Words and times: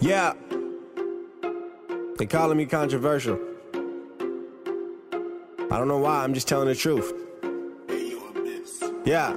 Yeah. 0.00 0.34
They 2.18 2.26
calling 2.26 2.56
me 2.56 2.66
controversial. 2.66 3.38
I 5.70 5.76
don't 5.76 5.88
know 5.88 5.98
why, 5.98 6.22
I'm 6.24 6.34
just 6.34 6.48
telling 6.48 6.68
the 6.68 6.74
truth. 6.74 7.12
Yeah. 9.04 9.36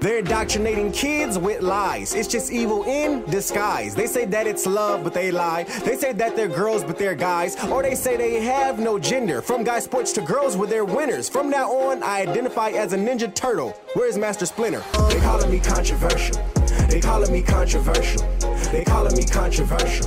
They're 0.00 0.18
indoctrinating 0.18 0.92
kids 0.92 1.38
with 1.38 1.62
lies. 1.62 2.14
It's 2.14 2.28
just 2.28 2.52
evil 2.52 2.84
in 2.84 3.24
disguise. 3.30 3.94
They 3.94 4.06
say 4.06 4.24
that 4.26 4.46
it's 4.46 4.66
love, 4.66 5.02
but 5.02 5.14
they 5.14 5.30
lie. 5.30 5.64
They 5.84 5.96
say 5.96 6.12
that 6.12 6.36
they're 6.36 6.48
girls, 6.48 6.84
but 6.84 6.98
they're 6.98 7.14
guys. 7.14 7.56
Or 7.64 7.82
they 7.82 7.94
say 7.94 8.16
they 8.16 8.40
have 8.42 8.78
no 8.78 8.98
gender. 8.98 9.42
From 9.42 9.64
guy 9.64 9.80
sports 9.80 10.12
to 10.12 10.20
girls, 10.20 10.56
where 10.56 10.68
they're 10.68 10.84
winners. 10.84 11.28
From 11.28 11.50
now 11.50 11.70
on, 11.72 12.02
I 12.02 12.20
identify 12.22 12.70
as 12.70 12.92
a 12.92 12.96
Ninja 12.96 13.34
Turtle. 13.34 13.70
Where's 13.94 14.16
Master 14.16 14.46
Splinter? 14.46 14.84
They 15.08 15.18
calling 15.20 15.50
me 15.50 15.58
controversial. 15.58 16.36
They 16.88 17.00
calling 17.00 17.32
me 17.32 17.42
controversial. 17.42 18.22
They 18.70 18.84
calling 18.84 19.16
me 19.16 19.24
controversial. 19.24 20.06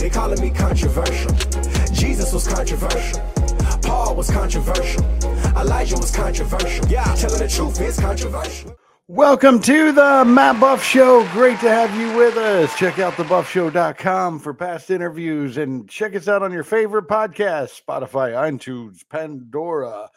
They 0.00 0.10
calling 0.10 0.40
me 0.40 0.50
controversial. 0.50 1.32
Jesus 1.92 2.32
was 2.32 2.46
controversial. 2.46 3.20
Paul 3.82 4.14
was 4.14 4.30
controversial. 4.30 5.04
Elijah 5.56 5.96
was 5.96 6.14
controversial. 6.14 6.86
Yeah, 6.86 7.04
telling 7.14 7.38
the 7.38 7.48
truth 7.48 7.80
is 7.80 7.98
controversial. 7.98 8.76
Welcome 9.10 9.60
to 9.62 9.90
the 9.92 10.22
Matt 10.26 10.60
Buff 10.60 10.84
Show. 10.84 11.26
Great 11.32 11.58
to 11.60 11.70
have 11.70 11.98
you 11.98 12.14
with 12.14 12.36
us. 12.36 12.76
Check 12.76 12.98
out 12.98 13.14
thebuffshow.com 13.14 14.38
for 14.38 14.52
past 14.52 14.90
interviews 14.90 15.56
and 15.56 15.88
check 15.88 16.14
us 16.14 16.28
out 16.28 16.42
on 16.42 16.52
your 16.52 16.62
favorite 16.62 17.06
podcast 17.08 17.80
Spotify, 17.82 18.34
iTunes, 18.34 18.98
Pandora, 19.08 20.10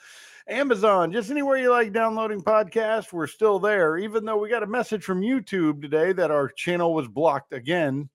Amazon, 0.51 1.13
just 1.13 1.31
anywhere 1.31 1.57
you 1.57 1.71
like 1.71 1.93
downloading 1.93 2.41
podcasts. 2.41 3.13
We're 3.13 3.27
still 3.27 3.57
there, 3.57 3.97
even 3.97 4.25
though 4.25 4.37
we 4.37 4.49
got 4.49 4.63
a 4.63 4.67
message 4.67 5.03
from 5.03 5.21
YouTube 5.21 5.81
today 5.81 6.11
that 6.11 6.29
our 6.29 6.49
channel 6.49 6.93
was 6.93 7.07
blocked 7.07 7.53
again 7.53 8.09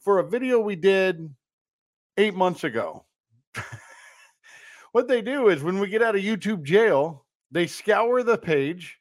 for 0.00 0.18
a 0.18 0.28
video 0.28 0.58
we 0.58 0.74
did 0.74 1.32
eight 2.16 2.34
months 2.34 2.64
ago. 2.64 3.06
what 4.92 5.06
they 5.06 5.22
do 5.22 5.48
is 5.48 5.62
when 5.62 5.78
we 5.78 5.88
get 5.88 6.02
out 6.02 6.16
of 6.16 6.22
YouTube 6.22 6.64
jail, 6.64 7.24
they 7.52 7.66
scour 7.66 8.24
the 8.24 8.36
page. 8.36 8.98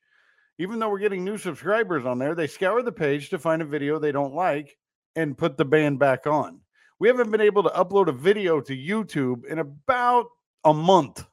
Even 0.59 0.77
though 0.77 0.89
we're 0.89 0.99
getting 0.99 1.23
new 1.23 1.37
subscribers 1.37 2.05
on 2.05 2.19
there, 2.19 2.35
they 2.35 2.47
scour 2.47 2.83
the 2.83 2.91
page 2.91 3.29
to 3.29 3.39
find 3.39 3.61
a 3.61 3.65
video 3.65 3.97
they 3.97 4.11
don't 4.11 4.35
like 4.35 4.77
and 5.15 5.37
put 5.37 5.57
the 5.57 5.65
band 5.65 5.97
back 5.97 6.27
on. 6.27 6.61
We 6.99 7.07
haven't 7.07 7.31
been 7.31 7.41
able 7.41 7.63
to 7.63 7.69
upload 7.69 8.07
a 8.07 8.11
video 8.11 8.61
to 8.61 8.75
YouTube 8.75 9.45
in 9.45 9.59
about 9.59 10.27
a 10.63 10.73
month. 10.73 11.25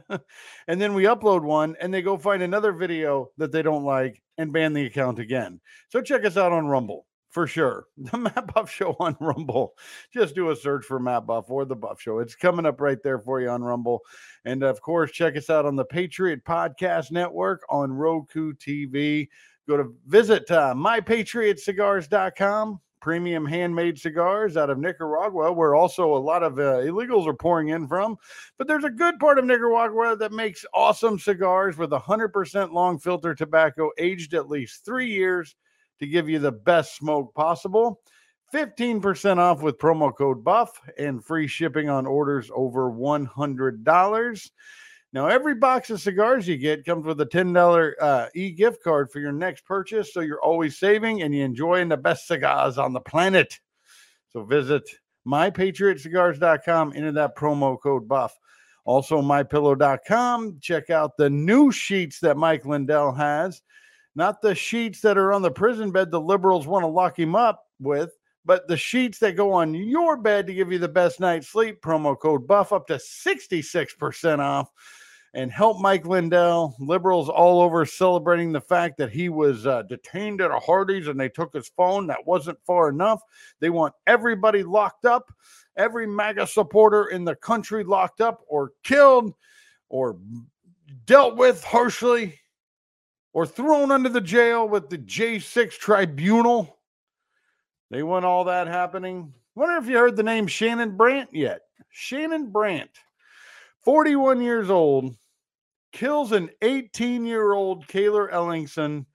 and 0.68 0.80
then 0.80 0.94
we 0.94 1.04
upload 1.04 1.42
one 1.42 1.76
and 1.80 1.92
they 1.92 2.02
go 2.02 2.16
find 2.16 2.42
another 2.42 2.72
video 2.72 3.30
that 3.38 3.52
they 3.52 3.62
don't 3.62 3.84
like 3.84 4.22
and 4.38 4.52
ban 4.52 4.72
the 4.72 4.86
account 4.86 5.18
again. 5.18 5.60
So 5.88 6.00
check 6.00 6.24
us 6.24 6.36
out 6.36 6.52
on 6.52 6.66
Rumble 6.66 7.06
for 7.32 7.46
sure. 7.46 7.86
The 7.96 8.18
Matt 8.18 8.54
Buff 8.54 8.70
Show 8.70 8.94
on 9.00 9.16
Rumble. 9.20 9.74
Just 10.12 10.34
do 10.34 10.50
a 10.50 10.56
search 10.56 10.84
for 10.84 10.98
Matt 10.98 11.26
Buff 11.26 11.50
or 11.50 11.64
the 11.64 11.74
Buff 11.74 12.00
Show. 12.00 12.18
It's 12.18 12.34
coming 12.34 12.66
up 12.66 12.80
right 12.80 12.98
there 13.02 13.18
for 13.18 13.40
you 13.40 13.48
on 13.48 13.62
Rumble. 13.62 14.00
And 14.44 14.62
of 14.62 14.80
course, 14.80 15.10
check 15.10 15.36
us 15.36 15.50
out 15.50 15.66
on 15.66 15.76
the 15.76 15.84
Patriot 15.84 16.44
Podcast 16.44 17.10
Network 17.10 17.62
on 17.68 17.92
Roku 17.92 18.52
TV. 18.54 19.28
Go 19.68 19.76
to 19.76 19.94
visit 20.06 20.50
uh, 20.50 20.74
mypatriotcigars.com. 20.76 22.80
Premium 23.02 23.44
handmade 23.44 23.98
cigars 23.98 24.56
out 24.56 24.70
of 24.70 24.78
Nicaragua, 24.78 25.52
where 25.52 25.74
also 25.74 26.14
a 26.14 26.16
lot 26.16 26.44
of 26.44 26.60
uh, 26.60 26.78
illegals 26.82 27.26
are 27.26 27.34
pouring 27.34 27.68
in 27.68 27.88
from. 27.88 28.16
But 28.56 28.68
there's 28.68 28.84
a 28.84 28.90
good 28.90 29.18
part 29.18 29.40
of 29.40 29.44
Nicaragua 29.44 30.16
that 30.16 30.30
makes 30.30 30.64
awesome 30.72 31.18
cigars 31.18 31.76
with 31.76 31.90
100% 31.90 32.72
long 32.72 33.00
filler 33.00 33.34
tobacco, 33.34 33.90
aged 33.98 34.34
at 34.34 34.48
least 34.48 34.84
three 34.84 35.10
years 35.10 35.56
to 35.98 36.06
give 36.06 36.28
you 36.28 36.38
the 36.38 36.52
best 36.52 36.96
smoke 36.96 37.34
possible. 37.34 38.00
15% 38.54 39.38
off 39.38 39.62
with 39.62 39.78
promo 39.78 40.14
code 40.14 40.44
BUFF 40.44 40.70
and 40.96 41.24
free 41.24 41.48
shipping 41.48 41.88
on 41.88 42.06
orders 42.06 42.50
over 42.54 42.90
$100. 42.90 44.50
Now, 45.12 45.26
every 45.26 45.54
box 45.54 45.90
of 45.90 46.00
cigars 46.00 46.48
you 46.48 46.56
get 46.56 46.86
comes 46.86 47.04
with 47.04 47.20
a 47.20 47.26
$10 47.26 47.92
uh, 48.00 48.26
e 48.34 48.50
gift 48.50 48.82
card 48.82 49.10
for 49.10 49.20
your 49.20 49.32
next 49.32 49.64
purchase. 49.66 50.12
So 50.12 50.20
you're 50.20 50.42
always 50.42 50.78
saving 50.78 51.22
and 51.22 51.34
you're 51.34 51.44
enjoying 51.44 51.88
the 51.88 51.96
best 51.96 52.26
cigars 52.26 52.78
on 52.78 52.92
the 52.92 53.00
planet. 53.00 53.60
So 54.30 54.44
visit 54.44 54.82
mypatriotcigars.com, 55.26 56.94
enter 56.96 57.12
that 57.12 57.36
promo 57.36 57.78
code 57.80 58.08
BUFF. 58.08 58.32
Also, 58.84 59.20
mypillow.com. 59.20 60.58
Check 60.60 60.90
out 60.90 61.16
the 61.16 61.30
new 61.30 61.70
sheets 61.70 62.18
that 62.20 62.36
Mike 62.36 62.64
Lindell 62.64 63.12
has 63.12 63.62
not 64.14 64.42
the 64.42 64.54
sheets 64.54 65.00
that 65.00 65.18
are 65.18 65.32
on 65.32 65.42
the 65.42 65.50
prison 65.50 65.90
bed 65.90 66.10
the 66.10 66.20
liberals 66.20 66.66
want 66.66 66.82
to 66.82 66.88
lock 66.88 67.18
him 67.18 67.34
up 67.34 67.64
with, 67.80 68.12
but 68.44 68.68
the 68.68 68.76
sheets 68.76 69.18
that 69.18 69.36
go 69.36 69.52
on 69.52 69.74
your 69.74 70.16
bed 70.16 70.46
to 70.46 70.54
give 70.54 70.70
you 70.70 70.78
the 70.78 70.88
best 70.88 71.20
night's 71.20 71.48
sleep. 71.48 71.80
Promo 71.80 72.18
code 72.18 72.46
BUFF 72.46 72.72
up 72.72 72.86
to 72.88 72.94
66% 72.94 74.38
off. 74.38 74.70
And 75.34 75.50
help 75.50 75.80
Mike 75.80 76.06
Lindell. 76.06 76.76
Liberals 76.78 77.28
all 77.28 77.62
over 77.62 77.86
celebrating 77.86 78.52
the 78.52 78.60
fact 78.60 78.98
that 78.98 79.10
he 79.10 79.30
was 79.30 79.66
uh, 79.66 79.82
detained 79.82 80.42
at 80.42 80.50
a 80.50 80.58
Hardee's 80.58 81.08
and 81.08 81.18
they 81.18 81.30
took 81.30 81.54
his 81.54 81.70
phone. 81.74 82.06
That 82.06 82.26
wasn't 82.26 82.58
far 82.66 82.90
enough. 82.90 83.22
They 83.58 83.70
want 83.70 83.94
everybody 84.06 84.62
locked 84.62 85.06
up, 85.06 85.32
every 85.76 86.06
MAGA 86.06 86.46
supporter 86.46 87.06
in 87.06 87.24
the 87.24 87.36
country 87.36 87.82
locked 87.82 88.20
up 88.20 88.42
or 88.46 88.72
killed 88.82 89.32
or 89.88 90.18
dealt 91.06 91.36
with 91.36 91.64
harshly 91.64 92.38
or 93.32 93.46
thrown 93.46 93.90
under 93.90 94.08
the 94.08 94.20
jail 94.20 94.68
with 94.68 94.90
the 94.90 94.98
J6 94.98 95.72
tribunal. 95.72 96.78
They 97.90 98.02
want 98.02 98.24
all 98.24 98.44
that 98.44 98.66
happening. 98.66 99.32
Wonder 99.54 99.76
if 99.76 99.86
you 99.86 99.96
heard 99.96 100.16
the 100.16 100.22
name 100.22 100.46
Shannon 100.46 100.96
Brandt 100.96 101.30
yet. 101.32 101.62
Shannon 101.90 102.50
Brandt, 102.50 102.90
41 103.84 104.40
years 104.40 104.70
old, 104.70 105.14
kills 105.92 106.32
an 106.32 106.50
18 106.62 107.24
year 107.24 107.52
old 107.52 107.86
Cayler 107.86 108.28
Ellingson 108.32 109.06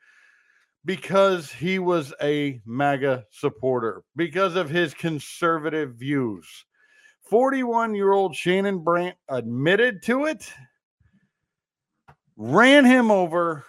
because 0.86 1.52
he 1.52 1.80
was 1.80 2.14
a 2.22 2.62
MAGA 2.66 3.26
supporter, 3.30 4.04
because 4.16 4.56
of 4.56 4.70
his 4.70 4.94
conservative 4.94 5.96
views. 5.96 6.48
41 7.30 7.94
year 7.94 8.14
old 8.14 8.36
Shannon 8.36 8.80
Brandt 8.80 9.18
admitted 9.28 10.02
to 10.04 10.26
it, 10.26 10.50
ran 12.38 12.86
him 12.86 13.12
over 13.12 13.66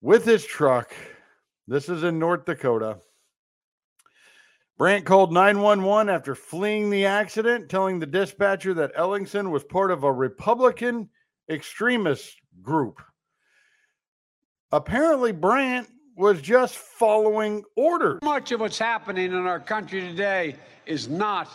with 0.00 0.24
his 0.24 0.44
truck. 0.44 0.92
This 1.68 1.88
is 1.88 2.02
in 2.02 2.18
North 2.18 2.44
Dakota. 2.44 2.98
Brandt 4.78 5.06
called 5.06 5.32
911 5.32 6.12
after 6.12 6.34
fleeing 6.34 6.90
the 6.90 7.06
accident, 7.06 7.68
telling 7.70 7.98
the 7.98 8.06
dispatcher 8.06 8.74
that 8.74 8.94
Ellingson 8.94 9.50
was 9.50 9.64
part 9.64 9.90
of 9.90 10.02
a 10.02 10.12
Republican 10.12 11.08
extremist 11.48 12.36
group. 12.62 13.00
Apparently, 14.72 15.32
Brandt 15.32 15.88
was 16.16 16.40
just 16.40 16.76
following 16.76 17.62
orders. 17.76 18.18
Much 18.22 18.52
of 18.52 18.60
what's 18.60 18.78
happening 18.78 19.26
in 19.26 19.46
our 19.46 19.60
country 19.60 20.00
today 20.00 20.56
is 20.86 21.08
not 21.08 21.48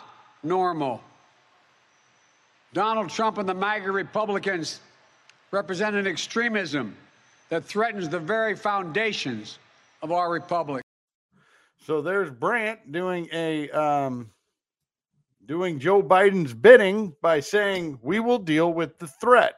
normal. 0.44 1.02
Donald 2.74 3.09
Trump 3.09 3.38
and 3.38 3.50
the 3.50 3.53
MAGA 3.53 3.91
Republicans 3.91 4.79
represent 5.52 5.96
an 5.96 6.08
extremism 6.08 6.96
that 7.50 7.66
threatens 7.66 8.08
the 8.08 8.19
very 8.19 8.56
foundations 8.56 9.59
of 10.02 10.12
our 10.12 10.31
republic. 10.31 10.84
So 11.85 12.02
there's 12.02 12.31
Brandt 12.31 12.91
doing 12.91 13.28
a 13.34 13.69
um, 13.72 14.31
doing 15.46 15.79
Joe 15.79 16.02
Biden's 16.02 16.53
bidding 16.53 17.13
by 17.22 17.40
saying 17.40 18.00
we 18.02 18.19
will 18.19 18.38
deal 18.40 18.73
with 18.73 19.00
the 19.00 19.08
threat. 19.08 19.56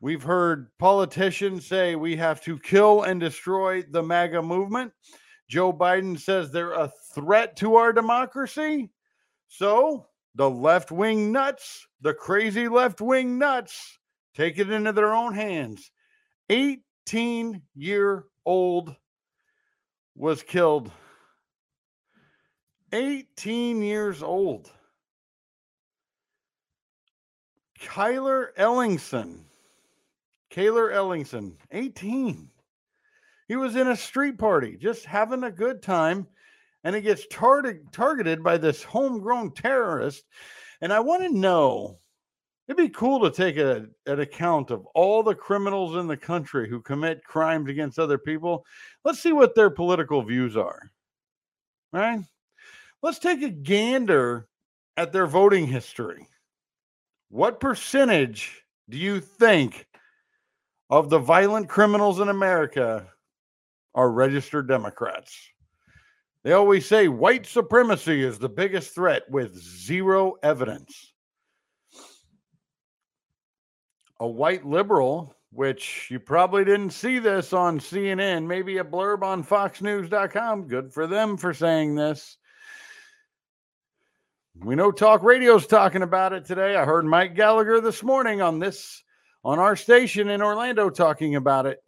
We've 0.00 0.22
heard 0.22 0.68
politicians 0.78 1.66
say 1.66 1.94
we 1.94 2.16
have 2.16 2.40
to 2.42 2.58
kill 2.58 3.02
and 3.02 3.20
destroy 3.20 3.82
the 3.82 4.02
MAGA 4.02 4.40
movement. 4.40 4.92
Joe 5.48 5.72
Biden 5.72 6.18
says 6.18 6.50
they're 6.50 6.72
a 6.72 6.90
threat 7.14 7.56
to 7.56 7.76
our 7.76 7.92
democracy. 7.92 8.90
So 9.48 10.06
the 10.36 10.48
left 10.48 10.90
wing 10.90 11.32
nuts, 11.32 11.86
the 12.00 12.14
crazy 12.14 12.66
left 12.66 13.02
wing 13.02 13.38
nuts, 13.38 13.98
take 14.34 14.58
it 14.58 14.70
into 14.70 14.92
their 14.92 15.12
own 15.12 15.34
hands. 15.34 15.90
18 16.48 17.60
year 17.74 18.24
old 18.46 18.96
was 20.14 20.42
killed. 20.42 20.90
18 22.92 23.82
years 23.82 24.22
old. 24.22 24.70
Kyler 27.78 28.54
Ellingson. 28.58 29.40
Kyler 30.52 30.92
Ellingson, 30.92 31.54
18. 31.70 32.48
He 33.48 33.56
was 33.56 33.76
in 33.76 33.88
a 33.88 33.96
street 33.96 34.38
party, 34.38 34.76
just 34.76 35.04
having 35.04 35.44
a 35.44 35.50
good 35.50 35.82
time, 35.82 36.26
and 36.84 36.94
he 36.94 37.02
gets 37.02 37.26
tar- 37.28 37.80
targeted 37.92 38.42
by 38.42 38.56
this 38.58 38.82
homegrown 38.82 39.52
terrorist. 39.54 40.24
And 40.80 40.92
I 40.92 41.00
want 41.00 41.22
to 41.22 41.28
know 41.36 41.98
it'd 42.68 42.76
be 42.76 42.88
cool 42.88 43.20
to 43.20 43.30
take 43.30 43.56
a, 43.56 43.86
an 44.06 44.20
account 44.20 44.70
of 44.70 44.86
all 44.94 45.22
the 45.22 45.34
criminals 45.34 45.96
in 45.96 46.06
the 46.06 46.16
country 46.16 46.68
who 46.68 46.80
commit 46.80 47.24
crimes 47.24 47.68
against 47.68 47.98
other 47.98 48.18
people. 48.18 48.64
Let's 49.04 49.20
see 49.20 49.32
what 49.32 49.54
their 49.54 49.70
political 49.70 50.22
views 50.22 50.56
are. 50.56 50.90
right? 51.92 52.20
Let's 53.02 53.18
take 53.18 53.42
a 53.42 53.50
gander 53.50 54.46
at 54.96 55.12
their 55.12 55.26
voting 55.26 55.66
history. 55.66 56.28
What 57.30 57.60
percentage 57.60 58.64
do 58.88 58.98
you 58.98 59.20
think 59.20 59.86
of 60.90 61.08
the 61.08 61.18
violent 61.18 61.68
criminals 61.68 62.20
in 62.20 62.28
America 62.28 63.06
are 63.94 64.10
registered 64.10 64.68
Democrats? 64.68 65.38
They 66.42 66.52
always 66.52 66.86
say 66.86 67.08
white 67.08 67.46
supremacy 67.46 68.24
is 68.24 68.38
the 68.38 68.48
biggest 68.48 68.94
threat 68.94 69.22
with 69.30 69.56
zero 69.56 70.34
evidence. 70.42 71.12
A 74.18 74.26
white 74.26 74.66
liberal, 74.66 75.36
which 75.52 76.08
you 76.10 76.18
probably 76.18 76.64
didn't 76.64 76.90
see 76.90 77.18
this 77.18 77.52
on 77.52 77.78
CNN, 77.78 78.46
maybe 78.46 78.78
a 78.78 78.84
blurb 78.84 79.22
on 79.22 79.44
foxnews.com. 79.44 80.66
Good 80.66 80.92
for 80.92 81.06
them 81.06 81.36
for 81.36 81.54
saying 81.54 81.94
this. 81.94 82.36
We 84.62 84.74
know 84.74 84.90
talk 84.90 85.22
radio's 85.22 85.66
talking 85.66 86.02
about 86.02 86.32
it 86.32 86.44
today. 86.44 86.76
I 86.76 86.84
heard 86.84 87.06
Mike 87.06 87.34
Gallagher 87.34 87.80
this 87.80 88.02
morning 88.02 88.42
on 88.42 88.58
this 88.58 89.02
on 89.44 89.58
our 89.58 89.76
station 89.76 90.28
in 90.28 90.42
Orlando 90.42 90.90
talking 90.90 91.36
about 91.36 91.66
it. 91.66 91.82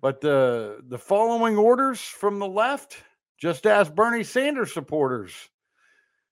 But 0.00 0.20
the 0.20 0.80
the 0.88 0.98
following 0.98 1.58
orders 1.58 2.00
from 2.00 2.38
the 2.38 2.48
left, 2.48 3.02
just 3.38 3.66
ask 3.66 3.94
Bernie 3.94 4.24
Sanders 4.24 4.72
supporters. 4.72 5.32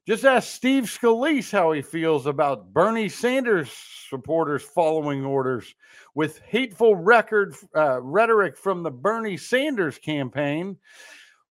Just 0.06 0.24
ask 0.24 0.48
Steve 0.48 0.84
Scalise 0.84 1.52
how 1.52 1.72
he 1.72 1.82
feels 1.82 2.24
about 2.24 2.72
Bernie 2.72 3.10
Sanders 3.10 3.70
supporters 4.08 4.62
following 4.62 5.22
orders 5.22 5.74
with 6.14 6.38
hateful 6.38 6.96
record 6.96 7.54
uh, 7.76 8.00
rhetoric 8.00 8.56
from 8.56 8.82
the 8.82 8.90
Bernie 8.90 9.36
Sanders 9.36 9.98
campaign, 9.98 10.78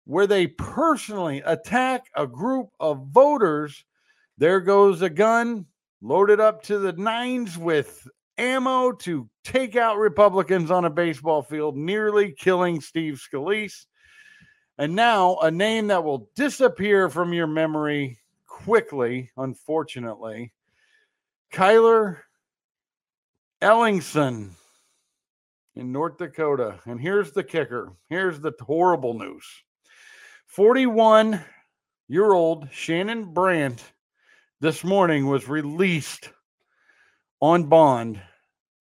where 0.04 0.26
they 0.26 0.46
personally 0.46 1.42
attack 1.44 2.06
a 2.16 2.26
group 2.26 2.70
of 2.80 3.08
voters. 3.08 3.84
There 4.38 4.62
goes 4.62 5.02
a 5.02 5.10
gun 5.10 5.66
loaded 6.00 6.40
up 6.40 6.62
to 6.64 6.78
the 6.78 6.92
nines 6.92 7.56
with 7.56 8.06
ammo 8.38 8.92
to 8.92 9.28
take 9.44 9.76
out 9.76 9.98
Republicans 9.98 10.70
on 10.70 10.84
a 10.84 10.90
baseball 10.90 11.42
field, 11.42 11.76
nearly 11.76 12.32
killing 12.32 12.80
Steve 12.80 13.20
Scalise. 13.20 13.86
And 14.78 14.94
now 14.94 15.36
a 15.36 15.50
name 15.50 15.86
that 15.86 16.04
will 16.04 16.28
disappear 16.36 17.08
from 17.08 17.32
your 17.32 17.46
memory 17.46 18.18
quickly, 18.46 19.30
unfortunately. 19.36 20.52
Kyler 21.52 22.18
Ellingson 23.62 24.50
in 25.74 25.92
North 25.92 26.18
Dakota. 26.18 26.80
And 26.84 27.00
here's 27.00 27.32
the 27.32 27.44
kicker. 27.44 27.92
Here's 28.10 28.40
the 28.40 28.52
horrible 28.60 29.14
news. 29.14 29.44
41 30.46 31.42
year 32.08 32.32
old 32.32 32.68
Shannon 32.70 33.32
Brandt 33.32 33.82
this 34.60 34.82
morning 34.82 35.26
was 35.26 35.48
released 35.48 36.30
on 37.40 37.64
bond 37.64 38.20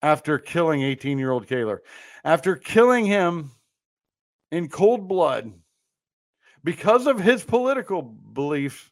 after 0.02 0.38
killing 0.38 0.82
18 0.82 1.18
year 1.18 1.30
old 1.30 1.46
Kaler. 1.46 1.82
After 2.24 2.56
killing 2.56 3.04
him 3.06 3.50
in 4.50 4.68
cold 4.68 5.08
blood 5.08 5.52
because 6.64 7.06
of 7.06 7.20
his 7.20 7.44
political 7.44 8.02
beliefs, 8.02 8.90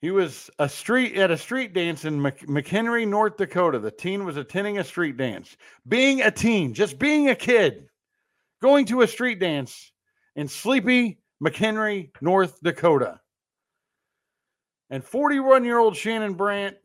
he 0.00 0.10
was 0.10 0.48
a 0.58 0.68
street 0.68 1.16
at 1.16 1.30
a 1.30 1.36
street 1.36 1.72
dance 1.72 2.04
in 2.04 2.20
McHenry, 2.20 3.06
North 3.06 3.36
Dakota. 3.36 3.80
The 3.80 3.90
teen 3.90 4.24
was 4.24 4.36
attending 4.36 4.78
a 4.78 4.84
street 4.84 5.16
dance. 5.16 5.56
Being 5.88 6.22
a 6.22 6.30
teen, 6.30 6.72
just 6.72 6.98
being 6.98 7.30
a 7.30 7.34
kid, 7.34 7.88
going 8.62 8.86
to 8.86 9.02
a 9.02 9.08
street 9.08 9.40
dance 9.40 9.92
in 10.36 10.46
sleepy 10.46 11.18
McHenry, 11.42 12.10
North 12.20 12.60
Dakota. 12.62 13.20
And 14.90 15.04
41 15.04 15.64
year 15.64 15.78
old 15.78 15.96
Shannon 15.96 16.34
Brandt 16.34 16.76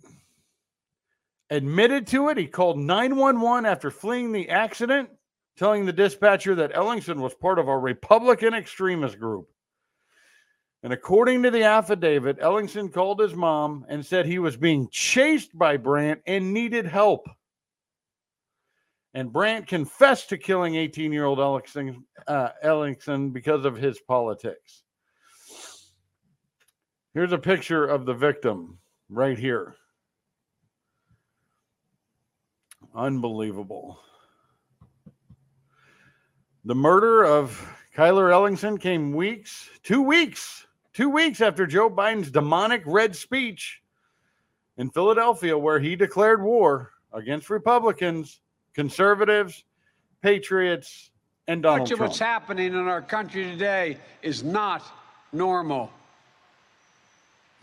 admitted 1.50 2.07
to 2.07 2.29
it. 2.29 2.38
He 2.38 2.47
called 2.47 2.77
911 2.77 3.65
after 3.65 3.91
fleeing 3.91 4.31
the 4.31 4.50
accident, 4.50 5.09
telling 5.57 5.85
the 5.85 5.94
dispatcher 5.94 6.55
that 6.55 6.73
Ellingson 6.73 7.17
was 7.17 7.33
part 7.33 7.59
of 7.59 7.67
a 7.67 7.77
Republican 7.77 8.53
extremist 8.53 9.19
group. 9.19 9.47
And 10.83 10.91
according 10.91 11.44
to 11.44 11.51
the 11.51 11.63
affidavit, 11.63 12.39
Ellingson 12.39 12.91
called 12.91 13.21
his 13.21 13.33
mom 13.33 13.85
and 13.88 14.05
said 14.05 14.25
he 14.25 14.39
was 14.39 14.57
being 14.57 14.89
chased 14.91 15.57
by 15.57 15.77
Brandt 15.77 16.21
and 16.27 16.53
needed 16.53 16.85
help. 16.85 17.29
And 19.13 19.31
Brandt 19.31 19.67
confessed 19.67 20.29
to 20.29 20.38
killing 20.38 20.75
18 20.75 21.13
year 21.13 21.23
old 21.23 21.39
Ellingson, 21.39 22.03
uh, 22.27 22.50
Ellingson 22.63 23.31
because 23.31 23.63
of 23.63 23.77
his 23.77 24.00
politics. 24.01 24.83
Here's 27.13 27.31
a 27.31 27.38
picture 27.38 27.86
of 27.86 28.06
the 28.06 28.13
victim 28.13 28.80
right 29.07 29.38
here. 29.38 29.75
Unbelievable. 32.95 34.00
The 36.65 36.74
murder 36.74 37.24
of 37.24 37.68
Kyler 37.95 38.31
Ellingson 38.31 38.80
came 38.80 39.13
weeks, 39.13 39.69
two 39.83 40.01
weeks, 40.01 40.65
two 40.94 41.10
weeks 41.10 41.39
after 41.42 41.68
Joe 41.68 41.89
Biden's 41.89 42.31
demonic 42.31 42.81
red 42.86 43.15
speech 43.15 43.81
in 44.77 44.89
Philadelphia, 44.89 45.56
where 45.56 45.80
he 45.80 45.95
declared 45.95 46.42
war 46.42 46.94
against 47.13 47.51
Republicans, 47.51 48.39
conservatives, 48.74 49.65
patriots, 50.24 51.12
and 51.48 51.62
Donald 51.62 51.81
Much 51.81 51.89
Trump. 51.89 52.01
of 52.01 52.07
what's 52.07 52.19
happening 52.19 52.74
in 52.74 52.88
our 52.88 53.01
country 53.04 53.44
today 53.44 53.98
is 54.24 54.44
not 54.44 54.81
normal. 55.31 55.92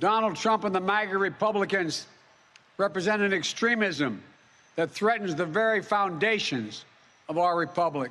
Donald 0.01 0.35
Trump 0.35 0.65
and 0.65 0.75
the 0.75 0.81
MAGA 0.81 1.19
Republicans 1.19 2.07
represent 2.79 3.21
an 3.21 3.35
extremism 3.35 4.23
that 4.75 4.91
threatens 4.91 5.35
the 5.35 5.45
very 5.45 5.83
foundations 5.83 6.87
of 7.29 7.37
our 7.37 7.57
republic. 7.59 8.11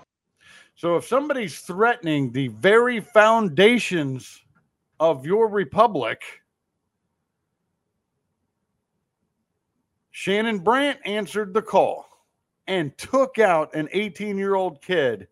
So 0.75 0.95
if 0.95 1.07
somebody's 1.07 1.59
threatening 1.61 2.31
the 2.31 2.49
very 2.49 2.99
foundations 2.99 4.39
of 4.99 5.25
your 5.25 5.49
republic, 5.49 6.21
Shannon 10.11 10.59
Brandt 10.59 10.99
answered 11.05 11.55
the 11.55 11.61
call 11.63 12.05
and 12.67 12.95
took 12.99 13.39
out 13.39 13.73
an 13.73 13.89
18 13.91 14.37
year 14.37 14.53
old 14.53 14.79
kid 14.79 15.27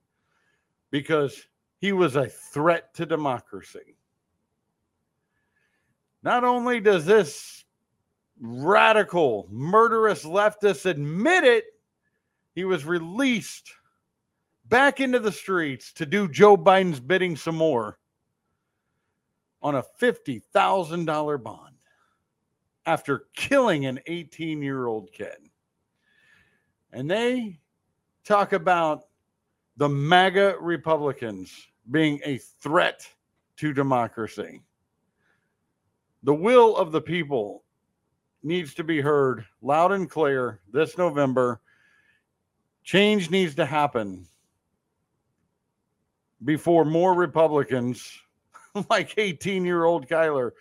because 0.90 1.46
he 1.80 1.92
was 1.92 2.16
a 2.16 2.26
threat 2.26 2.96
to 2.96 3.06
democracy. 3.06 3.96
Not 6.28 6.44
only 6.44 6.82
does 6.82 7.06
this 7.06 7.64
radical, 8.38 9.48
murderous 9.50 10.26
leftist 10.26 10.86
admit 10.86 11.46
it, 11.46 11.64
he 12.54 12.66
was 12.66 12.84
released 12.84 13.72
back 14.66 15.00
into 15.00 15.20
the 15.20 15.32
streets 15.32 15.94
to 15.94 16.06
do 16.06 16.28
Joe 16.28 16.58
Biden's 16.58 17.00
bidding 17.00 17.38
some 17.38 17.56
more 17.56 17.98
on 19.62 19.76
a 19.76 19.84
$50,000 20.02 21.44
bond 21.44 21.76
after 22.86 23.28
killing 23.34 23.86
an 23.86 23.98
18 24.08 24.62
year 24.62 24.88
old 24.88 25.14
kid. 25.14 25.38
And 26.92 27.10
they 27.10 27.58
talk 28.26 28.52
about 28.52 29.04
the 29.78 29.88
MAGA 29.88 30.58
Republicans 30.60 31.54
being 31.90 32.20
a 32.26 32.38
threat 32.38 33.08
to 33.56 33.72
democracy. 33.72 34.62
The 36.24 36.34
will 36.34 36.76
of 36.76 36.92
the 36.92 37.02
people 37.02 37.64
needs 38.44 38.74
to 38.76 38.84
be 38.84 39.02
heard 39.02 39.46
loud 39.62 39.92
and 39.92 40.10
clear 40.10 40.62
this 40.72 40.98
November. 40.98 41.62
Change 42.84 43.30
needs 43.30 43.56
to 43.56 43.66
happen 43.66 44.28
before 46.44 46.86
more 46.86 47.14
Republicans, 47.14 48.20
like 48.90 49.18
18 49.18 49.66
year 49.66 49.84
old 49.86 50.08
Kyler, 50.08 50.52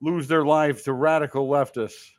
lose 0.00 0.28
their 0.28 0.44
life 0.44 0.84
to 0.84 0.92
radical 0.92 1.48
leftists. 1.48 2.10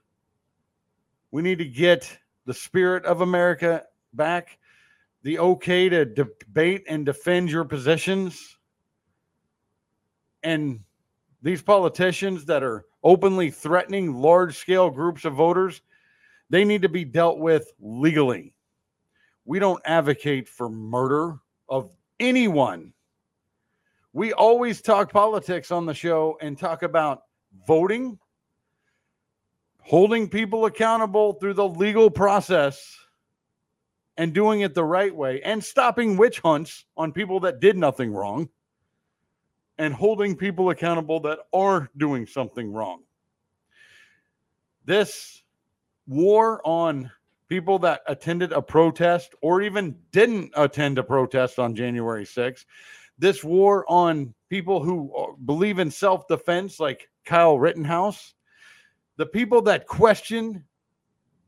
We 1.32 1.42
need 1.42 1.60
to 1.60 1.66
get 1.66 2.18
the 2.46 2.54
spirit 2.54 3.06
of 3.06 3.22
America 3.22 3.84
back, 4.14 4.58
the 5.24 5.40
okay 5.40 5.90
to 5.90 6.06
debate 6.06 6.84
and 6.88 7.06
defend 7.06 7.50
your 7.50 7.66
positions. 7.66 8.58
And 10.44 10.82
these 11.44 11.62
politicians 11.62 12.46
that 12.46 12.64
are 12.64 12.86
openly 13.04 13.52
threatening 13.52 14.16
large 14.16 14.58
scale 14.58 14.90
groups 14.90 15.26
of 15.26 15.34
voters, 15.34 15.82
they 16.50 16.64
need 16.64 16.82
to 16.82 16.90
be 16.90 17.04
dealt 17.04 17.38
with 17.38 17.72
legally. 17.80 18.54
We 19.46 19.60
don't 19.60 19.82
advocate 19.86 20.48
for 20.48 20.70
murder 20.70 21.38
of 21.68 21.92
anyone. 22.20 22.94
We 24.14 24.32
always 24.32 24.82
talk 24.82 25.12
politics 25.12 25.70
on 25.70 25.86
the 25.86 25.94
show 25.94 26.38
and 26.42 26.58
talk 26.58 26.82
about 26.82 27.24
voting, 27.68 28.18
holding 29.82 30.30
people 30.30 30.66
accountable 30.66 31.34
through 31.34 31.56
the 31.56 31.68
legal 31.68 32.10
process, 32.10 32.98
and 34.18 34.34
doing 34.34 34.62
it 34.62 34.76
the 34.76 34.84
right 34.84 35.14
way 35.14 35.42
and 35.42 35.64
stopping 35.64 36.16
witch 36.16 36.40
hunts 36.40 36.86
on 36.96 37.12
people 37.12 37.40
that 37.42 37.60
did 37.60 37.76
nothing 37.76 38.14
wrong 38.14 38.48
and 39.78 39.94
holding 39.94 40.36
people 40.36 40.70
accountable 40.70 41.20
that 41.22 41.40
are 41.54 41.90
doing 41.98 42.28
something 42.28 42.72
wrong. 42.72 43.02
This 44.86 45.44
war 46.08 46.62
on 46.66 47.12
people 47.48 47.80
that 47.80 48.02
attended 48.08 48.52
a 48.52 48.62
protest 48.62 49.36
or 49.42 49.62
even 49.62 49.96
didn't 50.12 50.52
attend 50.56 50.98
a 50.98 51.04
protest 51.04 51.60
on 51.60 51.76
January 51.76 52.26
6th, 52.26 52.66
this 53.18 53.44
war 53.44 53.86
on 53.88 54.34
people 54.50 54.84
who 54.84 55.16
uh, 55.16 55.32
believe 55.46 55.80
in 55.80 55.90
self 55.90 56.28
defense, 56.28 56.80
like 56.80 57.10
Kyle 57.26 57.58
Rittenhouse, 57.58 58.34
the 59.18 59.26
people 59.26 59.62
that 59.64 59.88
question 59.88 60.66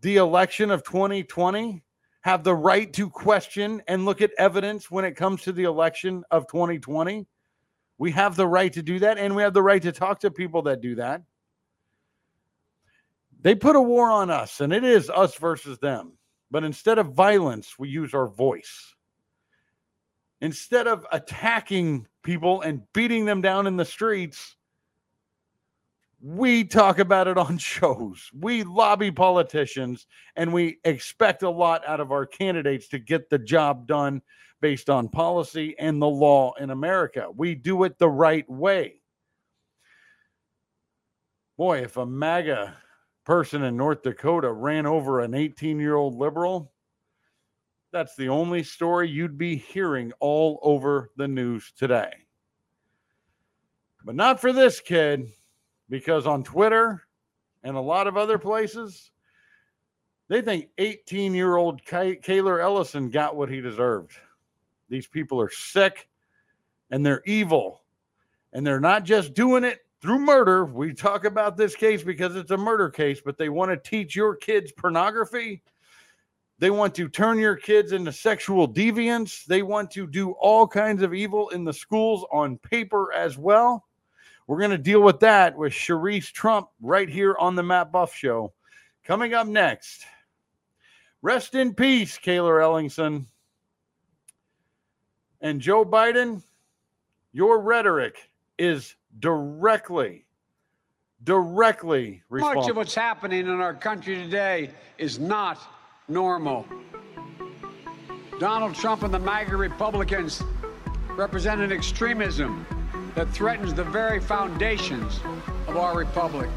the 0.01 0.17
election 0.17 0.69
of 0.69 0.83
2020 0.83 1.83
have 2.21 2.43
the 2.43 2.53
right 2.53 2.93
to 2.93 3.09
question 3.09 3.81
and 3.87 4.05
look 4.05 4.21
at 4.21 4.31
evidence 4.37 4.91
when 4.91 5.03
it 5.03 5.15
comes 5.15 5.41
to 5.41 5.51
the 5.51 5.63
election 5.63 6.23
of 6.29 6.45
2020. 6.47 7.25
We 7.97 8.11
have 8.11 8.35
the 8.35 8.47
right 8.47 8.71
to 8.73 8.83
do 8.83 8.99
that, 8.99 9.17
and 9.17 9.35
we 9.35 9.43
have 9.43 9.53
the 9.53 9.63
right 9.63 9.81
to 9.81 9.91
talk 9.91 10.19
to 10.21 10.31
people 10.31 10.63
that 10.63 10.81
do 10.81 10.95
that. 10.95 11.21
They 13.41 13.55
put 13.55 13.75
a 13.75 13.81
war 13.81 14.09
on 14.09 14.29
us, 14.29 14.59
and 14.59 14.73
it 14.73 14.83
is 14.83 15.09
us 15.09 15.35
versus 15.35 15.77
them. 15.79 16.17
But 16.51 16.63
instead 16.63 16.97
of 16.97 17.13
violence, 17.13 17.75
we 17.77 17.89
use 17.89 18.13
our 18.13 18.27
voice. 18.27 18.93
Instead 20.41 20.87
of 20.87 21.05
attacking 21.11 22.07
people 22.23 22.61
and 22.61 22.81
beating 22.93 23.25
them 23.25 23.41
down 23.41 23.67
in 23.67 23.77
the 23.77 23.85
streets, 23.85 24.54
we 26.25 26.63
talk 26.63 26.97
about 26.97 27.27
it 27.27 27.37
on 27.37 27.55
shows. 27.59 28.31
We 28.33 28.63
lobby 28.63 29.11
politicians 29.11 30.07
and 30.35 30.51
we 30.51 30.79
expect 30.83 31.43
a 31.43 31.49
lot 31.49 31.87
out 31.87 31.99
of 31.99 32.11
our 32.11 32.25
candidates 32.25 32.87
to 32.89 32.99
get 32.99 33.29
the 33.29 33.37
job 33.37 33.85
done 33.85 34.23
based 34.59 34.89
on 34.89 35.07
policy 35.07 35.75
and 35.77 36.01
the 36.01 36.07
law 36.07 36.53
in 36.59 36.71
America. 36.71 37.27
We 37.35 37.53
do 37.53 37.83
it 37.83 37.99
the 37.99 38.09
right 38.09 38.49
way. 38.49 39.01
Boy, 41.57 41.83
if 41.83 41.97
a 41.97 42.05
MAGA 42.07 42.75
person 43.23 43.61
in 43.61 43.77
North 43.77 44.01
Dakota 44.01 44.51
ran 44.51 44.87
over 44.87 45.19
an 45.19 45.35
18 45.35 45.79
year 45.79 45.95
old 45.95 46.15
liberal, 46.15 46.73
that's 47.93 48.15
the 48.15 48.29
only 48.29 48.63
story 48.63 49.07
you'd 49.07 49.37
be 49.37 49.55
hearing 49.57 50.11
all 50.19 50.59
over 50.63 51.11
the 51.17 51.27
news 51.27 51.71
today. 51.77 52.11
But 54.03 54.15
not 54.15 54.41
for 54.41 54.51
this 54.51 54.79
kid, 54.79 55.31
because 55.89 56.25
on 56.27 56.43
Twitter 56.43 57.03
and 57.63 57.75
a 57.75 57.81
lot 57.81 58.07
of 58.07 58.17
other 58.17 58.37
places, 58.37 59.11
they 60.27 60.41
think 60.41 60.69
18 60.77 61.33
year 61.33 61.55
old 61.55 61.83
Cayler 61.85 62.59
Ellingson 62.59 63.11
got 63.11 63.35
what 63.35 63.49
he 63.49 63.61
deserved. 63.61 64.13
These 64.89 65.07
people 65.07 65.39
are 65.41 65.49
sick 65.49 66.07
and 66.91 67.05
they're 67.05 67.23
evil. 67.25 67.81
And 68.53 68.65
they're 68.65 68.79
not 68.79 69.03
just 69.03 69.33
doing 69.33 69.63
it 69.63 69.79
through 70.01 70.19
murder. 70.19 70.65
We 70.65 70.93
talk 70.93 71.25
about 71.25 71.57
this 71.57 71.75
case 71.75 72.03
because 72.03 72.35
it's 72.35 72.51
a 72.51 72.57
murder 72.57 72.89
case, 72.89 73.21
but 73.23 73.37
they 73.37 73.49
want 73.49 73.71
to 73.71 73.89
teach 73.89 74.15
your 74.15 74.35
kids 74.35 74.71
pornography. 74.71 75.61
They 76.57 76.69
want 76.69 76.95
to 76.95 77.09
turn 77.09 77.37
your 77.37 77.55
kids 77.55 77.91
into 77.91 78.13
sexual 78.13 78.71
deviants. 78.71 79.45
They 79.45 79.61
want 79.61 79.91
to 79.91 80.07
do 80.07 80.31
all 80.31 80.67
kinds 80.67 81.01
of 81.01 81.13
evil 81.13 81.49
in 81.49 81.65
the 81.65 81.73
schools 81.73 82.25
on 82.31 82.57
paper 82.59 83.11
as 83.13 83.37
well. 83.37 83.84
We're 84.47 84.59
going 84.59 84.71
to 84.71 84.77
deal 84.77 85.01
with 85.01 85.21
that 85.21 85.57
with 85.57 85.73
Cherise 85.73 86.31
Trump 86.31 86.67
right 86.81 87.09
here 87.09 87.35
on 87.39 87.55
the 87.55 87.63
Matt 87.63 87.91
Buff 87.91 88.13
Show. 88.13 88.53
Coming 89.03 89.33
up 89.33 89.47
next, 89.47 90.05
rest 91.21 91.55
in 91.55 91.73
peace, 91.73 92.17
Cayler 92.17 92.59
Ellingson. 92.59 93.25
And 95.41 95.59
Joe 95.59 95.85
Biden, 95.85 96.43
your 97.33 97.59
rhetoric 97.59 98.29
is 98.57 98.95
directly, 99.19 100.25
directly 101.23 102.23
responsible. 102.29 102.61
Much 102.61 102.69
of 102.69 102.77
what's 102.77 102.95
happening 102.95 103.41
in 103.47 103.61
our 103.61 103.73
country 103.73 104.15
today 104.15 104.69
is 104.97 105.19
not 105.19 105.59
normal. 106.07 106.65
Donald 108.39 108.75
Trump 108.75 109.03
and 109.03 109.13
the 109.13 109.19
MAGA 109.19 109.55
Republicans 109.55 110.43
represent 111.15 111.61
an 111.61 111.71
extremism 111.71 112.65
that 113.15 113.29
threatens 113.29 113.73
the 113.73 113.83
very 113.83 114.19
foundations 114.19 115.19
of 115.67 115.77
our 115.77 115.97
republic. 115.97 116.49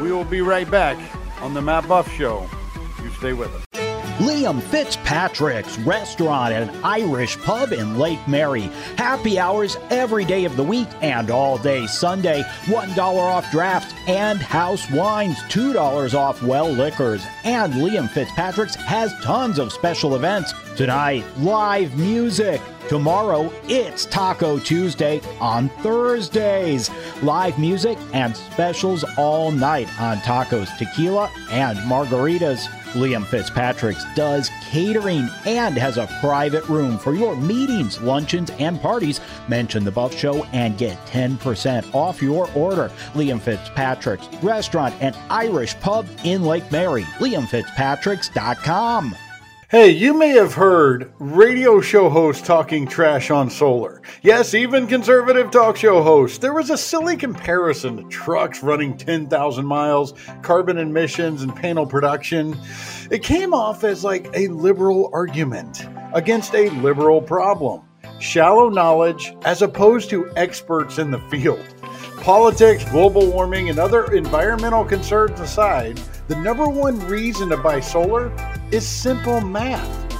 We 0.00 0.10
will 0.10 0.24
be 0.24 0.40
right 0.40 0.70
back 0.70 0.98
on 1.42 1.54
the 1.54 1.62
Matt 1.62 1.86
Buff 1.86 2.10
Show. 2.12 2.48
You 3.02 3.10
stay 3.10 3.32
with 3.32 3.54
us. 3.54 3.66
Liam 4.18 4.62
Fitzpatrick's 4.62 5.78
Restaurant 5.78 6.52
and 6.52 6.70
Irish 6.84 7.36
Pub 7.38 7.72
in 7.72 7.98
Lake 7.98 8.20
Mary. 8.28 8.70
Happy 8.96 9.38
hours 9.38 9.76
every 9.90 10.24
day 10.24 10.44
of 10.44 10.56
the 10.56 10.62
week 10.62 10.88
and 11.00 11.30
all 11.30 11.58
day 11.58 11.86
Sunday. 11.86 12.42
$1 12.66 12.98
off 12.98 13.50
drafts 13.50 13.92
and 14.06 14.38
house 14.38 14.88
wines, 14.92 15.38
$2 15.48 16.14
off 16.14 16.42
well 16.42 16.70
liquors. 16.70 17.24
And 17.44 17.72
Liam 17.74 18.08
Fitzpatrick's 18.08 18.76
has 18.76 19.12
tons 19.22 19.58
of 19.58 19.72
special 19.72 20.14
events. 20.14 20.52
Tonight, 20.76 21.24
live 21.38 21.96
music. 21.98 22.60
Tomorrow, 22.88 23.50
it's 23.64 24.06
Taco 24.06 24.58
Tuesday 24.58 25.20
on 25.40 25.68
Thursdays. 25.80 26.90
Live 27.22 27.58
music 27.58 27.96
and 28.12 28.36
specials 28.36 29.04
all 29.16 29.50
night 29.50 29.88
on 30.00 30.18
tacos, 30.18 30.76
tequila, 30.78 31.30
and 31.50 31.78
margaritas. 31.78 32.66
Liam 32.92 33.24
Fitzpatrick's 33.24 34.04
does 34.14 34.50
catering 34.70 35.28
and 35.46 35.78
has 35.78 35.96
a 35.96 36.06
private 36.20 36.68
room 36.68 36.98
for 36.98 37.14
your 37.14 37.34
meetings, 37.36 37.98
luncheons, 38.02 38.50
and 38.58 38.80
parties. 38.82 39.20
Mention 39.48 39.84
the 39.84 39.90
Buff 39.90 40.14
Show 40.14 40.44
and 40.52 40.76
get 40.76 40.98
10% 41.06 41.94
off 41.94 42.20
your 42.20 42.50
order. 42.54 42.90
Liam 43.14 43.40
Fitzpatrick's 43.40 44.26
Restaurant 44.42 44.94
and 45.00 45.16
Irish 45.30 45.78
Pub 45.80 46.06
in 46.24 46.42
Lake 46.44 46.70
Mary. 46.70 47.04
LiamFitzpatrick's.com. 47.18 49.16
Hey, 49.72 49.88
you 49.88 50.12
may 50.12 50.32
have 50.32 50.52
heard 50.52 51.14
radio 51.18 51.80
show 51.80 52.10
hosts 52.10 52.46
talking 52.46 52.86
trash 52.86 53.30
on 53.30 53.48
solar. 53.48 54.02
Yes, 54.20 54.52
even 54.52 54.86
conservative 54.86 55.50
talk 55.50 55.78
show 55.78 56.02
hosts. 56.02 56.36
There 56.36 56.52
was 56.52 56.68
a 56.68 56.76
silly 56.76 57.16
comparison 57.16 57.96
to 57.96 58.02
trucks 58.10 58.62
running 58.62 58.98
10,000 58.98 59.64
miles, 59.64 60.12
carbon 60.42 60.76
emissions, 60.76 61.40
and 61.42 61.56
panel 61.56 61.86
production. 61.86 62.54
It 63.10 63.22
came 63.22 63.54
off 63.54 63.82
as 63.82 64.04
like 64.04 64.28
a 64.34 64.48
liberal 64.48 65.08
argument 65.14 65.86
against 66.12 66.54
a 66.54 66.68
liberal 66.82 67.22
problem. 67.22 67.80
Shallow 68.20 68.68
knowledge 68.68 69.34
as 69.46 69.62
opposed 69.62 70.10
to 70.10 70.30
experts 70.36 70.98
in 70.98 71.10
the 71.10 71.20
field. 71.30 71.64
Politics, 72.18 72.84
global 72.90 73.26
warming, 73.26 73.70
and 73.70 73.78
other 73.78 74.12
environmental 74.12 74.84
concerns 74.84 75.40
aside, 75.40 75.98
the 76.28 76.36
number 76.36 76.68
one 76.68 77.00
reason 77.08 77.48
to 77.48 77.56
buy 77.56 77.80
solar 77.80 78.28
is 78.72 78.88
simple 78.88 79.42
math. 79.42 80.12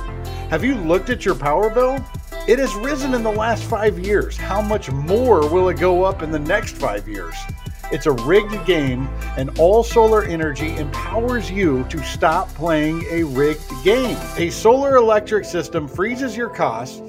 Have 0.51 0.63
you 0.63 0.75
looked 0.75 1.09
at 1.09 1.25
your 1.25 1.35
power 1.35 1.71
bill? 1.71 2.05
It 2.47 2.59
has 2.59 2.75
risen 2.75 3.15
in 3.15 3.23
the 3.23 3.33
last 3.33 3.65
five 3.65 3.99
years. 3.99 4.37
How 4.37 4.61
much 4.61 4.91
more 4.91 5.49
will 5.49 5.71
it 5.71 5.79
go 5.79 6.05
up 6.05 6.23
in 6.23 6.31
the 6.31 6.39
next 6.39 6.77
five 6.77 7.09
years? 7.09 7.35
It's 7.91 8.05
a 8.05 8.13
rigged 8.13 8.67
game, 8.67 9.09
and 9.39 9.59
all 9.59 9.83
solar 9.83 10.23
energy 10.25 10.77
empowers 10.77 11.51
you 11.51 11.85
to 11.85 11.99
stop 12.05 12.49
playing 12.49 13.03
a 13.11 13.23
rigged 13.23 13.65
game. 13.83 14.19
A 14.37 14.51
solar 14.51 14.97
electric 14.97 15.47
system 15.47 15.89
freezes 15.89 16.37
your 16.37 16.51
costs 16.51 17.01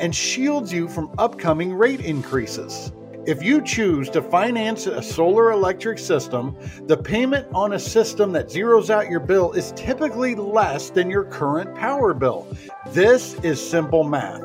and 0.00 0.14
shields 0.14 0.72
you 0.72 0.88
from 0.88 1.10
upcoming 1.18 1.74
rate 1.74 2.00
increases. 2.00 2.90
If 3.26 3.42
you 3.42 3.60
choose 3.60 4.08
to 4.10 4.22
finance 4.22 4.86
a 4.86 5.02
solar 5.02 5.50
electric 5.50 5.98
system, 5.98 6.56
the 6.86 6.96
payment 6.96 7.48
on 7.52 7.72
a 7.72 7.78
system 7.78 8.30
that 8.32 8.46
zeroes 8.46 8.88
out 8.88 9.10
your 9.10 9.18
bill 9.18 9.50
is 9.50 9.72
typically 9.74 10.36
less 10.36 10.90
than 10.90 11.10
your 11.10 11.24
current 11.24 11.74
power 11.74 12.14
bill. 12.14 12.46
This 12.90 13.34
is 13.42 13.60
simple 13.60 14.04
math. 14.04 14.44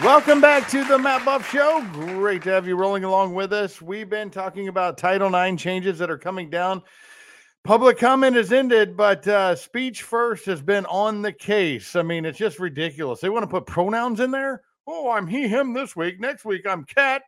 Welcome 0.00 0.40
back 0.40 0.68
to 0.68 0.84
the 0.84 0.96
Matt 0.96 1.24
Buff 1.24 1.50
Show. 1.50 1.84
Great 1.92 2.42
to 2.44 2.50
have 2.50 2.68
you 2.68 2.76
rolling 2.76 3.02
along 3.02 3.34
with 3.34 3.52
us. 3.52 3.82
We've 3.82 4.08
been 4.08 4.30
talking 4.30 4.68
about 4.68 4.96
Title 4.96 5.34
IX 5.34 5.60
changes 5.60 5.98
that 5.98 6.08
are 6.08 6.18
coming 6.18 6.50
down. 6.50 6.84
Public 7.64 7.98
comment 7.98 8.36
has 8.36 8.52
ended, 8.52 8.94
but 8.94 9.26
uh, 9.26 9.56
speech 9.56 10.02
first 10.02 10.44
has 10.44 10.60
been 10.60 10.84
on 10.84 11.22
the 11.22 11.32
case. 11.32 11.96
I 11.96 12.02
mean, 12.02 12.26
it's 12.26 12.36
just 12.36 12.58
ridiculous. 12.58 13.20
They 13.20 13.30
want 13.30 13.42
to 13.42 13.48
put 13.48 13.64
pronouns 13.64 14.20
in 14.20 14.30
there. 14.30 14.60
Oh, 14.86 15.10
I'm 15.10 15.26
he, 15.26 15.48
him 15.48 15.72
this 15.72 15.96
week. 15.96 16.20
Next 16.20 16.44
week, 16.44 16.66
I'm 16.66 16.84
cat. 16.84 17.22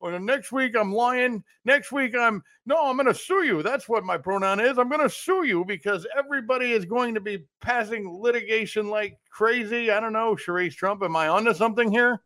Or 0.00 0.18
next 0.18 0.50
week, 0.50 0.74
I'm 0.78 0.94
lion. 0.94 1.44
Next 1.66 1.92
week, 1.92 2.16
I'm 2.16 2.42
no, 2.64 2.86
I'm 2.86 2.96
going 2.96 3.06
to 3.06 3.14
sue 3.14 3.42
you. 3.42 3.62
That's 3.62 3.86
what 3.86 4.02
my 4.02 4.16
pronoun 4.16 4.60
is. 4.60 4.78
I'm 4.78 4.88
going 4.88 5.02
to 5.02 5.14
sue 5.14 5.44
you 5.44 5.62
because 5.62 6.06
everybody 6.16 6.72
is 6.72 6.86
going 6.86 7.12
to 7.12 7.20
be 7.20 7.44
passing 7.60 8.18
litigation 8.18 8.88
like 8.88 9.18
crazy. 9.30 9.90
I 9.90 10.00
don't 10.00 10.14
know, 10.14 10.34
Cherise 10.34 10.74
Trump. 10.74 11.02
Am 11.02 11.14
I 11.16 11.28
onto 11.28 11.52
something 11.52 11.92
here? 11.92 12.22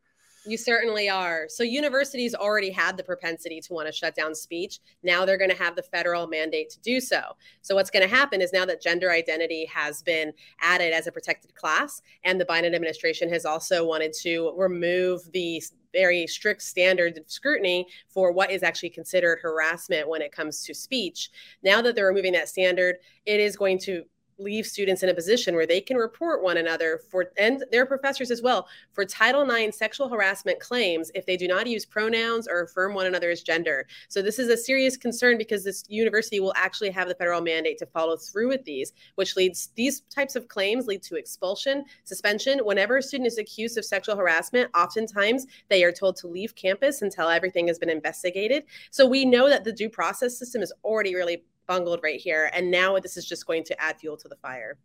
You 0.47 0.57
certainly 0.57 1.09
are. 1.09 1.47
So 1.49 1.65
universities 1.65 2.35
already 2.35 2.71
had 2.71 2.97
the 2.97 3.03
propensity 3.03 3.61
to 3.63 3.73
want 3.73 3.89
to 3.89 3.93
shut 3.93 4.15
down 4.15 4.35
speech. 4.35 4.79
Now 5.03 5.25
they're 5.25 5.37
going 5.37 5.51
to 5.51 5.57
have 5.57 5.75
the 5.75 5.83
federal 5.83 6.29
mandate 6.29 6.71
to 6.71 6.81
do 6.81 7.01
so. 7.01 7.21
So 7.63 7.75
what's 7.75 7.91
going 7.91 8.09
to 8.09 8.15
happen 8.15 8.41
is 8.41 8.53
now 8.53 8.65
that 8.67 8.81
gender 8.81 9.11
identity 9.11 9.65
has 9.67 10.03
been 10.03 10.33
added 10.61 10.93
as 10.93 11.09
a 11.09 11.13
protected 11.13 11.55
class 11.57 12.01
and 12.23 12.41
the 12.41 12.45
Biden 12.45 12.75
administration 12.75 13.29
has 13.31 13.45
also 13.45 13.85
wanted 13.85 14.13
to 14.23 14.53
remove 14.57 15.33
the 15.33 15.61
very 15.93 16.27
strict 16.27 16.63
standards 16.63 17.19
of 17.19 17.25
scrutiny 17.27 17.87
for 18.09 18.31
what 18.31 18.51
is 18.51 18.63
actually 18.63 18.91
considered 18.91 19.39
harassment 19.41 20.09
when 20.09 20.23
it 20.23 20.31
comes 20.31 20.63
to 20.63 20.75
speech. 20.75 21.31
Now 21.63 21.83
that 21.83 21.97
they're 21.97 22.07
removing 22.07 22.35
that 22.35 22.49
standard, 22.49 22.97
it 23.25 23.41
is 23.41 23.57
going 23.57 23.79
to 23.81 24.05
leave 24.39 24.67
students 24.67 25.03
in 25.03 25.09
a 25.09 25.15
position 25.15 25.55
where 25.55 25.67
they 25.67 25.81
can 25.81 25.97
report 25.97 26.43
one 26.43 26.57
another 26.57 27.01
for 27.11 27.31
and 27.39 27.65
their 27.71 27.87
professors 27.87 28.31
as 28.31 28.43
well 28.43 28.69
for 28.93 29.05
title 29.05 29.51
ix 29.51 29.79
sexual 29.79 30.09
harassment 30.09 30.61
claims 30.61 31.11
if 31.15 31.25
they 31.27 31.37
do 31.37 31.49
not 31.49 31.67
use 31.67 31.85
pronouns 31.85 32.47
or 32.47 32.63
affirm 32.63 32.95
one 32.95 33.07
another's 33.07 33.43
gender. 33.43 33.87
So 34.09 34.23
this 34.23 34.39
is 34.39 34.49
a 34.49 34.57
serious 34.57 34.97
concern 34.97 35.39
because 35.39 35.65
this 35.65 35.85
university 35.89 36.41
will 36.41 36.55
actually 36.57 36.91
have 36.91 37.09
the 37.09 37.15
federal 37.15 37.41
mandate 37.41 37.79
to 37.79 37.87
follow 37.87 38.17
through 38.17 38.49
with 38.49 38.65
these 38.65 38.93
which 39.15 39.37
leads 39.37 39.71
these 39.75 40.01
types 40.03 40.37
of 40.37 40.49
claims 40.49 40.87
lead 40.87 41.03
to 41.03 41.17
expulsion 41.17 41.85
suspension 42.05 42.59
whenever 42.61 42.99
a 42.99 43.03
student 43.03 43.27
is 43.27 43.39
accused 43.39 43.79
of 43.79 43.85
sexual 43.85 44.17
harassment 44.17 44.71
oftentimes 44.75 45.47
they 45.69 45.83
are 45.85 45.93
told 45.93 46.17
to 46.17 46.27
leave 46.27 46.55
campus 46.55 47.03
until 47.03 47.29
everything 47.29 47.69
has 47.69 47.79
been 47.79 47.91
investigated. 47.91 48.65
So 48.91 49.07
we 49.07 49.25
know 49.25 49.49
that 49.49 49.65
the 49.65 49.73
due 49.73 49.89
process 49.89 50.39
system 50.39 50.63
is 50.63 50.73
already 50.85 51.15
really 51.15 51.43
bungled 51.67 52.01
right 52.03 52.21
here. 52.21 52.51
And 52.53 52.71
now 52.71 52.99
this 52.99 53.17
is 53.17 53.27
just 53.27 53.47
going 53.47 53.65
to 53.65 53.81
add 53.81 53.99
fuel 53.99 54.17
to 54.19 54.29
the 54.29 54.37
fire. 54.37 54.79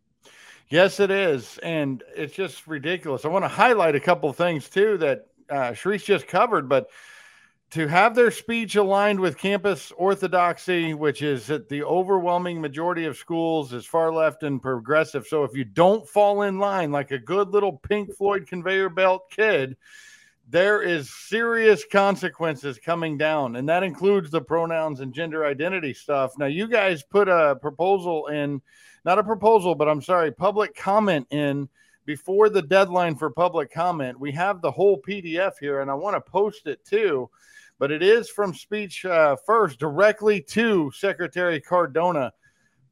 Yes, 0.68 1.00
it 1.00 1.10
is. 1.10 1.58
And 1.62 2.02
it's 2.16 2.34
just 2.34 2.66
ridiculous. 2.66 3.24
I 3.24 3.28
want 3.28 3.44
to 3.44 3.48
highlight 3.48 3.94
a 3.94 4.00
couple 4.00 4.30
of 4.30 4.36
things 4.36 4.68
too 4.68 4.96
that 4.98 5.26
uh, 5.50 5.72
Cherise 5.72 6.04
just 6.04 6.26
covered, 6.26 6.68
but 6.68 6.88
to 7.72 7.86
have 7.86 8.14
their 8.14 8.30
speech 8.30 8.76
aligned 8.76 9.18
with 9.18 9.38
campus 9.38 9.92
orthodoxy, 9.96 10.92
which 10.92 11.22
is 11.22 11.46
that 11.46 11.70
the 11.70 11.82
overwhelming 11.82 12.60
majority 12.60 13.06
of 13.06 13.16
schools 13.16 13.72
is 13.72 13.86
far 13.86 14.12
left 14.12 14.42
and 14.42 14.60
progressive. 14.60 15.26
So 15.26 15.44
if 15.44 15.56
you 15.56 15.64
don't 15.64 16.06
fall 16.06 16.42
in 16.42 16.58
line 16.58 16.92
like 16.92 17.12
a 17.12 17.18
good 17.18 17.48
little 17.48 17.78
Pink 17.78 18.14
Floyd 18.14 18.46
conveyor 18.46 18.90
belt 18.90 19.30
kid, 19.30 19.76
there 20.52 20.82
is 20.82 21.10
serious 21.10 21.82
consequences 21.90 22.78
coming 22.78 23.16
down, 23.16 23.56
and 23.56 23.66
that 23.70 23.82
includes 23.82 24.30
the 24.30 24.42
pronouns 24.42 25.00
and 25.00 25.14
gender 25.14 25.46
identity 25.46 25.94
stuff. 25.94 26.36
Now, 26.36 26.44
you 26.44 26.68
guys 26.68 27.02
put 27.02 27.26
a 27.26 27.56
proposal 27.56 28.26
in, 28.26 28.60
not 29.06 29.18
a 29.18 29.24
proposal, 29.24 29.74
but 29.74 29.88
I'm 29.88 30.02
sorry, 30.02 30.30
public 30.30 30.76
comment 30.76 31.26
in 31.30 31.70
before 32.04 32.50
the 32.50 32.60
deadline 32.60 33.16
for 33.16 33.30
public 33.30 33.72
comment. 33.72 34.20
We 34.20 34.30
have 34.32 34.60
the 34.60 34.70
whole 34.70 35.00
PDF 35.00 35.52
here, 35.58 35.80
and 35.80 35.90
I 35.90 35.94
want 35.94 36.16
to 36.16 36.30
post 36.30 36.66
it 36.66 36.84
too. 36.84 37.30
But 37.78 37.90
it 37.90 38.02
is 38.02 38.28
from 38.28 38.52
speech 38.52 39.06
uh, 39.06 39.36
first 39.46 39.78
directly 39.78 40.42
to 40.50 40.92
Secretary 40.94 41.62
Cardona. 41.62 42.30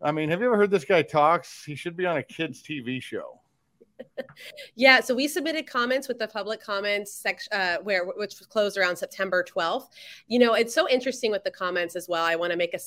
I 0.01 0.13
mean, 0.13 0.31
have 0.31 0.41
you 0.41 0.47
ever 0.47 0.57
heard 0.57 0.71
this 0.71 0.87
guy 0.87 1.03
talks? 1.03 1.63
He 1.63 1.75
should 1.75 1.95
be 1.95 2.07
on 2.07 2.17
a 2.17 2.23
kids' 2.23 2.63
TV 2.63 3.03
show 3.03 3.40
yeah, 4.75 5.01
so 5.01 5.15
we 5.15 5.29
submitted 5.29 5.67
comments 5.67 6.09
with 6.09 6.19
the 6.19 6.29
public 6.29 6.63
comments 6.63 7.13
section, 7.13 7.53
uh, 7.53 7.77
where 7.83 8.05
which 8.05 8.39
was 8.39 8.47
closed 8.47 8.77
around 8.77 8.97
September 8.97 9.45
12th. 9.45 9.87
You 10.27 10.39
know, 10.39 10.55
it's 10.55 10.75
so 10.75 10.89
interesting 10.89 11.31
with 11.31 11.45
the 11.45 11.51
comments 11.51 11.97
as 11.97 12.09
well. 12.09 12.25
I 12.25 12.37
want 12.37 12.53
to 12.53 12.57
make 12.57 12.75
a, 12.75 12.81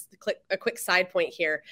a 0.52 0.58
quick 0.58 0.78
side 0.78 1.10
point 1.10 1.34
here 1.34 1.64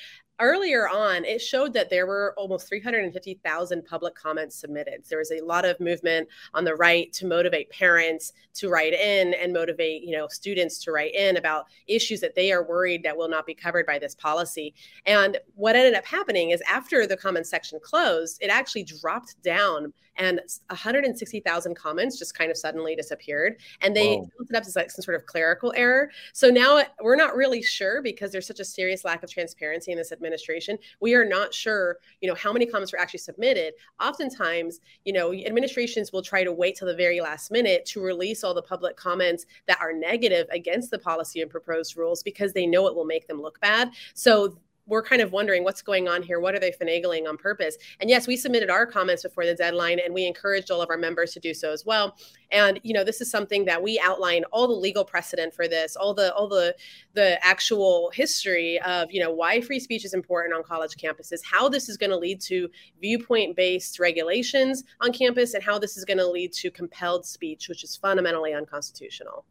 earlier 0.42 0.90
on, 0.90 1.24
it 1.24 1.40
showed 1.40 1.74
that 1.74 1.90
there 1.90 2.08
were 2.08 2.34
almost 2.38 2.68
350,000 2.68 3.86
public 3.86 4.16
comments 4.16 4.56
submitted. 4.56 5.04
There 5.08 5.20
was 5.20 5.32
a 5.32 5.42
lot 5.42 5.64
of 5.64 5.80
movement 5.80 6.28
on 6.54 6.66
the 6.66 6.76
right 6.76 7.12
to 7.14 7.28
motivate 7.28 7.70
parents 7.70 8.34
to 8.56 8.70
write 8.70 8.94
in 8.94 9.34
and 9.36 9.54
motivate, 9.54 10.04
you 10.04 10.18
know, 10.18 10.28
students 10.28 10.84
to 10.84 10.92
write 10.92 11.16
in 11.16 11.38
about 11.38 11.68
issues 11.88 12.20
that 12.22 12.36
they 12.36 12.52
are 12.52 12.68
worried 12.68 13.04
that 13.04 13.16
will 13.16 13.30
not 13.30 13.46
be 13.46 13.54
covered 13.54 13.86
by 13.86 14.00
this 14.00 14.16
policy. 14.16 14.74
And 15.06 15.38
what 15.56 15.76
ended 15.76 15.94
up 15.94 16.06
happening 16.06 16.50
is 16.50 16.62
after 16.62 17.08
the 17.08 17.16
comment 17.16 17.48
section 17.48 17.80
closed, 17.82 18.40
it 18.42 18.50
actually 18.50 18.84
dropped 18.84 19.42
down 19.44 19.94
and 20.18 20.40
160,000 20.68 21.76
comments 21.76 22.20
just 22.20 22.38
kind 22.38 22.52
of 22.52 22.58
suddenly 22.58 22.96
disappeared. 22.96 23.58
And 23.82 23.96
they 23.96 24.18
built 24.18 24.50
it 24.50 24.56
up 24.56 24.66
as 24.66 24.76
like 24.76 24.92
some 24.92 25.04
sort 25.04 25.16
of 25.16 25.26
clerical 25.26 25.74
error. 25.76 26.12
So 26.34 26.50
now 26.50 26.78
uh, 26.78 26.84
we're 27.02 27.16
not 27.16 27.36
really 27.36 27.62
sure 27.62 28.02
because 28.02 28.32
there's 28.32 28.48
such 28.48 28.60
a 28.60 28.66
serious 28.66 29.06
lack 29.06 29.24
of 29.24 29.32
transparency 29.32 29.92
in 29.92 29.98
this 29.98 30.12
administration. 30.12 30.78
We 31.00 31.16
are 31.16 31.26
not 31.26 31.54
sure, 31.54 31.98
you 32.22 32.28
know, 32.28 32.36
how 32.36 32.52
many 32.52 32.66
comments 32.66 32.92
were 32.92 33.00
actually 33.00 33.20
submitted. 33.20 33.74
Oftentimes, 34.02 34.80
you 35.06 35.14
know, 35.14 35.34
administrations 35.34 36.12
will 36.12 36.22
try 36.22 36.44
to 36.44 36.52
wait 36.52 36.76
till 36.76 36.88
the 36.88 36.96
very 36.96 37.22
last 37.22 37.52
minute 37.52 37.86
to 37.88 38.02
release 38.02 38.44
all 38.44 38.54
the 38.54 38.62
public 38.62 38.98
comments 38.98 39.46
that 39.68 39.80
are 39.82 39.94
negative 39.94 40.48
against 40.52 40.92
the 40.92 41.00
policy 41.00 41.42
and 41.42 41.50
proposed 41.50 41.98
rules 41.98 42.22
because 42.24 42.54
they 42.54 42.66
know 42.66 42.88
it 42.88 42.96
will 42.96 43.06
make 43.06 43.28
them 43.28 43.42
look 43.42 43.60
bad. 43.62 43.92
So 44.14 44.58
we're 44.92 45.02
kind 45.02 45.22
of 45.22 45.32
wondering 45.32 45.64
what's 45.64 45.82
going 45.82 46.10
on 46.10 46.22
here. 46.22 46.42
What 46.42 46.54
are 46.54 46.60
they 46.60 46.72
finagling 46.72 47.26
on 47.28 47.38
purpose? 47.38 47.78
And 48.02 48.10
yes, 48.10 48.28
we 48.28 48.36
submitted 48.36 48.70
our 48.70 48.86
comments 48.86 49.24
before 49.24 49.46
the 49.46 49.56
deadline, 49.56 50.00
and 50.04 50.14
we 50.14 50.26
encouraged 50.26 50.70
all 50.70 50.82
of 50.82 50.90
our 50.90 50.98
members 50.98 51.32
to 51.32 51.40
do 51.40 51.54
so 51.54 51.72
as 51.72 51.86
well. 51.86 52.18
And 52.52 52.78
you 52.84 52.94
know, 52.94 53.06
this 53.06 53.22
is 53.22 53.32
something 53.32 53.64
that 53.66 53.82
we 53.82 53.98
outline 54.04 54.44
all 54.52 54.68
the 54.68 54.74
legal 54.74 55.06
precedent 55.06 55.54
for 55.54 55.66
this, 55.66 55.96
all 55.96 56.14
the 56.14 56.34
all 56.36 56.50
the 56.50 56.76
the 57.14 57.44
actual 57.44 58.12
history 58.14 58.82
of 58.82 59.10
you 59.12 59.22
know 59.22 59.32
why 59.32 59.62
free 59.62 59.80
speech 59.80 60.04
is 60.04 60.14
important 60.14 60.54
on 60.54 60.62
college 60.62 60.96
campuses, 61.02 61.40
how 61.50 61.70
this 61.70 61.88
is 61.88 61.96
going 61.96 62.10
to 62.10 62.18
lead 62.18 62.42
to 62.42 62.68
viewpoint 63.00 63.56
based 63.56 63.98
regulations 63.98 64.84
on 65.00 65.14
campus, 65.14 65.54
and 65.54 65.64
how 65.64 65.80
this 65.80 65.96
is 65.96 66.04
going 66.04 66.18
to 66.18 66.28
lead 66.28 66.52
to 66.52 66.70
compelled 66.70 67.26
speech, 67.26 67.70
which 67.70 67.86
is 67.86 67.96
fundamentally 67.96 68.54
unconstitutional. 68.54 69.46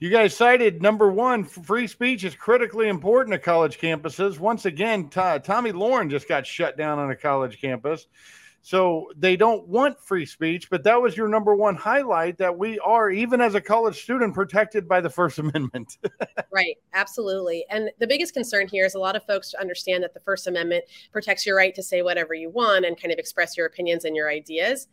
You 0.00 0.10
guys 0.10 0.36
cited 0.36 0.82
number 0.82 1.10
one, 1.10 1.44
free 1.44 1.86
speech 1.86 2.24
is 2.24 2.34
critically 2.34 2.88
important 2.88 3.32
to 3.32 3.38
college 3.38 3.78
campuses. 3.78 4.38
Once 4.38 4.66
again, 4.66 5.04
T- 5.04 5.38
Tomi 5.42 5.72
Lahren 5.72 6.10
just 6.10 6.28
got 6.28 6.46
shut 6.46 6.76
down 6.76 6.98
on 6.98 7.10
a 7.10 7.16
college 7.16 7.60
campus. 7.60 8.08
So 8.64 9.12
they 9.14 9.36
don't 9.36 9.68
want 9.68 10.00
free 10.00 10.24
speech, 10.24 10.70
but 10.70 10.82
that 10.84 11.00
was 11.00 11.18
your 11.18 11.28
number 11.28 11.54
one 11.54 11.76
highlight 11.76 12.38
that 12.38 12.56
we 12.56 12.78
are, 12.78 13.10
even 13.10 13.42
as 13.42 13.54
a 13.54 13.60
college 13.60 14.02
student, 14.02 14.32
protected 14.32 14.88
by 14.88 15.02
the 15.02 15.10
First 15.10 15.38
Amendment. 15.38 15.98
right, 16.50 16.78
absolutely. 16.94 17.66
And 17.68 17.90
the 18.00 18.06
biggest 18.06 18.32
concern 18.32 18.66
here 18.66 18.86
is 18.86 18.94
a 18.94 18.98
lot 18.98 19.16
of 19.16 19.24
folks 19.26 19.52
understand 19.52 20.02
that 20.02 20.14
the 20.14 20.20
First 20.20 20.46
Amendment 20.46 20.84
protects 21.12 21.44
your 21.44 21.56
right 21.56 21.74
to 21.74 21.82
say 21.82 22.00
whatever 22.00 22.32
you 22.32 22.48
want 22.48 22.86
and 22.86 22.98
kind 22.98 23.12
of 23.12 23.18
express 23.18 23.54
your 23.54 23.66
opinions 23.66 24.06
and 24.06 24.16
your 24.16 24.30
ideas. 24.30 24.88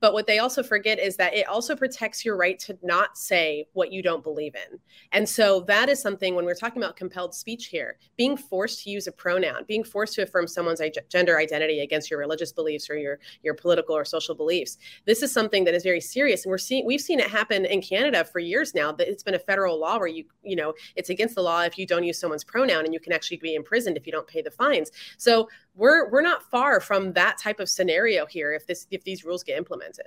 But 0.00 0.12
what 0.12 0.26
they 0.26 0.38
also 0.38 0.62
forget 0.62 0.98
is 0.98 1.16
that 1.16 1.34
it 1.34 1.48
also 1.48 1.74
protects 1.74 2.24
your 2.24 2.36
right 2.36 2.58
to 2.60 2.78
not 2.82 3.16
say 3.16 3.66
what 3.72 3.92
you 3.92 4.02
don't 4.02 4.22
believe 4.22 4.54
in. 4.54 4.78
And 5.12 5.26
so 5.26 5.60
that 5.62 5.88
is 5.88 6.00
something 6.00 6.34
when 6.34 6.44
we're 6.44 6.54
talking 6.54 6.82
about 6.82 6.96
compelled 6.96 7.34
speech 7.34 7.66
here, 7.66 7.98
being 8.16 8.36
forced 8.36 8.84
to 8.84 8.90
use 8.90 9.06
a 9.06 9.12
pronoun, 9.12 9.64
being 9.66 9.84
forced 9.84 10.14
to 10.14 10.22
affirm 10.22 10.46
someone's 10.46 10.82
gender 11.08 11.38
identity 11.38 11.80
against 11.80 12.10
your 12.10 12.20
religious 12.20 12.52
beliefs 12.52 12.90
or 12.90 12.96
your 12.96 13.18
your 13.42 13.54
political 13.54 13.96
or 13.96 14.04
social 14.04 14.34
beliefs. 14.34 14.78
This 15.06 15.22
is 15.22 15.32
something 15.32 15.64
that 15.64 15.74
is 15.74 15.82
very 15.82 16.00
serious 16.00 16.44
and 16.44 16.50
we're 16.50 16.58
seeing 16.58 16.84
we've 16.84 17.00
seen 17.00 17.20
it 17.20 17.30
happen 17.30 17.64
in 17.64 17.80
Canada 17.80 18.24
for 18.24 18.40
years 18.40 18.74
now 18.74 18.92
that 18.92 19.08
it's 19.08 19.22
been 19.22 19.34
a 19.34 19.38
federal 19.38 19.78
law 19.80 19.98
where 19.98 20.08
you 20.08 20.24
you 20.42 20.56
know, 20.56 20.74
it's 20.96 21.10
against 21.10 21.34
the 21.34 21.42
law 21.42 21.62
if 21.62 21.78
you 21.78 21.86
don't 21.86 22.04
use 22.04 22.18
someone's 22.18 22.44
pronoun 22.44 22.84
and 22.84 22.92
you 22.92 23.00
can 23.00 23.12
actually 23.12 23.38
be 23.38 23.54
imprisoned 23.54 23.96
if 23.96 24.06
you 24.06 24.12
don't 24.12 24.26
pay 24.26 24.42
the 24.42 24.50
fines. 24.50 24.90
So 25.16 25.48
we're 25.76 26.10
we're 26.10 26.22
not 26.22 26.42
far 26.50 26.80
from 26.80 27.12
that 27.14 27.38
type 27.38 27.60
of 27.60 27.68
scenario 27.68 28.26
here 28.26 28.52
if 28.52 28.66
this 28.66 28.86
if 28.90 29.02
these 29.04 29.24
rules 29.24 29.42
get 29.42 29.58
implemented. 29.58 30.06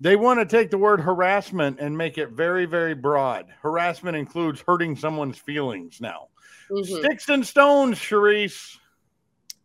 They 0.00 0.16
want 0.16 0.40
to 0.40 0.46
take 0.46 0.70
the 0.70 0.78
word 0.78 1.00
harassment 1.00 1.80
and 1.80 1.96
make 1.96 2.18
it 2.18 2.30
very 2.30 2.66
very 2.66 2.94
broad. 2.94 3.46
Harassment 3.62 4.16
includes 4.16 4.60
hurting 4.60 4.96
someone's 4.96 5.38
feelings 5.38 6.00
now. 6.00 6.28
Mm-hmm. 6.70 6.98
Sticks 6.98 7.28
and 7.28 7.46
stones, 7.46 7.98
Cherise. 7.98 8.78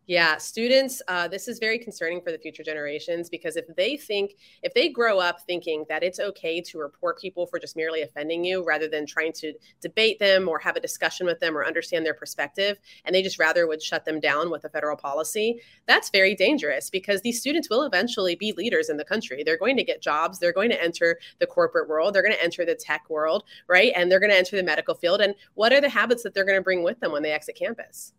Yeah, 0.05 0.37
students, 0.37 1.01
uh, 1.07 1.29
this 1.29 1.47
is 1.47 1.59
very 1.59 1.79
concerning 1.79 2.19
for 2.19 2.33
the 2.33 2.37
future 2.37 2.61
generations 2.61 3.29
because 3.29 3.55
if 3.55 3.65
they 3.77 3.95
think, 3.95 4.35
if 4.61 4.73
they 4.73 4.89
grow 4.89 5.17
up 5.19 5.39
thinking 5.47 5.85
that 5.87 6.03
it's 6.03 6.19
okay 6.19 6.59
to 6.59 6.77
report 6.77 7.21
people 7.21 7.47
for 7.47 7.57
just 7.57 7.77
merely 7.77 8.01
offending 8.01 8.43
you 8.43 8.65
rather 8.65 8.89
than 8.89 9.05
trying 9.05 9.31
to 9.31 9.53
debate 9.79 10.19
them 10.19 10.49
or 10.49 10.59
have 10.59 10.75
a 10.75 10.81
discussion 10.81 11.25
with 11.25 11.39
them 11.39 11.57
or 11.57 11.65
understand 11.65 12.05
their 12.05 12.13
perspective, 12.13 12.79
and 13.05 13.15
they 13.15 13.23
just 13.23 13.39
rather 13.39 13.65
would 13.65 13.81
shut 13.81 14.03
them 14.03 14.19
down 14.19 14.51
with 14.51 14.65
a 14.65 14.69
federal 14.69 14.97
policy, 14.97 15.61
that's 15.85 16.09
very 16.09 16.35
dangerous 16.35 16.89
because 16.89 17.21
these 17.21 17.39
students 17.39 17.69
will 17.69 17.83
eventually 17.83 18.35
be 18.35 18.51
leaders 18.57 18.89
in 18.89 18.97
the 18.97 19.05
country. 19.05 19.41
They're 19.41 19.57
going 19.57 19.77
to 19.77 19.85
get 19.85 20.01
jobs, 20.01 20.37
they're 20.37 20.51
going 20.51 20.71
to 20.71 20.83
enter 20.83 21.17
the 21.39 21.47
corporate 21.47 21.87
world, 21.87 22.13
they're 22.13 22.23
going 22.23 22.35
to 22.35 22.43
enter 22.43 22.65
the 22.65 22.75
tech 22.75 23.09
world, 23.09 23.45
right? 23.69 23.93
And 23.95 24.11
they're 24.11 24.19
going 24.19 24.31
to 24.31 24.37
enter 24.37 24.57
the 24.57 24.63
medical 24.63 24.95
field. 24.95 25.21
And 25.21 25.33
what 25.53 25.71
are 25.71 25.79
the 25.79 25.87
habits 25.87 26.23
that 26.23 26.33
they're 26.33 26.43
going 26.43 26.59
to 26.59 26.61
bring 26.61 26.83
with 26.83 26.99
them 26.99 27.13
when 27.13 27.23
they 27.23 27.31
exit 27.31 27.55
campus? 27.55 28.11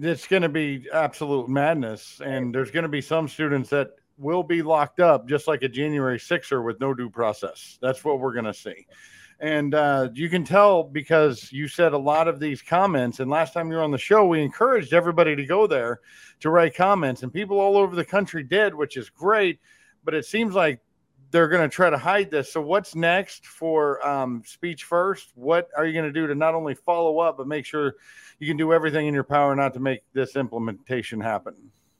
It's 0.00 0.26
going 0.26 0.42
to 0.42 0.48
be 0.48 0.88
absolute 0.92 1.48
madness 1.48 2.20
and 2.24 2.54
there's 2.54 2.70
going 2.70 2.82
to 2.82 2.88
be 2.88 3.00
some 3.00 3.28
students 3.28 3.70
that 3.70 3.90
will 4.18 4.42
be 4.42 4.62
locked 4.62 5.00
up 5.00 5.28
just 5.28 5.46
like 5.46 5.62
a 5.62 5.68
january 5.68 6.18
6er 6.18 6.64
with 6.64 6.80
no 6.80 6.94
due 6.94 7.10
process. 7.10 7.78
That's 7.80 8.04
what 8.04 8.18
we're 8.18 8.32
going 8.32 8.46
to 8.46 8.54
see. 8.54 8.86
And 9.40 9.74
uh, 9.74 10.10
you 10.14 10.28
can 10.28 10.44
tell 10.44 10.84
because 10.84 11.50
you 11.52 11.66
said 11.66 11.92
a 11.92 11.98
lot 11.98 12.28
of 12.28 12.38
these 12.38 12.62
comments 12.62 13.20
and 13.20 13.30
last 13.30 13.52
time 13.52 13.70
you 13.70 13.76
were 13.76 13.82
on 13.82 13.90
the 13.90 13.98
show 13.98 14.26
we 14.26 14.40
encouraged 14.40 14.92
everybody 14.92 15.34
to 15.34 15.44
go 15.44 15.66
there 15.66 16.00
to 16.40 16.50
write 16.50 16.76
comments 16.76 17.22
and 17.22 17.32
people 17.32 17.58
all 17.58 17.76
over 17.76 17.96
the 17.96 18.04
country 18.04 18.42
did 18.42 18.74
which 18.74 18.96
is 18.96 19.10
great 19.10 19.58
but 20.04 20.14
it 20.14 20.24
seems 20.24 20.54
like 20.54 20.80
they're 21.32 21.48
going 21.48 21.68
to 21.68 21.74
try 21.74 21.90
to 21.90 21.96
hide 21.96 22.30
this. 22.30 22.52
So, 22.52 22.60
what's 22.60 22.94
next 22.94 23.46
for 23.46 24.06
um, 24.06 24.42
Speech 24.46 24.84
First? 24.84 25.32
What 25.34 25.68
are 25.76 25.84
you 25.86 25.92
going 25.92 26.04
to 26.04 26.12
do 26.12 26.26
to 26.26 26.34
not 26.34 26.54
only 26.54 26.74
follow 26.74 27.18
up, 27.18 27.38
but 27.38 27.48
make 27.48 27.64
sure 27.64 27.96
you 28.38 28.46
can 28.46 28.56
do 28.56 28.72
everything 28.72 29.06
in 29.06 29.14
your 29.14 29.24
power 29.24 29.56
not 29.56 29.74
to 29.74 29.80
make 29.80 30.02
this 30.12 30.36
implementation 30.36 31.20
happen? 31.20 31.54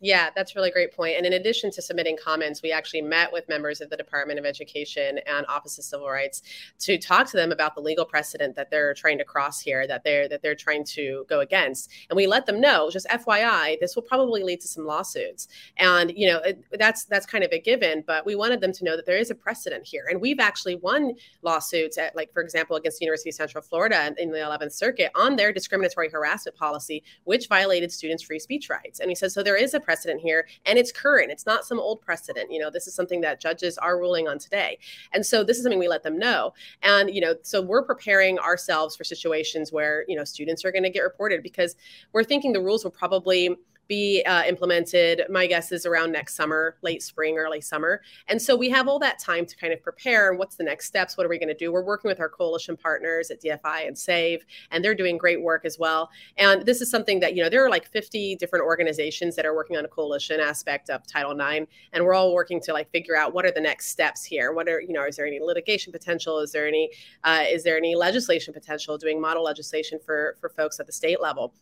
Yeah, 0.04 0.30
that's 0.34 0.56
really 0.56 0.72
great 0.72 0.92
point. 0.92 1.16
And 1.16 1.24
in 1.24 1.34
addition 1.34 1.70
to 1.70 1.80
submitting 1.80 2.16
comments, 2.20 2.60
we 2.60 2.72
actually 2.72 3.02
met 3.02 3.32
with 3.32 3.48
members 3.48 3.80
of 3.80 3.88
the 3.88 3.96
Department 3.96 4.36
of 4.36 4.44
Education 4.44 5.20
and 5.28 5.46
Office 5.46 5.78
of 5.78 5.84
Civil 5.84 6.08
Rights 6.08 6.42
to 6.80 6.98
talk 6.98 7.30
to 7.30 7.36
them 7.36 7.52
about 7.52 7.76
the 7.76 7.80
legal 7.80 8.04
precedent 8.04 8.56
that 8.56 8.68
they're 8.68 8.94
trying 8.94 9.16
to 9.18 9.24
cross 9.24 9.60
here, 9.60 9.86
that 9.86 10.02
they're 10.02 10.28
that 10.28 10.42
they're 10.42 10.56
trying 10.56 10.82
to 10.86 11.24
go 11.28 11.38
against. 11.38 11.88
And 12.10 12.16
we 12.16 12.26
let 12.26 12.46
them 12.46 12.60
know, 12.60 12.90
just 12.90 13.06
FYI, 13.06 13.78
this 13.78 13.94
will 13.94 14.02
probably 14.02 14.42
lead 14.42 14.60
to 14.62 14.68
some 14.68 14.84
lawsuits. 14.84 15.46
And 15.76 16.12
you 16.16 16.26
know, 16.26 16.38
it, 16.38 16.64
that's 16.72 17.04
that's 17.04 17.24
kind 17.24 17.44
of 17.44 17.52
a 17.52 17.60
given, 17.60 18.02
but 18.04 18.26
we 18.26 18.34
wanted 18.34 18.60
them 18.60 18.72
to 18.72 18.84
know 18.84 18.96
that 18.96 19.06
there 19.06 19.18
is 19.18 19.30
a 19.30 19.36
precedent 19.36 19.86
here. 19.86 20.08
And 20.10 20.20
we've 20.20 20.40
actually 20.40 20.74
won 20.74 21.12
lawsuits 21.42 21.96
at 21.96 22.16
like 22.16 22.32
for 22.32 22.42
example 22.42 22.74
against 22.74 22.98
the 22.98 23.04
University 23.04 23.30
of 23.30 23.36
Central 23.36 23.62
Florida 23.62 24.12
in 24.18 24.32
the 24.32 24.38
11th 24.38 24.72
Circuit 24.72 25.12
on 25.14 25.36
their 25.36 25.52
discriminatory 25.52 26.08
harassment 26.08 26.56
policy 26.56 27.04
which 27.22 27.46
violated 27.46 27.92
students' 27.92 28.24
free 28.24 28.40
speech 28.40 28.68
rights. 28.68 28.98
And 28.98 29.08
he 29.08 29.14
says 29.14 29.32
so 29.32 29.44
there 29.44 29.54
is 29.56 29.74
a 29.74 29.78
precedent 29.78 29.91
here 30.18 30.46
and 30.66 30.78
it's 30.78 30.92
current. 30.92 31.30
It's 31.30 31.46
not 31.46 31.64
some 31.64 31.78
old 31.78 32.00
precedent. 32.00 32.50
You 32.50 32.60
know, 32.60 32.70
this 32.70 32.86
is 32.86 32.94
something 32.94 33.20
that 33.22 33.40
judges 33.40 33.78
are 33.78 33.98
ruling 33.98 34.28
on 34.28 34.38
today. 34.38 34.78
And 35.12 35.24
so 35.24 35.44
this 35.44 35.56
is 35.56 35.62
something 35.62 35.78
we 35.78 35.88
let 35.88 36.02
them 36.02 36.18
know. 36.18 36.52
And, 36.82 37.14
you 37.14 37.20
know, 37.20 37.34
so 37.42 37.60
we're 37.60 37.84
preparing 37.84 38.38
ourselves 38.38 38.96
for 38.96 39.04
situations 39.04 39.72
where, 39.72 40.04
you 40.08 40.16
know, 40.16 40.24
students 40.24 40.64
are 40.64 40.72
going 40.72 40.82
to 40.82 40.90
get 40.90 41.00
reported 41.00 41.42
because 41.42 41.76
we're 42.12 42.24
thinking 42.24 42.52
the 42.52 42.60
rules 42.60 42.84
will 42.84 42.90
probably 42.90 43.56
be 43.92 44.22
uh, 44.24 44.42
implemented. 44.44 45.22
My 45.28 45.46
guess 45.46 45.70
is 45.70 45.84
around 45.84 46.12
next 46.12 46.34
summer, 46.34 46.76
late 46.80 47.02
spring, 47.02 47.36
early 47.36 47.60
summer. 47.60 48.00
And 48.26 48.40
so 48.40 48.56
we 48.56 48.70
have 48.70 48.88
all 48.88 48.98
that 49.00 49.18
time 49.18 49.44
to 49.44 49.54
kind 49.54 49.70
of 49.70 49.82
prepare. 49.82 50.32
What's 50.32 50.56
the 50.56 50.64
next 50.64 50.86
steps? 50.86 51.18
What 51.18 51.26
are 51.26 51.28
we 51.28 51.38
going 51.38 51.50
to 51.50 51.54
do? 51.54 51.70
We're 51.70 51.84
working 51.84 52.08
with 52.08 52.18
our 52.18 52.30
coalition 52.30 52.74
partners 52.74 53.30
at 53.30 53.42
DFI 53.42 53.86
and 53.86 53.98
SAVE, 53.98 54.46
and 54.70 54.82
they're 54.82 54.94
doing 54.94 55.18
great 55.18 55.42
work 55.42 55.66
as 55.66 55.78
well. 55.78 56.08
And 56.38 56.64
this 56.64 56.80
is 56.80 56.90
something 56.90 57.20
that, 57.20 57.36
you 57.36 57.42
know, 57.42 57.50
there 57.50 57.62
are 57.66 57.68
like 57.68 57.86
50 57.86 58.36
different 58.36 58.64
organizations 58.64 59.36
that 59.36 59.44
are 59.44 59.54
working 59.54 59.76
on 59.76 59.84
a 59.84 59.88
coalition 59.88 60.40
aspect 60.40 60.88
of 60.88 61.06
Title 61.06 61.38
IX. 61.38 61.66
And 61.92 62.02
we're 62.02 62.14
all 62.14 62.32
working 62.32 62.62
to 62.62 62.72
like 62.72 62.90
figure 62.92 63.14
out 63.14 63.34
what 63.34 63.44
are 63.44 63.52
the 63.52 63.60
next 63.60 63.88
steps 63.88 64.24
here? 64.24 64.54
What 64.54 64.70
are, 64.70 64.80
you 64.80 64.94
know, 64.94 65.04
is 65.04 65.16
there 65.16 65.26
any 65.26 65.38
litigation 65.38 65.92
potential? 65.92 66.38
Is 66.38 66.52
there 66.52 66.66
any, 66.66 66.88
uh, 67.24 67.44
is 67.46 67.62
there 67.62 67.76
any 67.76 67.94
legislation 67.94 68.54
potential 68.54 68.96
doing 68.96 69.20
model 69.20 69.44
legislation 69.44 69.98
for, 70.02 70.38
for 70.40 70.48
folks 70.48 70.80
at 70.80 70.86
the 70.86 70.92
state 70.92 71.20
level? 71.20 71.52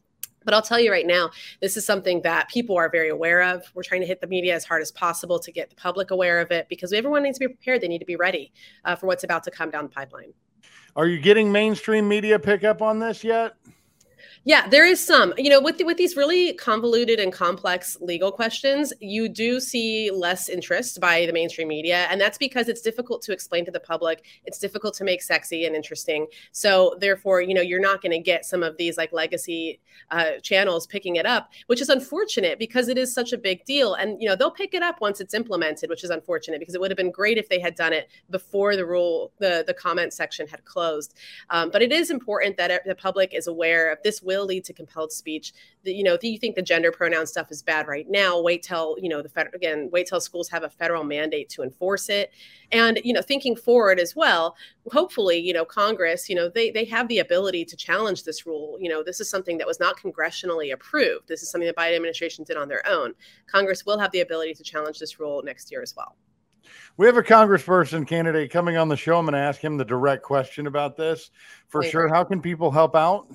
But 0.45 0.55
I'll 0.55 0.63
tell 0.63 0.81
you 0.81 0.91
right 0.91 1.07
now, 1.07 1.31
this 1.61 1.77
is 1.77 1.85
something 1.85 2.23
that 2.23 2.49
people 2.49 2.77
are 2.77 2.89
very 2.89 3.11
aware 3.11 3.43
of. 3.43 3.71
We're 3.75 3.83
trying 3.83 4.01
to 4.01 4.07
hit 4.07 4.21
the 4.21 4.27
media 4.27 4.55
as 4.55 4.65
hard 4.65 4.83
as 4.83 4.91
possible 4.91 5.39
to 5.39 5.53
get 5.53 5.71
the 5.71 5.77
public 5.77 6.11
aware 6.11 6.41
of 6.41 6.51
it 6.51 6.69
because 6.69 6.93
everyone 6.93 7.23
needs 7.23 7.39
to 7.39 7.47
be 7.47 7.55
prepared. 7.55 7.81
They 7.81 7.89
need 7.89 7.99
to 7.99 8.05
be 8.05 8.17
ready 8.17 8.53
uh, 8.85 8.97
for 8.97 9.07
what's 9.07 9.25
about 9.25 9.45
to 9.45 9.51
come 9.51 9.71
down 9.71 9.85
the 9.85 9.91
pipeline. 9.91 10.33
Are 10.97 11.07
you 11.07 11.21
getting 11.21 11.53
mainstream 11.53 12.09
media 12.09 12.39
pick 12.39 12.65
up 12.65 12.83
on 12.83 12.99
this 12.99 13.23
yet? 13.23 13.55
Yeah, 14.45 14.67
there 14.69 14.87
is 14.87 15.05
some. 15.05 15.35
You 15.37 15.51
know, 15.51 15.61
with 15.61 15.77
the, 15.77 15.85
with 15.85 15.99
these 15.99 16.17
really 16.17 16.55
convoluted 16.55 17.21
and 17.21 17.31
complex 17.31 17.99
legal 18.01 18.33
questions, 18.33 18.91
you 18.99 19.29
do 19.29 19.61
see 19.61 20.11
less 20.11 20.49
interest 20.49 20.99
by 20.99 21.27
the 21.27 21.33
mainstream 21.35 21.69
media, 21.69 22.07
and 22.11 22.19
that's 22.19 22.39
because 22.39 22.67
it's 22.67 22.81
difficult 22.81 23.21
to 23.23 23.33
explain 23.33 23.67
to 23.67 23.71
the 23.71 23.81
public. 23.81 24.25
It's 24.47 24.59
difficult 24.59 24.95
to 24.95 25.05
make 25.05 25.21
sexy 25.23 25.67
and 25.67 25.77
interesting. 25.77 26.27
So 26.53 26.97
therefore, 27.01 27.43
you 27.43 27.53
know, 27.53 27.61
you're 27.61 27.81
not 27.81 28.01
going 28.01 28.13
to 28.13 28.19
get 28.19 28.47
some 28.47 28.63
of 28.63 28.79
these 28.79 28.97
like 28.97 29.13
legacy 29.13 29.79
uh, 30.11 30.39
channels 30.43 30.87
picking 30.87 31.17
it 31.17 31.27
up, 31.27 31.51
which 31.67 31.83
is 31.83 31.91
unfortunate 31.91 32.59
because 32.59 32.89
it 32.89 32.97
is 32.97 33.13
such 33.13 33.35
a 33.35 33.39
big 33.39 33.63
deal. 33.67 33.93
And 33.93 34.23
you 34.23 34.29
know, 34.29 34.37
they'll 34.37 34.51
pick 34.51 34.73
it 34.73 34.83
up 34.83 35.03
once 35.03 35.21
it's 35.21 35.35
implemented, 35.35 35.91
which 35.91 36.03
is 36.03 36.09
unfortunate 36.09 36.61
because 36.61 36.75
it 36.75 36.81
would 36.81 36.91
have 36.91 36.97
been 36.97 37.11
great 37.11 37.37
if 37.37 37.51
they 37.51 37.61
had 37.61 37.75
done 37.75 37.93
it 37.93 38.09
before 38.31 38.75
the 38.75 38.87
rule, 38.87 39.33
the 39.39 39.65
the 39.67 39.75
comment 39.75 40.15
section 40.15 40.49
had 40.49 40.65
closed. 40.65 41.13
Um, 41.51 41.69
but 41.71 41.83
it 41.83 41.93
is 41.93 42.11
important 42.11 42.57
that 42.57 42.87
the 42.87 42.95
public 42.95 43.35
is 43.35 43.47
aware 43.47 43.93
of 43.93 43.99
this 44.03 44.23
will 44.31 44.47
lead 44.47 44.65
to 44.65 44.73
compelled 44.73 45.11
speech. 45.11 45.53
The, 45.83 45.93
you 45.93 46.05
know, 46.05 46.15
if 46.15 46.23
you 46.23 46.39
think 46.39 46.55
the 46.55 46.63
gender 46.63 46.93
pronoun 46.93 47.27
stuff 47.27 47.51
is 47.51 47.63
bad 47.63 47.89
right 47.89 48.09
now, 48.09 48.41
wait 48.41 48.63
till, 48.63 48.97
you 49.01 49.09
know, 49.09 49.23
the 49.23 49.29
federal, 49.29 49.57
again, 49.57 49.89
wait 49.93 50.07
till 50.07 50.21
schools 50.21 50.49
have 50.51 50.63
a 50.63 50.71
federal 50.71 51.03
mandate 51.03 51.49
to 51.51 51.63
enforce 51.63 52.09
it. 52.09 52.31
And, 52.71 53.01
you 53.03 53.13
know, 53.13 53.23
thinking 53.23 53.57
forward 53.57 53.99
as 53.99 54.15
well, 54.15 54.55
hopefully, 54.93 55.39
you 55.39 55.53
know, 55.53 55.65
Congress, 55.65 56.29
you 56.29 56.37
know, 56.37 56.49
they, 56.49 56.71
they 56.71 56.85
have 56.85 57.09
the 57.09 57.19
ability 57.19 57.65
to 57.65 57.77
challenge 57.77 58.23
this 58.23 58.47
rule. 58.47 58.79
You 58.81 58.89
know, 58.89 59.03
this 59.03 59.21
is 59.21 59.29
something 59.29 59.59
that 59.59 59.67
was 59.67 59.81
not 59.81 59.99
congressionally 59.99 60.73
approved. 60.73 61.27
This 61.27 61.43
is 61.43 61.51
something 61.51 61.67
the 61.67 61.75
Biden 61.75 61.97
administration 61.97 62.45
did 62.45 62.57
on 62.57 62.69
their 62.69 62.87
own. 62.87 63.15
Congress 63.49 63.85
will 63.85 63.99
have 63.99 64.13
the 64.13 64.21
ability 64.21 64.55
to 64.55 64.63
challenge 64.63 65.01
this 65.01 65.19
rule 65.19 65.43
next 65.43 65.73
year 65.73 65.83
as 65.83 65.97
well. 65.97 66.15
We 66.97 67.07
have 67.07 67.17
a 67.17 67.23
congressperson 67.23 68.07
candidate 68.07 68.51
coming 68.51 68.77
on 68.77 68.89
the 68.89 68.97
show. 68.97 69.17
I'm 69.19 69.25
going 69.25 69.33
to 69.33 69.39
ask 69.39 69.61
him 69.61 69.77
the 69.77 69.85
direct 69.85 70.23
question 70.23 70.67
about 70.67 70.97
this 70.97 71.31
for 71.69 71.83
sure. 71.83 72.09
How 72.09 72.25
can 72.25 72.41
people 72.43 72.71
help 72.71 72.95
out? 72.95 73.27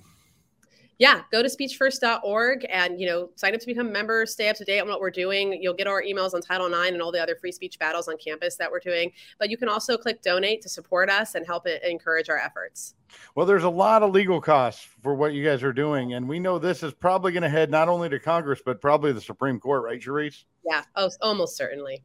Yeah, 0.97 1.21
go 1.31 1.43
to 1.43 1.49
speechfirst.org 1.49 2.65
and 2.69 2.99
you 2.99 3.07
know 3.07 3.29
sign 3.35 3.53
up 3.53 3.59
to 3.59 3.65
become 3.65 3.87
a 3.87 3.91
member. 3.91 4.25
Stay 4.25 4.49
up 4.49 4.55
to 4.57 4.63
date 4.63 4.79
on 4.79 4.87
what 4.87 5.01
we're 5.01 5.11
doing. 5.11 5.59
You'll 5.61 5.73
get 5.73 5.87
our 5.87 6.01
emails 6.01 6.33
on 6.33 6.41
Title 6.41 6.67
IX 6.67 6.91
and 6.91 7.01
all 7.01 7.11
the 7.11 7.21
other 7.21 7.35
free 7.35 7.51
speech 7.51 7.77
battles 7.77 8.07
on 8.07 8.17
campus 8.17 8.55
that 8.57 8.71
we're 8.71 8.79
doing. 8.79 9.11
But 9.37 9.49
you 9.49 9.57
can 9.57 9.67
also 9.67 9.97
click 9.97 10.21
donate 10.21 10.61
to 10.61 10.69
support 10.69 11.09
us 11.09 11.35
and 11.35 11.45
help 11.45 11.67
it 11.67 11.83
encourage 11.83 12.29
our 12.29 12.37
efforts. 12.37 12.95
Well, 13.35 13.45
there's 13.45 13.63
a 13.63 13.69
lot 13.69 14.03
of 14.03 14.11
legal 14.11 14.39
costs 14.39 14.87
for 15.03 15.15
what 15.15 15.33
you 15.33 15.43
guys 15.43 15.63
are 15.63 15.73
doing, 15.73 16.13
and 16.13 16.27
we 16.27 16.39
know 16.39 16.59
this 16.59 16.83
is 16.83 16.93
probably 16.93 17.31
going 17.31 17.43
to 17.43 17.49
head 17.49 17.69
not 17.69 17.89
only 17.89 18.09
to 18.09 18.19
Congress 18.19 18.61
but 18.65 18.81
probably 18.81 19.11
the 19.11 19.21
Supreme 19.21 19.59
Court, 19.59 19.83
right, 19.83 20.01
Cherise? 20.01 20.45
Yeah, 20.65 20.83
oh, 20.95 21.09
almost 21.21 21.57
certainly. 21.57 22.03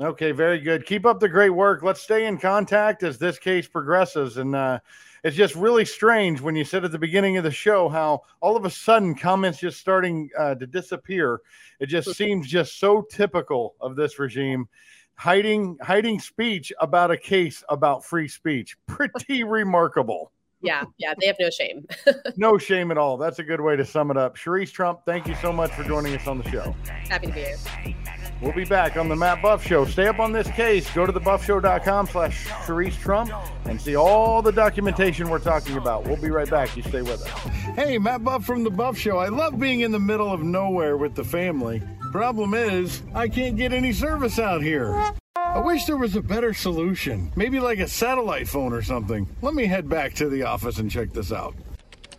Okay, 0.00 0.32
very 0.32 0.58
good. 0.60 0.86
Keep 0.86 1.04
up 1.04 1.20
the 1.20 1.28
great 1.28 1.50
work. 1.50 1.82
Let's 1.82 2.00
stay 2.00 2.24
in 2.24 2.38
contact 2.38 3.02
as 3.02 3.18
this 3.18 3.38
case 3.38 3.68
progresses 3.68 4.38
and. 4.38 4.56
uh 4.56 4.78
it's 5.24 5.36
just 5.36 5.54
really 5.54 5.84
strange 5.84 6.40
when 6.40 6.56
you 6.56 6.64
said 6.64 6.84
at 6.84 6.92
the 6.92 6.98
beginning 6.98 7.36
of 7.36 7.44
the 7.44 7.50
show 7.50 7.88
how 7.88 8.22
all 8.40 8.56
of 8.56 8.64
a 8.64 8.70
sudden 8.70 9.14
comments 9.14 9.58
just 9.58 9.80
starting 9.80 10.30
uh, 10.38 10.54
to 10.54 10.66
disappear. 10.66 11.40
It 11.78 11.86
just 11.86 12.14
seems 12.14 12.48
just 12.48 12.78
so 12.78 13.02
typical 13.10 13.74
of 13.80 13.96
this 13.96 14.18
regime. 14.18 14.68
Hiding 15.14 15.76
hiding 15.82 16.18
speech 16.18 16.72
about 16.80 17.10
a 17.10 17.16
case 17.16 17.62
about 17.68 18.04
free 18.04 18.28
speech. 18.28 18.76
Pretty 18.86 19.44
remarkable. 19.44 20.32
Yeah, 20.62 20.84
yeah, 20.98 21.14
they 21.18 21.26
have 21.26 21.36
no 21.40 21.50
shame. 21.50 21.86
no 22.36 22.58
shame 22.58 22.90
at 22.90 22.98
all. 22.98 23.16
That's 23.16 23.38
a 23.38 23.44
good 23.44 23.60
way 23.60 23.76
to 23.76 23.84
sum 23.84 24.10
it 24.10 24.16
up. 24.16 24.36
Cherise 24.36 24.72
Trump, 24.72 25.00
thank 25.06 25.26
you 25.26 25.34
so 25.36 25.52
much 25.52 25.70
for 25.72 25.84
joining 25.84 26.14
us 26.14 26.26
on 26.26 26.38
the 26.38 26.50
show. 26.50 26.74
Happy 27.08 27.28
to 27.28 27.32
be 27.32 27.40
here. 27.40 28.16
We'll 28.40 28.52
be 28.52 28.64
back 28.64 28.96
on 28.96 29.08
the 29.08 29.16
Matt 29.16 29.42
Buff 29.42 29.66
Show. 29.66 29.84
Stay 29.84 30.06
up 30.06 30.18
on 30.18 30.32
this 30.32 30.48
case. 30.52 30.90
Go 30.94 31.04
to 31.04 31.12
thebuffshow.com 31.12 32.06
slash 32.06 32.46
Cherise 32.46 32.98
Trump 32.98 33.30
and 33.66 33.78
see 33.80 33.96
all 33.96 34.40
the 34.40 34.52
documentation 34.52 35.28
we're 35.28 35.38
talking 35.38 35.76
about. 35.76 36.04
We'll 36.04 36.16
be 36.16 36.30
right 36.30 36.48
back. 36.48 36.74
You 36.76 36.82
stay 36.82 37.02
with 37.02 37.22
us. 37.22 37.28
Hey, 37.76 37.98
Matt 37.98 38.24
Buff 38.24 38.44
from 38.44 38.64
the 38.64 38.70
Buff 38.70 38.96
Show. 38.96 39.18
I 39.18 39.28
love 39.28 39.58
being 39.58 39.80
in 39.80 39.92
the 39.92 40.00
middle 40.00 40.32
of 40.32 40.42
nowhere 40.42 40.96
with 40.96 41.14
the 41.14 41.24
family. 41.24 41.82
Problem 42.12 42.54
is, 42.54 43.02
I 43.14 43.28
can't 43.28 43.56
get 43.56 43.72
any 43.72 43.92
service 43.92 44.38
out 44.38 44.62
here. 44.62 45.12
I 45.36 45.58
wish 45.60 45.84
there 45.84 45.96
was 45.96 46.16
a 46.16 46.22
better 46.22 46.54
solution. 46.54 47.30
Maybe 47.36 47.60
like 47.60 47.78
a 47.78 47.88
satellite 47.88 48.48
phone 48.48 48.72
or 48.72 48.82
something. 48.82 49.28
Let 49.42 49.54
me 49.54 49.66
head 49.66 49.88
back 49.88 50.14
to 50.14 50.28
the 50.28 50.44
office 50.44 50.78
and 50.78 50.90
check 50.90 51.12
this 51.12 51.30
out. 51.30 51.54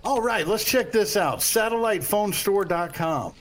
All 0.04 0.22
right, 0.22 0.48
let's 0.48 0.66
check 0.66 0.92
this 0.92 1.18
out. 1.18 1.40
SatellitePhoneStore.com. 1.40 3.34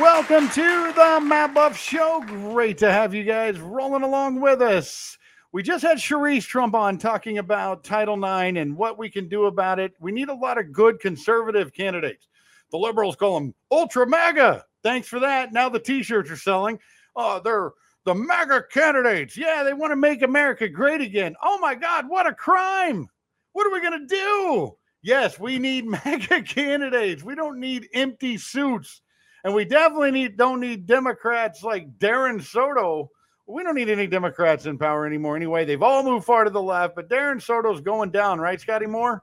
Welcome 0.00 0.48
to 0.50 0.92
the 0.92 1.20
Matt 1.20 1.54
Buff 1.54 1.76
Show. 1.76 2.22
Great 2.24 2.78
to 2.78 2.92
have 2.92 3.12
you 3.12 3.24
guys 3.24 3.58
rolling 3.58 4.04
along 4.04 4.40
with 4.40 4.62
us. 4.62 5.18
We 5.50 5.64
just 5.64 5.82
had 5.82 5.98
Cherise 5.98 6.46
Trump 6.46 6.76
on 6.76 6.98
talking 6.98 7.38
about 7.38 7.82
Title 7.82 8.14
IX 8.14 8.58
and 8.58 8.76
what 8.76 8.96
we 8.96 9.10
can 9.10 9.28
do 9.28 9.46
about 9.46 9.80
it. 9.80 9.94
We 9.98 10.12
need 10.12 10.28
a 10.28 10.34
lot 10.34 10.56
of 10.56 10.70
good 10.70 11.00
conservative 11.00 11.72
candidates. 11.72 12.28
The 12.70 12.78
liberals 12.78 13.16
call 13.16 13.40
them 13.40 13.54
ultra 13.72 14.06
MAGA. 14.06 14.64
Thanks 14.84 15.08
for 15.08 15.18
that. 15.18 15.52
Now 15.52 15.68
the 15.68 15.80
t-shirts 15.80 16.30
are 16.30 16.36
selling. 16.36 16.78
Oh, 17.16 17.40
they're 17.42 17.72
the 18.04 18.14
MAGA 18.14 18.66
candidates. 18.70 19.36
Yeah, 19.36 19.64
they 19.64 19.72
want 19.72 19.90
to 19.90 19.96
make 19.96 20.22
America 20.22 20.68
great 20.68 21.00
again. 21.00 21.34
Oh 21.42 21.58
my 21.58 21.74
God, 21.74 22.08
what 22.08 22.28
a 22.28 22.32
crime. 22.32 23.08
What 23.50 23.66
are 23.66 23.72
we 23.72 23.80
going 23.80 24.06
to 24.06 24.14
do? 24.14 24.76
Yes, 25.02 25.40
we 25.40 25.58
need 25.58 25.86
MAGA 26.04 26.42
candidates. 26.42 27.24
We 27.24 27.34
don't 27.34 27.58
need 27.58 27.88
empty 27.94 28.38
suits. 28.38 29.02
And 29.44 29.54
we 29.54 29.64
definitely 29.64 30.10
need 30.10 30.36
don't 30.36 30.60
need 30.60 30.86
Democrats 30.86 31.62
like 31.62 31.98
Darren 31.98 32.42
Soto. 32.42 33.10
We 33.46 33.62
don't 33.62 33.76
need 33.76 33.88
any 33.88 34.06
Democrats 34.06 34.66
in 34.66 34.78
power 34.78 35.06
anymore 35.06 35.36
anyway. 35.36 35.64
They've 35.64 35.82
all 35.82 36.02
moved 36.02 36.26
far 36.26 36.44
to 36.44 36.50
the 36.50 36.62
left, 36.62 36.96
but 36.96 37.08
Darren 37.08 37.40
Soto's 37.40 37.80
going 37.80 38.10
down, 38.10 38.40
right, 38.40 38.60
Scotty 38.60 38.86
Moore? 38.86 39.22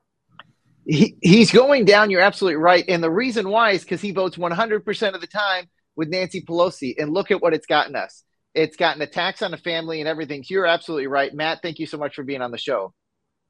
He, 0.87 1.17
he's 1.21 1.51
going 1.51 1.85
down. 1.85 2.09
You're 2.09 2.21
absolutely 2.21 2.57
right. 2.57 2.85
And 2.87 3.03
the 3.03 3.11
reason 3.11 3.49
why 3.49 3.71
is 3.71 3.83
because 3.83 4.01
he 4.01 4.11
votes 4.11 4.37
100% 4.37 5.13
of 5.13 5.21
the 5.21 5.27
time 5.27 5.69
with 5.95 6.09
Nancy 6.09 6.41
Pelosi. 6.41 6.95
And 6.97 7.13
look 7.13 7.31
at 7.31 7.41
what 7.41 7.53
it's 7.53 7.65
gotten 7.65 7.95
us. 7.95 8.23
It's 8.53 8.77
gotten 8.77 9.01
attacks 9.01 9.41
on 9.41 9.51
the 9.51 9.57
family 9.57 9.99
and 9.99 10.07
everything. 10.07 10.43
You're 10.47 10.65
absolutely 10.65 11.07
right. 11.07 11.33
Matt, 11.33 11.61
thank 11.61 11.79
you 11.79 11.85
so 11.85 11.97
much 11.97 12.15
for 12.15 12.23
being 12.23 12.41
on 12.41 12.51
the 12.51 12.57
show. 12.57 12.93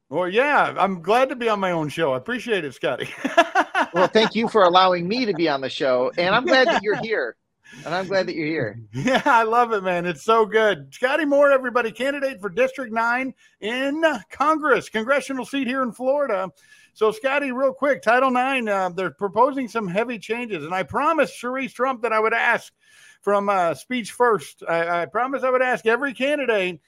Well, 0.08 0.28
yeah, 0.28 0.74
I'm 0.76 1.02
glad 1.02 1.30
to 1.30 1.36
be 1.36 1.48
on 1.48 1.60
my 1.60 1.72
own 1.72 1.88
show. 1.88 2.12
I 2.12 2.16
appreciate 2.16 2.64
it, 2.64 2.74
Scotty. 2.74 3.08
well, 3.92 4.08
thank 4.08 4.34
you 4.34 4.48
for 4.48 4.62
allowing 4.62 5.06
me 5.08 5.26
to 5.26 5.34
be 5.34 5.48
on 5.48 5.60
the 5.60 5.70
show. 5.70 6.10
And 6.16 6.34
I'm 6.34 6.44
glad 6.44 6.66
that 6.68 6.82
you're 6.82 7.00
here. 7.00 7.36
And 7.84 7.94
I'm 7.94 8.06
glad 8.06 8.28
that 8.28 8.34
you're 8.34 8.46
here. 8.46 8.80
Yeah, 8.92 9.22
I 9.24 9.42
love 9.42 9.72
it, 9.72 9.82
man. 9.82 10.06
It's 10.06 10.24
so 10.24 10.46
good. 10.46 10.94
Scotty 10.94 11.24
Moore, 11.24 11.50
everybody, 11.50 11.90
candidate 11.92 12.40
for 12.40 12.48
District 12.48 12.92
9 12.92 13.34
in 13.60 14.04
Congress, 14.30 14.88
congressional 14.88 15.44
seat 15.44 15.66
here 15.66 15.82
in 15.82 15.92
Florida. 15.92 16.50
So, 16.94 17.10
Scotty, 17.10 17.52
real 17.52 17.74
quick, 17.74 18.02
Title 18.02 18.30
9, 18.30 18.68
uh, 18.68 18.88
they're 18.90 19.10
proposing 19.10 19.68
some 19.68 19.86
heavy 19.86 20.18
changes. 20.18 20.64
And 20.64 20.74
I 20.74 20.82
promised 20.82 21.40
Cherise 21.40 21.74
Trump 21.74 22.02
that 22.02 22.12
I 22.12 22.20
would 22.20 22.32
ask 22.32 22.72
from 23.20 23.48
uh, 23.48 23.74
Speech 23.74 24.12
First. 24.12 24.62
I, 24.66 25.02
I 25.02 25.06
I 25.12 25.50
would 25.50 25.62
ask 25.62 25.86
every 25.86 26.14
candidate. 26.14 26.80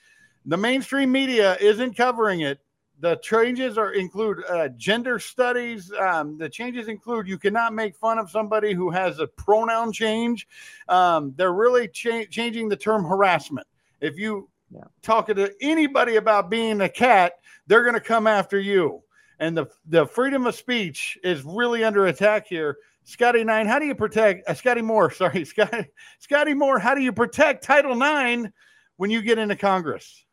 The 0.46 0.56
mainstream 0.56 1.12
media 1.12 1.56
isn't 1.60 1.96
covering 1.96 2.40
it 2.40 2.58
the 3.00 3.16
changes 3.16 3.78
are 3.78 3.92
include 3.92 4.44
uh, 4.48 4.68
gender 4.76 5.18
studies. 5.18 5.92
Um, 5.92 6.36
the 6.36 6.48
changes 6.48 6.88
include 6.88 7.28
you 7.28 7.38
cannot 7.38 7.72
make 7.72 7.96
fun 7.96 8.18
of 8.18 8.30
somebody 8.30 8.74
who 8.74 8.90
has 8.90 9.20
a 9.20 9.26
pronoun 9.26 9.92
change. 9.92 10.48
Um, 10.88 11.32
they're 11.36 11.52
really 11.52 11.88
cha- 11.88 12.24
changing 12.30 12.68
the 12.68 12.76
term 12.76 13.04
harassment. 13.04 13.66
If 14.00 14.18
you 14.18 14.48
yeah. 14.70 14.84
talk 15.02 15.28
to 15.28 15.52
anybody 15.60 16.16
about 16.16 16.50
being 16.50 16.80
a 16.80 16.88
cat, 16.88 17.34
they're 17.66 17.82
going 17.82 17.94
to 17.94 18.00
come 18.00 18.26
after 18.26 18.58
you. 18.58 19.02
And 19.38 19.56
the 19.56 19.66
the 19.86 20.06
freedom 20.06 20.46
of 20.46 20.56
speech 20.56 21.16
is 21.22 21.44
really 21.44 21.84
under 21.84 22.06
attack 22.06 22.46
here. 22.48 22.78
Scotty 23.04 23.44
Nine, 23.44 23.66
how 23.66 23.78
do 23.78 23.86
you 23.86 23.94
protect 23.94 24.48
uh, 24.48 24.54
Scotty 24.54 24.82
Moore? 24.82 25.10
Sorry, 25.12 25.44
Scotty 25.44 25.86
Scotty 26.18 26.54
Moore. 26.54 26.80
How 26.80 26.94
do 26.94 27.00
you 27.00 27.12
protect 27.12 27.62
Title 27.62 27.94
Nine 27.94 28.52
when 28.96 29.10
you 29.10 29.22
get 29.22 29.38
into 29.38 29.54
Congress? 29.54 30.24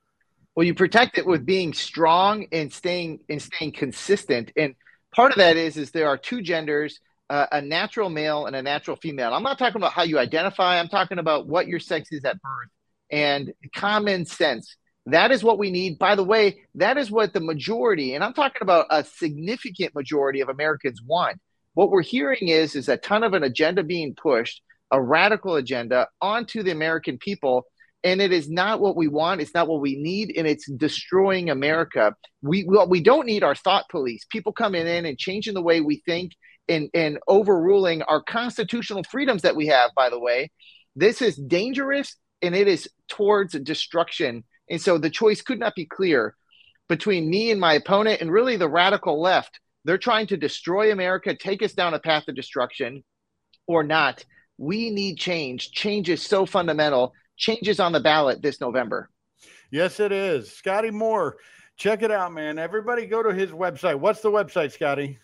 Well, 0.56 0.66
you 0.66 0.74
protect 0.74 1.18
it 1.18 1.26
with 1.26 1.46
being 1.46 1.74
strong 1.74 2.48
and 2.52 2.72
staying 2.72 3.20
and 3.28 3.42
staying 3.42 3.74
consistent. 3.74 4.52
And 4.56 4.76
part 5.14 5.32
of 5.32 5.38
that 5.38 5.58
is 5.58 5.76
is 5.76 5.92
there 5.92 6.08
are 6.08 6.18
two 6.18 6.42
genders, 6.42 7.00
uh, 7.30 7.48
a 7.52 7.62
natural 7.62 8.10
male 8.10 8.46
and 8.46 8.56
a 8.56 8.62
natural 8.62 8.96
female. 8.96 9.34
I'm 9.34 9.44
not 9.44 9.60
talking 9.60 9.78
about 9.78 9.92
how 9.92 10.04
you 10.04 10.18
identify. 10.18 10.80
I'm 10.80 10.88
talking 10.88 11.20
about 11.20 11.48
what 11.48 11.68
your 11.68 11.80
sex 11.80 12.10
is 12.12 12.24
at 12.24 12.42
birth 12.42 12.70
and 13.12 13.54
common 13.76 14.26
sense. 14.26 14.78
That 15.08 15.32
is 15.32 15.44
what 15.44 15.60
we 15.60 15.72
need. 15.72 16.00
By 16.00 16.16
the 16.16 16.24
way, 16.24 16.62
that 16.76 16.98
is 16.98 17.12
what 17.12 17.34
the 17.34 17.42
majority, 17.42 18.16
and 18.16 18.24
I'm 18.24 18.34
talking 18.34 18.62
about 18.62 18.88
a 18.90 19.04
significant 19.04 19.94
majority 19.94 20.42
of 20.42 20.50
Americans 20.50 21.02
want. 21.06 21.40
What 21.74 21.92
we're 21.92 22.02
hearing 22.02 22.48
is 22.48 22.76
is 22.76 22.88
a 22.88 22.98
ton 22.98 23.24
of 23.24 23.34
an 23.34 23.44
agenda 23.44 23.84
being 23.84 24.16
pushed, 24.16 24.62
a 24.90 25.02
radical 25.02 25.58
agenda 25.58 26.08
onto 26.22 26.64
the 26.64 26.72
American 26.72 27.18
people 27.18 27.66
and 28.06 28.22
it 28.22 28.32
is 28.32 28.50
not 28.50 28.80
what 28.80 28.96
we 28.96 29.10
want 29.10 29.42
it's 29.42 29.54
not 29.54 29.68
what 29.68 29.82
we 29.82 29.98
need 29.98 30.32
and 30.38 30.48
it's 30.48 30.72
destroying 30.72 31.50
america. 31.50 32.16
We 32.42 32.62
what 32.62 32.90
we 32.90 33.02
don't 33.02 33.26
need 33.26 33.44
our 33.44 33.56
thought 33.56 33.90
police. 33.90 34.26
People 34.30 34.54
coming 34.54 34.88
in 34.88 35.06
and 35.06 35.18
changing 35.18 35.56
the 35.56 35.62
way 35.62 35.82
we 35.82 36.02
think 36.06 36.32
and 36.70 36.90
and 36.94 37.20
overruling 37.28 38.04
our 38.04 38.22
constitutional 38.22 39.04
freedoms 39.04 39.42
that 39.42 39.56
we 39.58 39.68
have 39.68 39.92
by 39.96 40.10
the 40.10 40.20
way. 40.20 40.52
This 40.96 41.22
is 41.22 41.36
dangerous 41.36 42.16
and 42.42 42.56
it 42.56 42.68
is 42.68 42.88
towards 43.10 43.54
destruction. 43.60 44.44
And 44.70 44.80
so 44.80 44.98
the 44.98 45.10
choice 45.10 45.42
could 45.42 45.60
not 45.60 45.76
be 45.76 45.86
clear 45.86 46.36
between 46.88 47.30
me 47.30 47.52
and 47.52 47.60
my 47.60 47.74
opponent 47.74 48.22
and 48.22 48.32
really 48.32 48.56
the 48.56 48.70
radical 48.70 49.20
left. 49.20 49.60
They're 49.84 49.98
trying 49.98 50.28
to 50.28 50.38
destroy 50.38 50.92
america 50.92 51.36
take 51.36 51.64
us 51.64 51.74
down 51.74 51.96
a 51.96 52.00
path 52.00 52.28
of 52.28 52.36
destruction 52.36 53.04
or 53.68 53.84
not. 53.84 54.24
We 54.58 54.90
need 54.90 55.18
change. 55.18 55.72
Change 55.72 56.10
is 56.10 56.22
so 56.22 56.46
fundamental 56.46 57.14
changes 57.38 57.80
on 57.80 57.92
the 57.92 58.00
ballot 58.00 58.42
this 58.42 58.60
November. 58.62 59.10
Yes, 59.72 60.00
it 60.00 60.12
is. 60.12 60.52
Scotty 60.52 60.92
Moore, 60.92 61.38
Check 61.78 62.04
it 62.04 62.12
out, 62.12 62.34
man. 62.34 62.58
Everybody 62.58 63.06
go 63.06 63.22
to 63.22 63.34
his 63.34 63.52
website. 63.52 64.00
What's 64.00 64.22
the 64.22 64.32
website, 64.32 64.72
Scotty? 64.72 65.20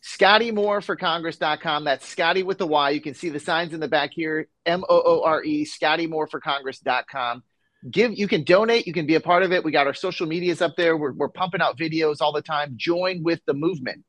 Scotty 0.00 0.50
Moore 0.50 0.80
for 0.80 0.96
Congress.com. 0.96 1.84
That's 1.84 2.06
Scotty 2.06 2.42
with 2.42 2.56
the 2.56 2.66
Y. 2.66 2.90
You 2.90 3.02
can 3.02 3.12
see 3.12 3.28
the 3.28 3.38
signs 3.38 3.74
in 3.74 3.80
the 3.80 3.88
back 3.88 4.12
here. 4.14 4.48
M 4.64 4.82
O 4.88 5.02
O 5.04 5.22
R 5.24 5.44
E, 5.44 5.66
Scotty 5.66 6.06
Moore 6.06 6.26
for 6.26 6.40
Congress.com. 6.40 7.42
Give 7.90 8.12
you 8.12 8.28
can 8.28 8.44
donate, 8.44 8.86
you 8.86 8.94
can 8.94 9.06
be 9.06 9.14
a 9.14 9.20
part 9.20 9.42
of 9.42 9.52
it. 9.52 9.62
We 9.62 9.72
got 9.72 9.86
our 9.86 9.94
social 9.94 10.26
medias 10.26 10.62
up 10.62 10.74
there. 10.76 10.96
We're, 10.96 11.12
we're 11.12 11.28
pumping 11.28 11.60
out 11.60 11.78
videos 11.78 12.16
all 12.20 12.32
the 12.32 12.42
time. 12.42 12.74
Join 12.76 13.22
with 13.22 13.40
the 13.46 13.54
movement. 13.54 14.04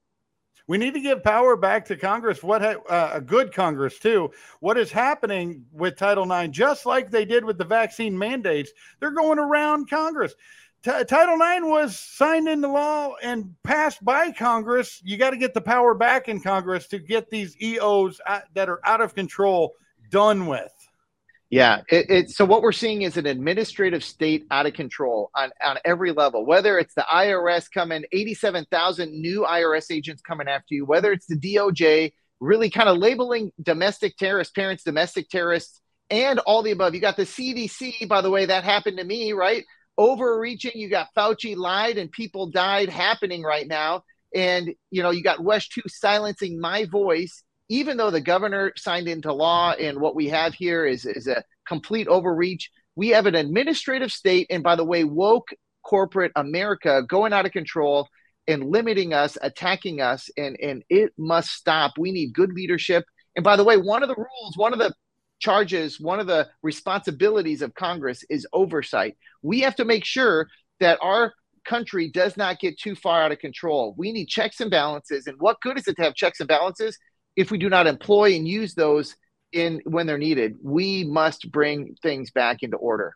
We 0.67 0.77
need 0.77 0.93
to 0.93 0.99
give 1.01 1.23
power 1.23 1.55
back 1.55 1.85
to 1.85 1.97
Congress. 1.97 2.43
What 2.43 2.61
ha- 2.61 2.83
uh, 2.87 3.11
a 3.13 3.21
good 3.21 3.53
Congress 3.53 3.99
too. 3.99 4.31
What 4.59 4.77
is 4.77 4.91
happening 4.91 5.65
with 5.71 5.97
Title 5.97 6.31
IX, 6.31 6.51
just 6.51 6.85
like 6.85 7.09
they 7.09 7.25
did 7.25 7.43
with 7.43 7.57
the 7.57 7.65
vaccine 7.65 8.17
mandates, 8.17 8.71
they're 8.99 9.11
going 9.11 9.39
around 9.39 9.89
Congress. 9.89 10.35
T- 10.83 11.03
Title 11.03 11.35
IX 11.35 11.65
was 11.65 11.99
signed 11.99 12.47
into 12.47 12.67
law 12.67 13.13
and 13.21 13.53
passed 13.63 14.03
by 14.03 14.31
Congress. 14.31 15.01
You 15.03 15.17
got 15.17 15.31
to 15.31 15.37
get 15.37 15.53
the 15.53 15.61
power 15.61 15.93
back 15.93 16.27
in 16.27 16.41
Congress 16.41 16.87
to 16.87 16.99
get 16.99 17.29
these 17.29 17.55
EOs 17.61 18.19
uh, 18.25 18.41
that 18.53 18.69
are 18.69 18.79
out 18.83 19.01
of 19.01 19.13
control 19.13 19.75
done 20.09 20.47
with. 20.47 20.73
Yeah, 21.51 21.81
it, 21.89 22.09
it, 22.09 22.29
so 22.29 22.45
what 22.45 22.61
we're 22.61 22.71
seeing 22.71 23.01
is 23.01 23.17
an 23.17 23.25
administrative 23.25 24.05
state 24.05 24.45
out 24.49 24.67
of 24.67 24.73
control 24.73 25.29
on, 25.35 25.51
on 25.61 25.79
every 25.83 26.13
level. 26.13 26.45
Whether 26.45 26.79
it's 26.79 26.93
the 26.93 27.05
IRS 27.11 27.65
coming, 27.69 28.05
87,000 28.13 29.11
new 29.11 29.41
IRS 29.41 29.91
agents 29.91 30.21
coming 30.21 30.47
after 30.47 30.73
you, 30.73 30.85
whether 30.85 31.11
it's 31.11 31.27
the 31.27 31.37
DOJ 31.37 32.13
really 32.39 32.69
kind 32.69 32.87
of 32.87 32.97
labeling 32.97 33.51
domestic 33.61 34.15
terrorists, 34.15 34.53
parents 34.53 34.83
domestic 34.85 35.29
terrorists, 35.29 35.81
and 36.09 36.39
all 36.39 36.63
the 36.63 36.71
above. 36.71 36.95
You 36.95 37.01
got 37.01 37.17
the 37.17 37.23
CDC, 37.23 38.07
by 38.07 38.21
the 38.21 38.29
way, 38.29 38.45
that 38.45 38.63
happened 38.63 38.97
to 38.99 39.03
me, 39.03 39.33
right? 39.33 39.65
Overreaching. 39.97 40.71
You 40.75 40.89
got 40.89 41.09
Fauci 41.17 41.57
lied 41.57 41.97
and 41.97 42.09
people 42.09 42.49
died 42.49 42.87
happening 42.87 43.43
right 43.43 43.67
now, 43.67 44.03
and 44.33 44.69
you 44.89 45.03
know 45.03 45.11
you 45.11 45.21
got 45.21 45.43
WESH 45.43 45.67
two 45.69 45.83
silencing 45.87 46.61
my 46.61 46.85
voice 46.85 47.43
even 47.71 47.95
though 47.95 48.11
the 48.11 48.19
governor 48.19 48.73
signed 48.75 49.07
into 49.07 49.31
law 49.31 49.71
and 49.71 50.01
what 50.01 50.13
we 50.13 50.27
have 50.27 50.53
here 50.53 50.85
is, 50.85 51.05
is 51.05 51.27
a 51.27 51.41
complete 51.65 52.05
overreach, 52.05 52.69
we 52.97 53.07
have 53.07 53.27
an 53.27 53.35
administrative 53.35 54.11
state. 54.11 54.45
And 54.49 54.61
by 54.61 54.75
the 54.75 54.83
way, 54.83 55.05
woke 55.05 55.47
corporate 55.81 56.33
America 56.35 57.01
going 57.07 57.31
out 57.31 57.45
of 57.45 57.53
control 57.53 58.09
and 58.45 58.69
limiting 58.69 59.13
us, 59.13 59.37
attacking 59.41 60.01
us, 60.01 60.29
and, 60.35 60.57
and 60.61 60.83
it 60.89 61.13
must 61.17 61.51
stop. 61.51 61.93
We 61.97 62.11
need 62.11 62.33
good 62.33 62.51
leadership. 62.51 63.05
And 63.37 63.43
by 63.43 63.55
the 63.55 63.63
way, 63.63 63.77
one 63.77 64.03
of 64.03 64.09
the 64.09 64.17
rules, 64.17 64.57
one 64.57 64.73
of 64.73 64.79
the 64.79 64.93
charges, 65.39 65.97
one 65.97 66.19
of 66.19 66.27
the 66.27 66.49
responsibilities 66.61 67.61
of 67.61 67.73
Congress 67.73 68.25
is 68.29 68.45
oversight. 68.51 69.15
We 69.43 69.61
have 69.61 69.77
to 69.77 69.85
make 69.85 70.03
sure 70.03 70.49
that 70.81 70.99
our 71.01 71.33
country 71.63 72.09
does 72.09 72.35
not 72.35 72.59
get 72.59 72.77
too 72.77 72.95
far 72.95 73.23
out 73.23 73.31
of 73.31 73.39
control. 73.39 73.95
We 73.97 74.11
need 74.11 74.27
checks 74.27 74.59
and 74.59 74.69
balances. 74.69 75.27
And 75.27 75.39
what 75.39 75.61
good 75.61 75.77
is 75.77 75.87
it 75.87 75.95
to 75.95 76.03
have 76.03 76.15
checks 76.15 76.41
and 76.41 76.49
balances 76.49 76.97
if 77.35 77.51
we 77.51 77.57
do 77.57 77.69
not 77.69 77.87
employ 77.87 78.35
and 78.35 78.47
use 78.47 78.73
those 78.73 79.15
in 79.51 79.81
when 79.85 80.07
they're 80.07 80.17
needed, 80.17 80.57
we 80.61 81.03
must 81.03 81.51
bring 81.51 81.95
things 82.01 82.31
back 82.31 82.63
into 82.63 82.77
order. 82.77 83.15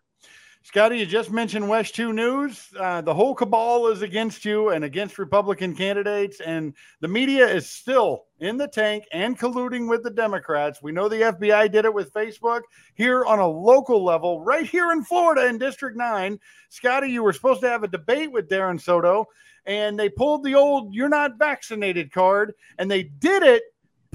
Scotty, 0.66 0.98
you 0.98 1.06
just 1.06 1.30
mentioned 1.30 1.70
WESH 1.70 1.92
2 1.92 2.12
News. 2.12 2.70
Uh, 2.76 3.00
the 3.00 3.14
whole 3.14 3.36
cabal 3.36 3.86
is 3.86 4.02
against 4.02 4.44
you 4.46 4.70
and 4.70 4.84
against 4.84 5.20
Republican 5.20 5.76
candidates, 5.76 6.42
and 6.42 6.74
the 7.02 7.08
media 7.08 7.48
is 7.48 7.70
still 7.70 8.24
in 8.40 8.58
the 8.58 8.68
tank 8.68 9.04
and 9.14 9.38
colluding 9.38 9.88
with 9.88 10.02
the 10.02 10.10
Democrats. 10.10 10.82
We 10.82 10.92
know 10.92 11.08
the 11.08 11.22
FBI 11.22 11.72
did 11.72 11.86
it 11.86 11.94
with 11.94 12.12
Facebook. 12.14 12.62
Here 12.96 13.24
on 13.26 13.38
a 13.38 13.48
local 13.48 14.04
level, 14.04 14.42
right 14.42 14.66
here 14.66 14.92
in 14.92 15.04
Florida 15.04 15.46
in 15.46 15.60
District 15.60 15.96
9, 15.96 16.40
Scotty, 16.70 17.12
you 17.12 17.22
were 17.22 17.34
supposed 17.34 17.62
to 17.62 17.70
have 17.70 17.84
a 17.84 17.88
debate 17.88 18.32
with 18.32 18.50
Darren 18.50 18.82
Soto, 18.82 19.28
and 19.68 20.00
they 20.00 20.10
pulled 20.10 20.44
the 20.44 20.56
old 20.56 20.96
you're 20.96 21.10
not 21.10 21.38
vaccinated 21.38 22.12
card, 22.12 22.56
and 22.80 22.90
they 22.90 23.04
did 23.04 23.44
it 23.44 23.62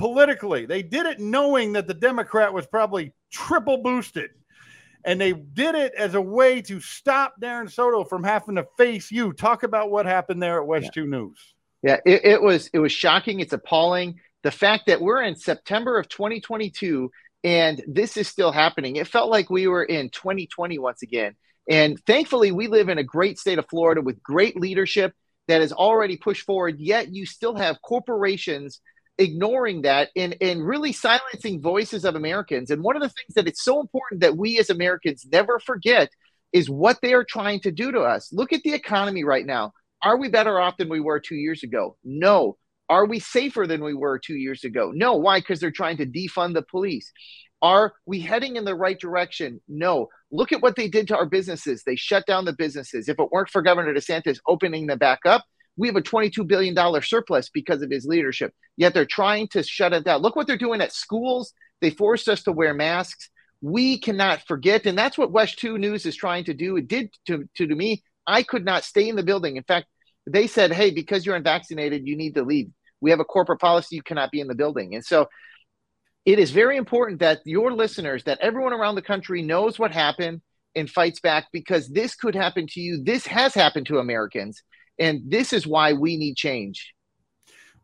politically. 0.00 0.64
They 0.64 0.82
did 0.82 1.04
it 1.04 1.20
knowing 1.20 1.74
that 1.74 1.86
the 1.86 1.94
Democrat 1.94 2.54
was 2.54 2.66
probably 2.66 3.12
triple 3.30 3.82
boosted. 3.82 4.30
And 5.04 5.20
they 5.20 5.32
did 5.32 5.74
it 5.74 5.92
as 5.94 6.14
a 6.14 6.20
way 6.20 6.62
to 6.62 6.80
stop 6.80 7.34
Darren 7.40 7.70
Soto 7.70 8.04
from 8.04 8.24
having 8.24 8.56
to 8.56 8.66
face 8.78 9.10
you. 9.10 9.32
Talk 9.32 9.62
about 9.62 9.90
what 9.90 10.06
happened 10.06 10.42
there 10.42 10.58
at 10.58 10.66
WESH 10.66 10.84
yeah. 10.84 10.90
2 10.90 11.06
News. 11.06 11.54
Yeah, 11.82 11.96
it, 12.04 12.24
it 12.24 12.42
was 12.42 12.68
it 12.74 12.78
was 12.78 12.92
shocking. 12.92 13.40
It's 13.40 13.52
appalling. 13.52 14.20
The 14.42 14.50
fact 14.50 14.84
that 14.86 15.00
we're 15.00 15.22
in 15.22 15.36
September 15.36 15.98
of 15.98 16.08
2022 16.08 17.10
and 17.42 17.82
this 17.86 18.18
is 18.18 18.28
still 18.28 18.52
happening. 18.52 18.96
It 18.96 19.08
felt 19.08 19.30
like 19.30 19.48
we 19.48 19.66
were 19.66 19.84
in 19.84 20.10
2020 20.10 20.78
once 20.78 21.02
again. 21.02 21.36
And 21.68 21.98
thankfully, 22.06 22.52
we 22.52 22.68
live 22.68 22.90
in 22.90 22.98
a 22.98 23.04
great 23.04 23.38
state 23.38 23.58
of 23.58 23.68
Florida 23.68 24.02
with 24.02 24.22
great 24.22 24.56
leadership 24.56 25.14
that 25.48 25.62
has 25.62 25.72
already 25.72 26.18
pushed 26.18 26.44
forward. 26.44 26.78
Yet 26.78 27.14
you 27.14 27.24
still 27.24 27.54
have 27.54 27.80
corporations 27.82 28.80
ignoring 29.18 29.82
that 29.82 30.10
and, 30.16 30.36
and 30.40 30.66
really 30.66 30.92
silencing 30.92 31.60
voices 31.60 32.04
of 32.04 32.14
Americans. 32.14 32.70
And 32.70 32.82
one 32.82 32.96
of 32.96 33.02
the 33.02 33.08
things 33.08 33.34
that 33.34 33.46
it's 33.46 33.62
so 33.62 33.80
important 33.80 34.22
that 34.22 34.36
we 34.36 34.58
as 34.58 34.70
Americans 34.70 35.26
never 35.30 35.58
forget 35.58 36.10
is 36.52 36.70
what 36.70 36.98
they 37.02 37.12
are 37.12 37.24
trying 37.24 37.60
to 37.60 37.70
do 37.70 37.92
to 37.92 38.00
us. 38.00 38.32
Look 38.32 38.52
at 38.52 38.62
the 38.62 38.72
economy 38.72 39.24
right 39.24 39.46
now. 39.46 39.72
Are 40.02 40.16
we 40.16 40.28
better 40.28 40.58
off 40.58 40.78
than 40.78 40.88
we 40.88 41.00
were 41.00 41.20
two 41.20 41.36
years 41.36 41.62
ago? 41.62 41.96
No. 42.02 42.56
Are 42.88 43.06
we 43.06 43.20
safer 43.20 43.66
than 43.66 43.84
we 43.84 43.94
were 43.94 44.18
two 44.18 44.34
years 44.34 44.64
ago? 44.64 44.90
No. 44.94 45.14
Why? 45.14 45.38
Because 45.38 45.60
they're 45.60 45.70
trying 45.70 45.98
to 45.98 46.06
defund 46.06 46.54
the 46.54 46.62
police. 46.62 47.12
Are 47.62 47.92
we 48.06 48.20
heading 48.20 48.56
in 48.56 48.64
the 48.64 48.74
right 48.74 48.98
direction? 48.98 49.60
No. 49.68 50.08
Look 50.32 50.50
at 50.52 50.62
what 50.62 50.76
they 50.76 50.88
did 50.88 51.08
to 51.08 51.16
our 51.16 51.26
businesses. 51.26 51.82
They 51.84 51.96
shut 51.96 52.26
down 52.26 52.46
the 52.46 52.54
businesses. 52.54 53.08
If 53.08 53.18
it 53.18 53.30
weren't 53.30 53.50
for 53.50 53.62
Governor 53.62 53.92
DeSantis 53.92 54.38
opening 54.48 54.86
them 54.86 54.98
back 54.98 55.20
up, 55.26 55.44
we 55.76 55.88
have 55.88 55.96
a 55.96 56.02
$22 56.02 56.46
billion 56.46 56.76
surplus 57.02 57.48
because 57.48 57.82
of 57.82 57.90
his 57.90 58.06
leadership. 58.06 58.52
Yet 58.76 58.94
they're 58.94 59.06
trying 59.06 59.48
to 59.48 59.62
shut 59.62 59.92
it 59.92 60.04
down. 60.04 60.22
Look 60.22 60.36
what 60.36 60.46
they're 60.46 60.56
doing 60.56 60.80
at 60.80 60.92
schools. 60.92 61.52
They 61.80 61.90
forced 61.90 62.28
us 62.28 62.42
to 62.44 62.52
wear 62.52 62.74
masks. 62.74 63.30
We 63.62 63.98
cannot 63.98 64.46
forget. 64.46 64.86
And 64.86 64.98
that's 64.98 65.18
what 65.18 65.32
WESH 65.32 65.56
2 65.56 65.78
News 65.78 66.06
is 66.06 66.16
trying 66.16 66.44
to 66.44 66.54
do. 66.54 66.76
It 66.76 66.88
did 66.88 67.10
to, 67.26 67.48
to, 67.56 67.66
to 67.66 67.74
me. 67.74 68.02
I 68.26 68.42
could 68.42 68.64
not 68.64 68.84
stay 68.84 69.08
in 69.08 69.16
the 69.16 69.22
building. 69.22 69.56
In 69.56 69.62
fact, 69.62 69.86
they 70.26 70.46
said, 70.46 70.72
hey, 70.72 70.90
because 70.90 71.24
you're 71.24 71.36
unvaccinated, 71.36 72.06
you 72.06 72.16
need 72.16 72.34
to 72.34 72.42
leave. 72.42 72.70
We 73.00 73.10
have 73.10 73.20
a 73.20 73.24
corporate 73.24 73.60
policy, 73.60 73.96
you 73.96 74.02
cannot 74.02 74.30
be 74.30 74.40
in 74.40 74.46
the 74.46 74.54
building. 74.54 74.94
And 74.94 75.04
so 75.04 75.28
it 76.26 76.38
is 76.38 76.50
very 76.50 76.76
important 76.76 77.20
that 77.20 77.40
your 77.44 77.72
listeners, 77.72 78.24
that 78.24 78.40
everyone 78.40 78.72
around 78.72 78.94
the 78.94 79.02
country 79.02 79.42
knows 79.42 79.78
what 79.78 79.92
happened 79.92 80.42
and 80.74 80.88
fights 80.88 81.20
back 81.20 81.46
because 81.52 81.88
this 81.88 82.14
could 82.14 82.34
happen 82.34 82.66
to 82.68 82.80
you. 82.80 83.02
This 83.02 83.26
has 83.26 83.54
happened 83.54 83.86
to 83.86 83.98
Americans. 83.98 84.62
And 85.00 85.22
this 85.26 85.52
is 85.52 85.66
why 85.66 85.94
we 85.94 86.16
need 86.16 86.36
change. 86.36 86.94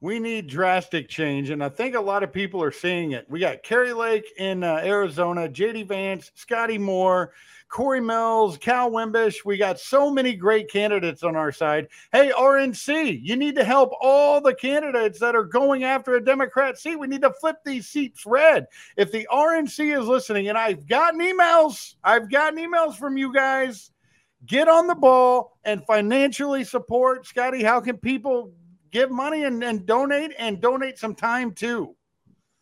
We 0.01 0.19
need 0.19 0.47
drastic 0.47 1.09
change. 1.09 1.49
And 1.49 1.65
I 1.65 1.71
think 1.71 1.95
a 1.95 2.01
lot 2.01 2.23
of 2.23 2.31
people 2.31 2.63
are 2.63 2.71
seeing 2.71 3.13
it. 3.13 3.25
We 3.31 3.41
got 3.41 3.63
Kari 3.63 3.95
Lake 3.95 4.27
in 4.37 4.63
uh, 4.63 4.83
Arizona, 4.85 5.49
JD 5.49 5.89
Vance, 5.89 6.31
Scotty 6.35 6.77
Moore, 6.77 7.33
Corey 7.69 8.01
Mills, 8.01 8.59
Cal 8.59 8.91
Wimbish. 8.91 9.45
We 9.47 9.57
got 9.57 9.81
so 9.81 10.11
many 10.11 10.35
great 10.35 10.71
candidates 10.71 11.23
on 11.23 11.35
our 11.35 11.51
side. 11.51 11.89
Hey, 12.13 12.31
RNC, 12.39 13.21
you 13.23 13.37
need 13.37 13.57
to 13.57 13.65
help 13.65 13.91
all 14.03 14.43
the 14.43 14.55
candidates 14.55 15.19
that 15.21 15.35
are 15.35 15.45
going 15.45 15.85
after 15.85 16.15
a 16.15 16.25
Democrat 16.25 16.79
seat. 16.79 16.97
We 16.97 17.07
need 17.07 17.23
to 17.23 17.33
flip 17.33 17.57
these 17.65 17.89
seats 17.89 18.27
red. 18.27 18.67
If 18.99 19.11
the 19.11 19.27
RNC 19.33 19.99
is 19.99 20.07
listening, 20.07 20.49
and 20.49 20.59
I've 20.59 20.87
gotten 20.87 21.21
emails, 21.21 21.95
I've 22.05 22.31
gotten 22.31 22.59
emails 22.59 22.97
from 22.97 23.17
you 23.17 23.33
guys 23.33 23.91
get 24.45 24.69
on 24.69 24.87
the 24.87 24.95
ball 24.95 25.59
and 25.65 25.85
financially 25.87 26.65
support 26.65 27.27
Scotty. 27.27 27.63
How 27.63 27.81
can 27.81 27.97
people 27.97 28.53
give 28.91 29.11
money 29.11 29.45
and, 29.45 29.63
and 29.63 29.87
donate 29.87 30.33
and 30.39 30.61
donate 30.61 30.99
some 30.99 31.15
time 31.15 31.53
too? 31.53 31.97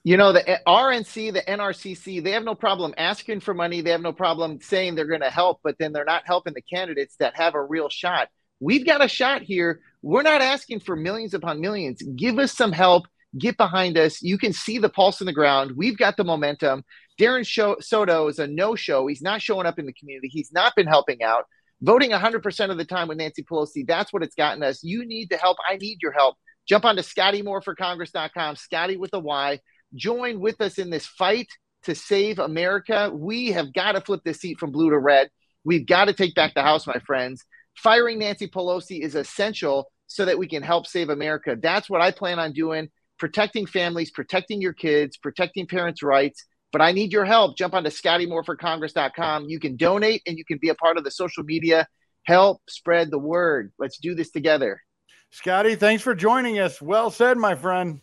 You 0.07 0.19
know, 0.19 0.33
the 0.35 0.61
RNC, 0.67 1.33
the 1.33 1.41
NRCC, 1.41 2.23
they 2.23 2.33
have 2.33 2.45
no 2.45 2.55
problem 2.55 2.93
asking 2.99 3.41
for 3.41 3.55
money. 3.55 3.81
They 3.81 3.91
have 3.91 4.03
no 4.03 4.13
problem 4.13 4.61
saying 4.61 4.95
they're 4.95 5.07
going 5.07 5.23
to 5.23 5.31
help, 5.31 5.61
but 5.65 5.77
then 5.79 5.93
they're 5.93 6.05
not 6.05 6.27
helping 6.27 6.53
the 6.53 6.61
candidates 6.61 7.17
that 7.21 7.37
have 7.37 7.55
a 7.55 7.65
real 7.65 7.89
shot. 7.89 8.29
We've 8.61 8.85
got 8.85 9.03
a 9.03 9.09
shot 9.09 9.43
here. 9.43 9.81
We're 10.03 10.23
not 10.23 10.43
asking 10.43 10.81
for 10.81 10.95
millions 10.95 11.33
upon 11.33 11.61
millions. 11.61 12.03
Give 12.03 12.39
us 12.39 12.53
some 12.53 12.73
help. 12.73 13.07
Get 13.39 13.57
behind 13.57 13.97
us. 13.97 14.23
You 14.23 14.37
can 14.37 14.53
see 14.53 14.79
the 14.79 14.91
pulse 14.91 15.21
in 15.21 15.27
the 15.27 15.33
ground. 15.33 15.73
We've 15.75 15.97
got 15.97 16.19
the 16.19 16.25
momentum. 16.25 16.85
Darren 17.19 17.47
Soto 17.83 18.29
is 18.29 18.39
a 18.39 18.47
no 18.47 18.75
show. 18.75 19.07
He's 19.07 19.23
not 19.23 19.41
showing 19.41 19.67
up 19.67 19.79
in 19.79 19.87
the 19.87 19.93
community. 19.95 20.29
He's 20.29 20.53
not 20.53 20.77
been 20.77 20.87
helping 20.87 21.23
out 21.23 21.47
voting 21.85 22.11
100% 22.11 22.70
of 22.70 22.79
the 22.79 22.85
time 22.85 23.09
with 23.09 23.18
Nancy 23.18 23.42
Pelosi. 23.42 23.87
That's 23.87 24.12
what 24.12 24.23
it's 24.23 24.35
gotten 24.35 24.62
us. 24.62 24.83
You 24.83 25.07
need 25.07 25.29
the 25.31 25.37
help. 25.37 25.59
I 25.68 25.77
need 25.77 25.99
your 26.01 26.12
help. 26.12 26.37
Jump 26.66 26.87
on 26.87 26.97
to 26.97 27.03
ScottyMooreForCongress.com, 27.03 28.57
Scotty 28.57 28.97
with 28.97 29.12
a 29.12 29.18
Y. 29.18 29.61
Join 29.94 30.40
with 30.40 30.61
us 30.61 30.79
in 30.79 30.88
this 30.88 31.07
fight 31.07 31.49
to 31.83 31.94
save 31.94 32.38
America. 32.38 33.11
We 33.12 33.53
have 33.53 33.75
got 33.75 33.92
to 33.92 34.01
flip 34.01 34.23
this 34.25 34.40
seat 34.40 34.59
from 34.59 34.73
blue 34.73 34.90
to 34.90 34.99
red. 34.99 35.29
We've 35.62 35.87
got 35.87 36.07
to 36.07 36.14
take 36.14 36.35
back 36.35 36.55
the 36.55 36.62
House, 36.62 36.87
my 36.87 36.99
friends. 37.07 37.44
Firing 37.77 38.18
Nancy 38.18 38.49
Pelosi 38.49 39.01
is 39.01 39.14
essential 39.14 39.90
so 40.07 40.25
that 40.25 40.38
we 40.38 40.49
can 40.49 40.62
help 40.62 40.87
save 40.87 41.11
America. 41.11 41.57
That's 41.61 41.90
what 41.90 42.01
I 42.01 42.11
plan 42.11 42.38
on 42.38 42.53
doing 42.53 42.88
protecting 43.18 43.64
families, 43.64 44.11
protecting 44.11 44.61
your 44.61 44.73
kids, 44.73 45.16
protecting 45.16 45.66
parents' 45.66 46.03
rights 46.03 46.44
but 46.75 46.83
I 46.83 46.90
need 46.90 47.12
your 47.12 47.25
help. 47.25 47.56
Jump 47.56 47.72
onto 47.72 47.88
ScottyMooreForCongress.com. 47.88 49.48
You 49.48 49.60
can 49.60 49.77
donate 49.77 50.22
and 50.27 50.37
you 50.37 50.44
can 50.44 50.58
be 50.58 50.70
a 50.70 50.75
part 50.75 50.98
of 50.98 51.04
the 51.04 51.10
social 51.12 51.44
media 51.44 51.87
help 52.25 52.62
spread 52.68 53.12
the 53.12 53.18
word. 53.18 53.70
Let's 53.79 53.98
do 53.98 54.16
this 54.16 54.33
together. 54.33 54.83
Scotty, 55.31 55.77
thanks 55.77 56.02
for 56.02 56.16
joining 56.16 56.58
us. 56.58 56.83
Well 56.83 57.12
said, 57.12 57.38
my 57.38 57.54
friend. 57.54 58.00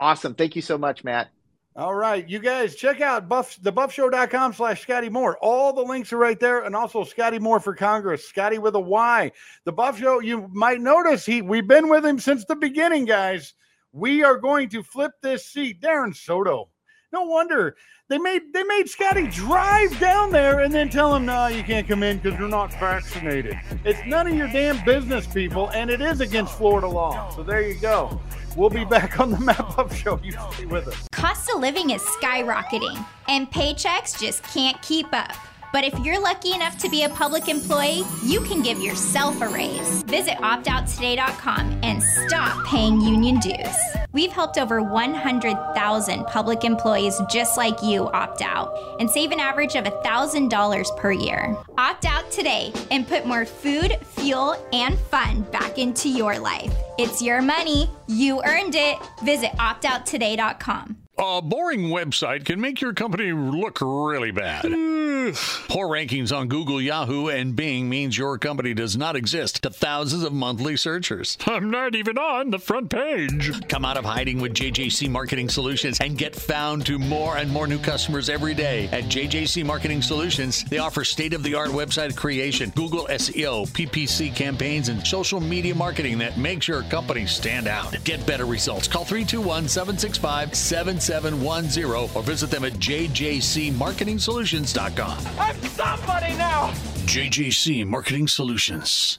Awesome. 0.00 0.34
Thank 0.34 0.56
you 0.56 0.62
so 0.62 0.78
much, 0.78 1.04
Matt. 1.04 1.30
All 1.76 1.94
right, 1.94 2.28
you 2.28 2.40
guys 2.40 2.74
check 2.74 3.00
out 3.00 3.28
buff 3.28 3.56
thebuffshow.com 3.62 4.54
slash 4.54 4.82
Scotty 4.82 5.08
Moore. 5.08 5.38
All 5.40 5.72
the 5.72 5.82
links 5.82 6.12
are 6.12 6.16
right 6.16 6.40
there, 6.40 6.64
and 6.64 6.74
also 6.74 7.04
Scotty 7.04 7.38
Moore 7.38 7.60
for 7.60 7.76
Congress, 7.76 8.28
Scotty 8.28 8.58
with 8.58 8.74
a 8.74 8.80
Y. 8.80 9.30
The 9.64 9.70
Buff 9.72 10.00
Show, 10.00 10.18
you 10.18 10.48
might 10.52 10.80
notice 10.80 11.24
he 11.24 11.40
we've 11.40 11.68
been 11.68 11.88
with 11.88 12.04
him 12.04 12.18
since 12.18 12.44
the 12.44 12.56
beginning, 12.56 13.04
guys. 13.04 13.54
We 13.92 14.24
are 14.24 14.38
going 14.38 14.70
to 14.70 14.82
flip 14.82 15.12
this 15.22 15.46
seat. 15.46 15.80
Darren 15.80 16.16
Soto. 16.16 16.69
No 17.12 17.22
wonder 17.22 17.76
they 18.08 18.18
made 18.18 18.52
they 18.52 18.62
made 18.64 18.88
Scotty 18.88 19.26
drive 19.28 19.98
down 19.98 20.30
there 20.30 20.60
and 20.60 20.72
then 20.72 20.88
tell 20.88 21.14
him, 21.14 21.26
no, 21.26 21.46
you 21.46 21.62
can't 21.62 21.86
come 21.86 22.02
in 22.02 22.18
because 22.18 22.38
you're 22.38 22.48
not 22.48 22.72
vaccinated. 22.74 23.58
It's 23.84 24.00
none 24.06 24.26
of 24.26 24.34
your 24.34 24.48
damn 24.48 24.84
business, 24.84 25.26
people, 25.26 25.70
and 25.70 25.90
it 25.90 26.00
is 26.00 26.20
against 26.20 26.56
Florida 26.56 26.88
law. 26.88 27.30
So 27.30 27.42
there 27.42 27.62
you 27.62 27.74
go. 27.80 28.20
We'll 28.56 28.70
be 28.70 28.84
back 28.84 29.20
on 29.20 29.30
the 29.30 29.38
Matt 29.38 29.76
Buff 29.76 29.94
Show. 29.96 30.20
You 30.22 30.32
stay 30.52 30.66
with 30.66 30.88
us. 30.88 31.06
Cost 31.12 31.50
of 31.54 31.60
living 31.60 31.90
is 31.90 32.02
skyrocketing, 32.02 33.04
and 33.28 33.50
paychecks 33.50 34.18
just 34.20 34.42
can't 34.44 34.80
keep 34.82 35.06
up. 35.12 35.32
But 35.72 35.84
if 35.84 35.96
you're 36.00 36.20
lucky 36.20 36.52
enough 36.52 36.78
to 36.78 36.88
be 36.88 37.04
a 37.04 37.08
public 37.10 37.48
employee, 37.48 38.02
you 38.24 38.40
can 38.40 38.60
give 38.60 38.80
yourself 38.80 39.40
a 39.40 39.48
raise. 39.48 40.02
Visit 40.04 40.34
optouttoday.com 40.38 41.80
and 41.84 42.02
stop 42.02 42.66
paying 42.66 43.00
union 43.00 43.38
dues. 43.38 43.99
We've 44.12 44.32
helped 44.32 44.58
over 44.58 44.82
100,000 44.82 46.24
public 46.26 46.64
employees 46.64 47.20
just 47.30 47.56
like 47.56 47.82
you 47.82 48.08
opt 48.08 48.42
out 48.42 48.76
and 48.98 49.08
save 49.08 49.30
an 49.30 49.40
average 49.40 49.76
of 49.76 49.84
$1,000 49.84 50.96
per 50.96 51.12
year. 51.12 51.56
Opt 51.78 52.04
out 52.04 52.30
today 52.30 52.72
and 52.90 53.06
put 53.06 53.26
more 53.26 53.44
food, 53.44 53.98
fuel, 54.04 54.56
and 54.72 54.98
fun 54.98 55.42
back 55.52 55.78
into 55.78 56.08
your 56.08 56.38
life. 56.38 56.74
It's 56.98 57.22
your 57.22 57.40
money. 57.40 57.88
You 58.08 58.42
earned 58.42 58.74
it. 58.74 58.98
Visit 59.22 59.52
optouttoday.com. 59.52 60.96
A 61.22 61.42
boring 61.42 61.88
website 61.90 62.46
can 62.46 62.62
make 62.62 62.80
your 62.80 62.94
company 62.94 63.30
look 63.30 63.82
really 63.82 64.30
bad. 64.30 64.62
Poor 65.68 65.86
rankings 65.86 66.34
on 66.34 66.48
Google, 66.48 66.80
Yahoo, 66.80 67.28
and 67.28 67.54
Bing 67.54 67.90
means 67.90 68.16
your 68.16 68.38
company 68.38 68.72
does 68.72 68.96
not 68.96 69.16
exist 69.16 69.62
to 69.62 69.70
thousands 69.70 70.22
of 70.22 70.32
monthly 70.32 70.78
searchers. 70.78 71.36
I'm 71.46 71.70
not 71.70 71.94
even 71.94 72.16
on 72.16 72.50
the 72.50 72.58
front 72.58 72.88
page. 72.88 73.68
Come 73.68 73.84
out 73.84 73.98
of 73.98 74.04
hiding 74.06 74.40
with 74.40 74.54
JJC 74.54 75.10
Marketing 75.10 75.50
Solutions 75.50 76.00
and 76.00 76.16
get 76.16 76.34
found 76.34 76.86
to 76.86 76.98
more 76.98 77.36
and 77.36 77.50
more 77.50 77.66
new 77.66 77.78
customers 77.78 78.30
every 78.30 78.54
day. 78.54 78.88
At 78.90 79.04
JJC 79.04 79.62
Marketing 79.64 80.00
Solutions, 80.00 80.64
they 80.64 80.78
offer 80.78 81.04
state 81.04 81.34
of 81.34 81.42
the 81.42 81.54
art 81.54 81.68
website 81.68 82.16
creation, 82.16 82.70
Google 82.70 83.06
SEO, 83.10 83.68
PPC 83.68 84.34
campaigns, 84.34 84.88
and 84.88 85.06
social 85.06 85.38
media 85.40 85.74
marketing 85.74 86.16
that 86.18 86.38
makes 86.38 86.66
your 86.66 86.82
company 86.84 87.26
stand 87.26 87.68
out. 87.68 87.94
Get 88.04 88.26
better 88.26 88.46
results. 88.46 88.88
Call 88.88 89.04
321 89.04 89.68
765 89.68 90.56
7710 91.10 92.16
or 92.16 92.22
visit 92.22 92.50
them 92.50 92.64
at 92.64 92.74
jjcmarketingsolutions.com. 92.74 95.18
I'm 95.40 95.60
somebody 95.62 96.36
now! 96.36 96.70
JJC 97.06 97.84
Marketing 97.84 98.28
Solutions. 98.28 99.18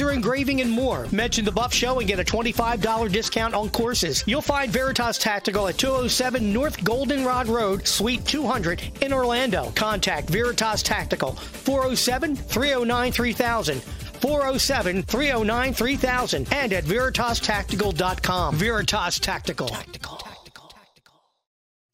engraving, 0.00 0.60
and 0.60 0.70
more. 0.70 1.06
Mention 1.12 1.44
the 1.44 1.52
Buff 1.52 1.72
Show 1.72 1.98
and 1.98 2.08
get 2.08 2.20
a 2.20 2.24
$25 2.24 3.12
discount 3.12 3.54
on 3.54 3.70
courses. 3.70 4.22
You'll 4.26 4.42
find 4.42 4.70
Veritas 4.70 5.18
Tactical 5.18 5.68
at 5.68 5.78
207 5.78 6.52
North 6.52 6.82
Goldenrod 6.82 7.48
Road, 7.48 7.86
Suite 7.86 8.24
200 8.24 9.02
in 9.02 9.12
Orlando. 9.12 9.70
Contact 9.74 10.28
Veritas 10.28 10.82
Tactical 10.82 11.32
407 11.32 12.36
309 12.36 13.12
3000. 13.12 13.82
407 13.82 15.02
309 15.02 15.74
3000 15.74 16.48
and 16.52 16.72
at 16.72 16.84
veritastactical.com. 16.84 18.54
Veritas 18.56 19.18
Tactical. 19.18 19.76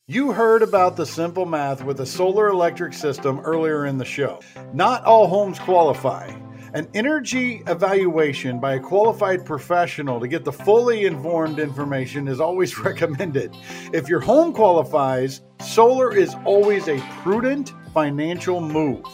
You 0.09 0.33
heard 0.33 0.63
about 0.63 0.97
the 0.97 1.07
simple 1.07 1.47
math 1.47 1.85
with 1.85 2.01
a 2.01 2.07
solar 2.07 2.49
electric 2.49 2.93
system 2.93 3.41
earlier 3.41 3.87
in 3.87 3.99
the 3.99 4.05
show. 4.05 4.41
Not 4.75 5.05
all 5.05 5.29
homes 5.29 5.59
qualify. 5.59 6.35
An 6.75 6.89
energy 6.95 7.63
evaluation 7.67 8.59
by 8.59 8.77
a 8.77 8.81
qualified 8.81 9.45
professional 9.45 10.19
to 10.19 10.27
get 10.27 10.43
the 10.43 10.53
fully 10.53 11.05
informed 11.05 11.59
information 11.59 12.27
is 12.27 12.41
always 12.41 12.79
recommended. 12.85 13.55
If 13.93 14.09
your 14.09 14.21
home 14.21 14.55
qualifies, 14.55 15.43
solar 15.61 16.17
is 16.17 16.35
always 16.47 16.89
a 16.89 16.99
prudent 17.23 17.75
financial 17.93 18.63
move. 18.63 19.05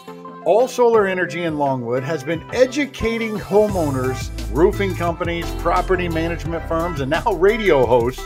All 0.45 0.69
Solar 0.69 1.09
Energy 1.09 1.45
in 1.45 1.59
Longwood 1.59 2.05
has 2.05 2.23
been 2.23 2.49
educating 2.55 3.35
homeowners, 3.37 4.31
roofing 4.55 4.95
companies, 4.95 5.51
property 5.57 6.09
management 6.09 6.67
firms, 6.69 7.01
and 7.01 7.11
now 7.11 7.33
radio 7.33 7.85
hosts 7.85 8.23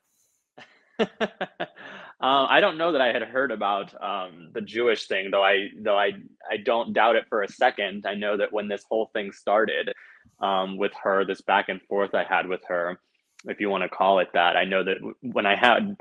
uh, 0.99 1.07
I 2.21 2.61
don't 2.61 2.77
know 2.77 2.91
that 2.91 3.01
I 3.01 3.13
had 3.13 3.23
heard 3.23 3.53
about 3.53 3.95
um, 4.03 4.49
the 4.53 4.63
Jewish 4.63 5.07
thing, 5.07 5.31
though. 5.31 5.45
I 5.45 5.69
though 5.81 5.97
I 5.97 6.11
I 6.51 6.57
don't 6.57 6.93
doubt 6.93 7.15
it 7.15 7.27
for 7.29 7.43
a 7.43 7.49
second. 7.49 8.05
I 8.05 8.15
know 8.15 8.37
that 8.37 8.53
when 8.53 8.67
this 8.67 8.83
whole 8.91 9.11
thing 9.13 9.31
started 9.31 9.93
um, 10.41 10.77
with 10.77 10.93
her, 11.05 11.25
this 11.25 11.41
back 11.41 11.69
and 11.69 11.81
forth 11.83 12.17
I 12.17 12.25
had 12.25 12.49
with 12.49 12.65
her, 12.67 12.99
if 13.45 13.61
you 13.61 13.71
want 13.71 13.83
to 13.83 13.89
call 13.89 14.19
it 14.19 14.29
that. 14.35 14.57
I 14.57 14.65
know 14.65 14.85
that 14.85 14.99
when 15.21 15.47
I 15.47 15.57
had 15.57 15.97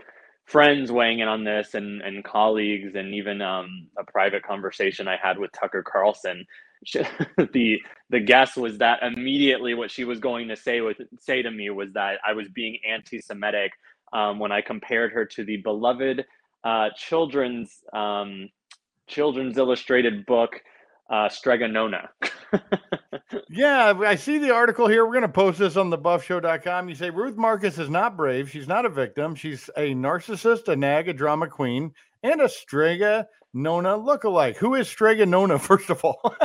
friends 0.46 0.92
weighing 0.92 1.20
in 1.20 1.28
on 1.28 1.44
this 1.44 1.74
and, 1.74 2.02
and 2.02 2.24
colleagues 2.24 2.96
and 2.96 3.14
even 3.14 3.42
um, 3.42 3.88
a 3.98 4.04
private 4.04 4.44
conversation 4.44 5.08
I 5.08 5.18
had 5.22 5.38
with 5.38 5.52
Tucker 5.52 5.84
Carlson, 5.84 6.46
she, 6.84 7.00
the 7.54 7.80
the 8.10 8.20
guess 8.20 8.56
was 8.56 8.78
that 8.80 9.04
immediately 9.04 9.74
what 9.74 9.92
she 9.92 10.04
was 10.04 10.20
going 10.20 10.48
to 10.50 10.56
say 10.56 10.82
with 10.82 10.98
say 11.20 11.42
to 11.42 11.52
me 11.52 11.70
was 11.70 11.94
that 11.94 12.20
I 12.28 12.34
was 12.34 12.48
being 12.50 12.78
anti-Semitic 12.88 13.72
um, 14.14 14.39
when 14.39 14.52
I 14.52 14.62
compared 14.62 15.14
her 15.14 15.26
to 15.26 15.44
the 15.46 15.58
beloved 15.58 16.26
uh, 16.64 16.89
children's 16.96 17.80
um, 17.94 18.50
children's 19.08 19.58
illustrated 19.58 20.26
book 20.26 20.62
uh, 21.12 21.30
Strega 21.30 21.68
Nona. 21.68 22.09
yeah, 23.49 23.93
I 23.99 24.16
see 24.16 24.38
the 24.38 24.51
article 24.51 24.88
here. 24.88 25.05
We're 25.05 25.12
going 25.12 25.22
to 25.24 25.30
post 25.30 25.59
this 25.59 25.76
on 25.76 25.91
thebuffshow.com. 25.91 26.89
You 26.89 26.95
say 26.95 27.09
Ruth 27.09 27.36
Marcus 27.36 27.78
is 27.78 27.89
not 27.89 28.18
brave. 28.18 28.49
She's 28.49 28.68
not 28.68 28.86
a 28.86 28.89
victim. 28.89 29.36
She's 29.36 29.70
a 29.78 29.93
narcissist, 29.93 30.70
a 30.70 30.76
nag, 30.76 31.09
a 31.09 31.14
drama 31.14 31.47
queen, 31.47 31.93
and 32.24 32.41
a 32.41 32.49
Strega 32.49 33.28
Nona 33.53 33.97
lookalike. 33.97 34.55
Who 34.55 34.76
is 34.76 34.88
Strega 34.88 35.26
Nona, 35.26 35.59
first 35.59 35.89
of 35.89 36.03
all? 36.03 36.22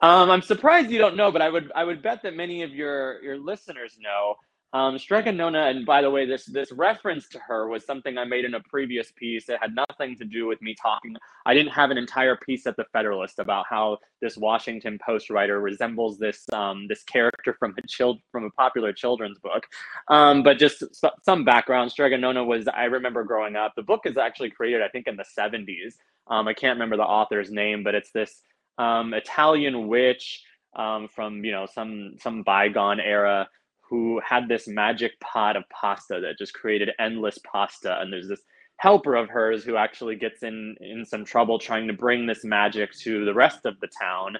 um, 0.00 0.30
I'm 0.30 0.42
surprised 0.42 0.90
you 0.90 0.98
don't 0.98 1.16
know, 1.16 1.30
but 1.30 1.42
I 1.42 1.50
would 1.50 1.70
I 1.74 1.84
would 1.84 2.02
bet 2.02 2.22
that 2.22 2.34
many 2.34 2.62
of 2.62 2.70
your 2.70 3.22
your 3.22 3.38
listeners 3.38 3.98
know. 4.00 4.36
Um, 4.72 4.98
Nona, 5.08 5.64
and 5.66 5.84
by 5.84 6.00
the 6.00 6.10
way, 6.10 6.26
this 6.26 6.44
this 6.44 6.70
reference 6.70 7.28
to 7.30 7.40
her 7.40 7.66
was 7.66 7.84
something 7.84 8.16
I 8.16 8.24
made 8.24 8.44
in 8.44 8.54
a 8.54 8.60
previous 8.60 9.10
piece. 9.10 9.48
It 9.48 9.58
had 9.60 9.74
nothing 9.74 10.16
to 10.18 10.24
do 10.24 10.46
with 10.46 10.62
me 10.62 10.76
talking. 10.80 11.16
I 11.44 11.54
didn't 11.54 11.72
have 11.72 11.90
an 11.90 11.98
entire 11.98 12.36
piece 12.36 12.68
at 12.68 12.76
the 12.76 12.84
Federalist 12.92 13.40
about 13.40 13.66
how 13.68 13.98
this 14.22 14.36
Washington 14.36 14.96
Post 15.04 15.28
writer 15.28 15.60
resembles 15.60 16.18
this 16.18 16.48
um, 16.52 16.86
this 16.86 17.02
character 17.02 17.56
from 17.58 17.74
a 17.78 17.86
child 17.88 18.20
from 18.30 18.44
a 18.44 18.50
popular 18.50 18.92
children's 18.92 19.40
book. 19.40 19.66
Um, 20.06 20.44
but 20.44 20.58
just 20.58 20.84
some 21.24 21.44
background. 21.44 21.90
Strega 21.90 22.16
Nona 22.16 22.44
was 22.44 22.68
I 22.68 22.84
remember 22.84 23.24
growing 23.24 23.56
up. 23.56 23.74
The 23.74 23.82
book 23.82 24.02
is 24.04 24.16
actually 24.16 24.50
created, 24.50 24.82
I 24.82 24.88
think, 24.88 25.08
in 25.08 25.16
the 25.16 25.24
'70s. 25.36 25.94
Um, 26.28 26.46
I 26.46 26.54
can't 26.54 26.76
remember 26.76 26.96
the 26.96 27.02
author's 27.02 27.50
name, 27.50 27.82
but 27.82 27.96
it's 27.96 28.12
this 28.12 28.42
um, 28.78 29.14
Italian 29.14 29.88
witch 29.88 30.44
um, 30.76 31.08
from 31.08 31.44
you 31.44 31.50
know 31.50 31.66
some 31.66 32.14
some 32.20 32.44
bygone 32.44 33.00
era 33.00 33.48
who 33.90 34.20
had 34.24 34.48
this 34.48 34.68
magic 34.68 35.18
pot 35.18 35.56
of 35.56 35.64
pasta 35.68 36.20
that 36.20 36.38
just 36.38 36.54
created 36.54 36.90
endless 37.00 37.38
pasta. 37.38 38.00
And 38.00 38.12
there's 38.12 38.28
this 38.28 38.40
helper 38.76 39.16
of 39.16 39.28
hers 39.28 39.64
who 39.64 39.76
actually 39.76 40.14
gets 40.14 40.44
in 40.44 40.76
in 40.80 41.04
some 41.04 41.24
trouble 41.24 41.58
trying 41.58 41.88
to 41.88 41.92
bring 41.92 42.24
this 42.24 42.44
magic 42.44 42.96
to 43.00 43.24
the 43.24 43.34
rest 43.34 43.66
of 43.66 43.78
the 43.80 43.88
town. 44.00 44.36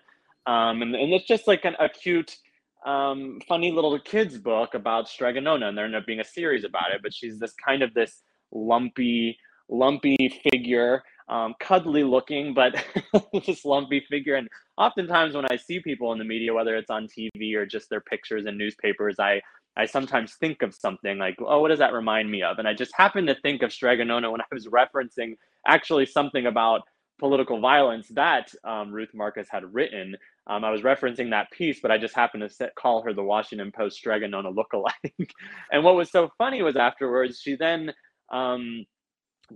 Um, 0.46 0.82
and, 0.82 0.94
and 0.94 1.12
it's 1.12 1.26
just 1.26 1.48
like 1.48 1.64
an, 1.64 1.74
a 1.80 1.88
cute, 1.88 2.38
um, 2.86 3.40
funny 3.48 3.72
little 3.72 3.98
kids 3.98 4.38
book 4.38 4.74
about 4.74 5.08
Strega 5.08 5.40
Nona, 5.40 5.68
and 5.68 5.76
there 5.76 5.84
ended 5.84 6.00
up 6.00 6.06
being 6.06 6.20
a 6.20 6.24
series 6.24 6.64
about 6.64 6.92
it. 6.94 7.02
But 7.02 7.12
she's 7.12 7.40
this 7.40 7.52
kind 7.52 7.82
of 7.82 7.92
this 7.92 8.22
lumpy, 8.52 9.36
lumpy 9.68 10.40
figure 10.50 11.02
um, 11.30 11.54
cuddly 11.60 12.02
looking, 12.02 12.52
but 12.52 12.84
just 13.42 13.64
lumpy 13.64 14.04
figure. 14.10 14.34
And 14.34 14.48
oftentimes 14.76 15.34
when 15.34 15.46
I 15.50 15.56
see 15.56 15.80
people 15.80 16.12
in 16.12 16.18
the 16.18 16.24
media, 16.24 16.52
whether 16.52 16.76
it's 16.76 16.90
on 16.90 17.06
TV 17.06 17.54
or 17.54 17.64
just 17.64 17.88
their 17.88 18.00
pictures 18.00 18.44
in 18.46 18.58
newspapers, 18.58 19.16
I 19.18 19.40
I 19.76 19.86
sometimes 19.86 20.34
think 20.34 20.62
of 20.62 20.74
something 20.74 21.18
like, 21.18 21.36
oh, 21.38 21.60
what 21.60 21.68
does 21.68 21.78
that 21.78 21.92
remind 21.92 22.28
me 22.28 22.42
of? 22.42 22.58
And 22.58 22.66
I 22.66 22.74
just 22.74 22.92
happened 22.94 23.28
to 23.28 23.36
think 23.36 23.62
of 23.62 23.72
Strega 23.72 24.04
Nona 24.04 24.28
when 24.30 24.40
I 24.40 24.44
was 24.52 24.66
referencing 24.66 25.36
actually 25.64 26.06
something 26.06 26.46
about 26.46 26.82
political 27.20 27.60
violence 27.60 28.08
that 28.08 28.52
um, 28.64 28.90
Ruth 28.90 29.10
Marcus 29.14 29.46
had 29.48 29.72
written. 29.72 30.16
Um, 30.48 30.64
I 30.64 30.70
was 30.70 30.80
referencing 30.80 31.30
that 31.30 31.52
piece, 31.52 31.78
but 31.80 31.92
I 31.92 31.98
just 31.98 32.16
happened 32.16 32.50
to 32.58 32.70
call 32.76 33.02
her 33.02 33.12
the 33.12 33.22
Washington 33.22 33.70
Post 33.70 33.98
Strega 33.98 34.26
Nona 34.26 34.50
lookalike. 34.50 35.30
and 35.72 35.84
what 35.84 35.94
was 35.94 36.10
so 36.10 36.32
funny 36.36 36.62
was 36.62 36.74
afterwards, 36.74 37.40
she 37.40 37.54
then 37.54 37.92
um, 38.32 38.84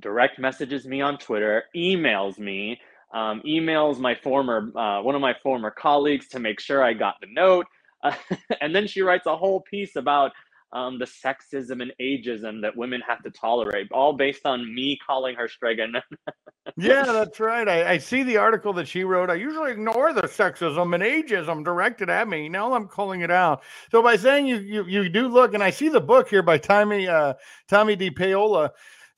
direct 0.00 0.38
messages 0.38 0.86
me 0.86 1.00
on 1.00 1.18
Twitter, 1.18 1.64
emails 1.76 2.38
me, 2.38 2.80
um, 3.12 3.42
emails 3.46 3.98
my 3.98 4.14
former 4.14 4.70
uh, 4.76 5.02
one 5.02 5.14
of 5.14 5.20
my 5.20 5.34
former 5.42 5.70
colleagues 5.70 6.28
to 6.28 6.40
make 6.40 6.60
sure 6.60 6.82
I 6.82 6.94
got 6.94 7.14
the 7.20 7.28
note, 7.30 7.66
uh, 8.02 8.12
and 8.60 8.74
then 8.74 8.86
she 8.86 9.02
writes 9.02 9.26
a 9.26 9.36
whole 9.36 9.60
piece 9.60 9.96
about 9.96 10.32
um, 10.74 10.98
the 10.98 11.04
sexism 11.04 11.80
and 11.80 11.92
ageism 12.00 12.60
that 12.62 12.76
women 12.76 13.00
have 13.06 13.22
to 13.22 13.30
tolerate, 13.30 13.86
all 13.92 14.12
based 14.12 14.44
on 14.44 14.74
me 14.74 14.98
calling 15.06 15.36
her 15.36 15.48
Stregan. 15.48 15.94
yeah, 16.76 17.04
that's 17.04 17.38
right. 17.38 17.68
I, 17.68 17.92
I, 17.92 17.98
see 17.98 18.24
the 18.24 18.38
article 18.38 18.72
that 18.72 18.88
she 18.88 19.04
wrote. 19.04 19.30
I 19.30 19.34
usually 19.34 19.70
ignore 19.70 20.12
the 20.12 20.22
sexism 20.22 20.92
and 20.92 21.02
ageism 21.02 21.64
directed 21.64 22.10
at 22.10 22.26
me. 22.26 22.48
Now 22.48 22.74
I'm 22.74 22.88
calling 22.88 23.20
it 23.20 23.30
out. 23.30 23.62
So 23.92 24.02
by 24.02 24.16
saying 24.16 24.46
you 24.48 24.58
you, 24.58 24.84
you 24.84 25.08
do 25.08 25.28
look, 25.28 25.54
and 25.54 25.62
I 25.62 25.70
see 25.70 25.88
the 25.88 26.00
book 26.00 26.28
here 26.28 26.42
by 26.42 26.58
Tomie 26.58 27.08
uh, 27.08 27.34
Tomie 27.70 27.96
dePaola. 27.96 28.70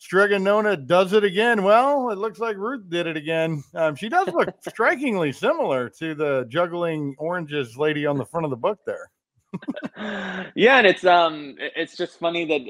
Strega 0.07 0.39
Nona 0.39 0.77
does 0.77 1.15
it 1.15 1.25
again. 1.25 1.65
Well, 1.65 2.11
it 2.11 2.19
looks 2.19 2.39
like 2.39 2.57
Ruth 2.57 2.89
did 2.89 3.09
it 3.09 3.17
again. 3.17 3.65
Um, 3.75 3.97
she 3.97 4.09
does 4.09 4.29
look 4.29 4.55
strikingly 4.69 5.33
similar 5.33 5.89
to 5.99 6.15
the 6.15 6.47
juggling 6.49 7.17
oranges 7.19 7.77
lady 7.77 8.07
on 8.07 8.17
the 8.17 8.25
front 8.25 8.45
of 8.45 8.51
the 8.51 8.57
book 8.57 8.79
there. 8.87 9.11
yeah, 10.55 10.79
and 10.79 10.87
it's 10.87 11.05
um, 11.05 11.57
it's 11.59 11.97
just 11.97 12.21
funny 12.21 12.45
that 12.45 12.61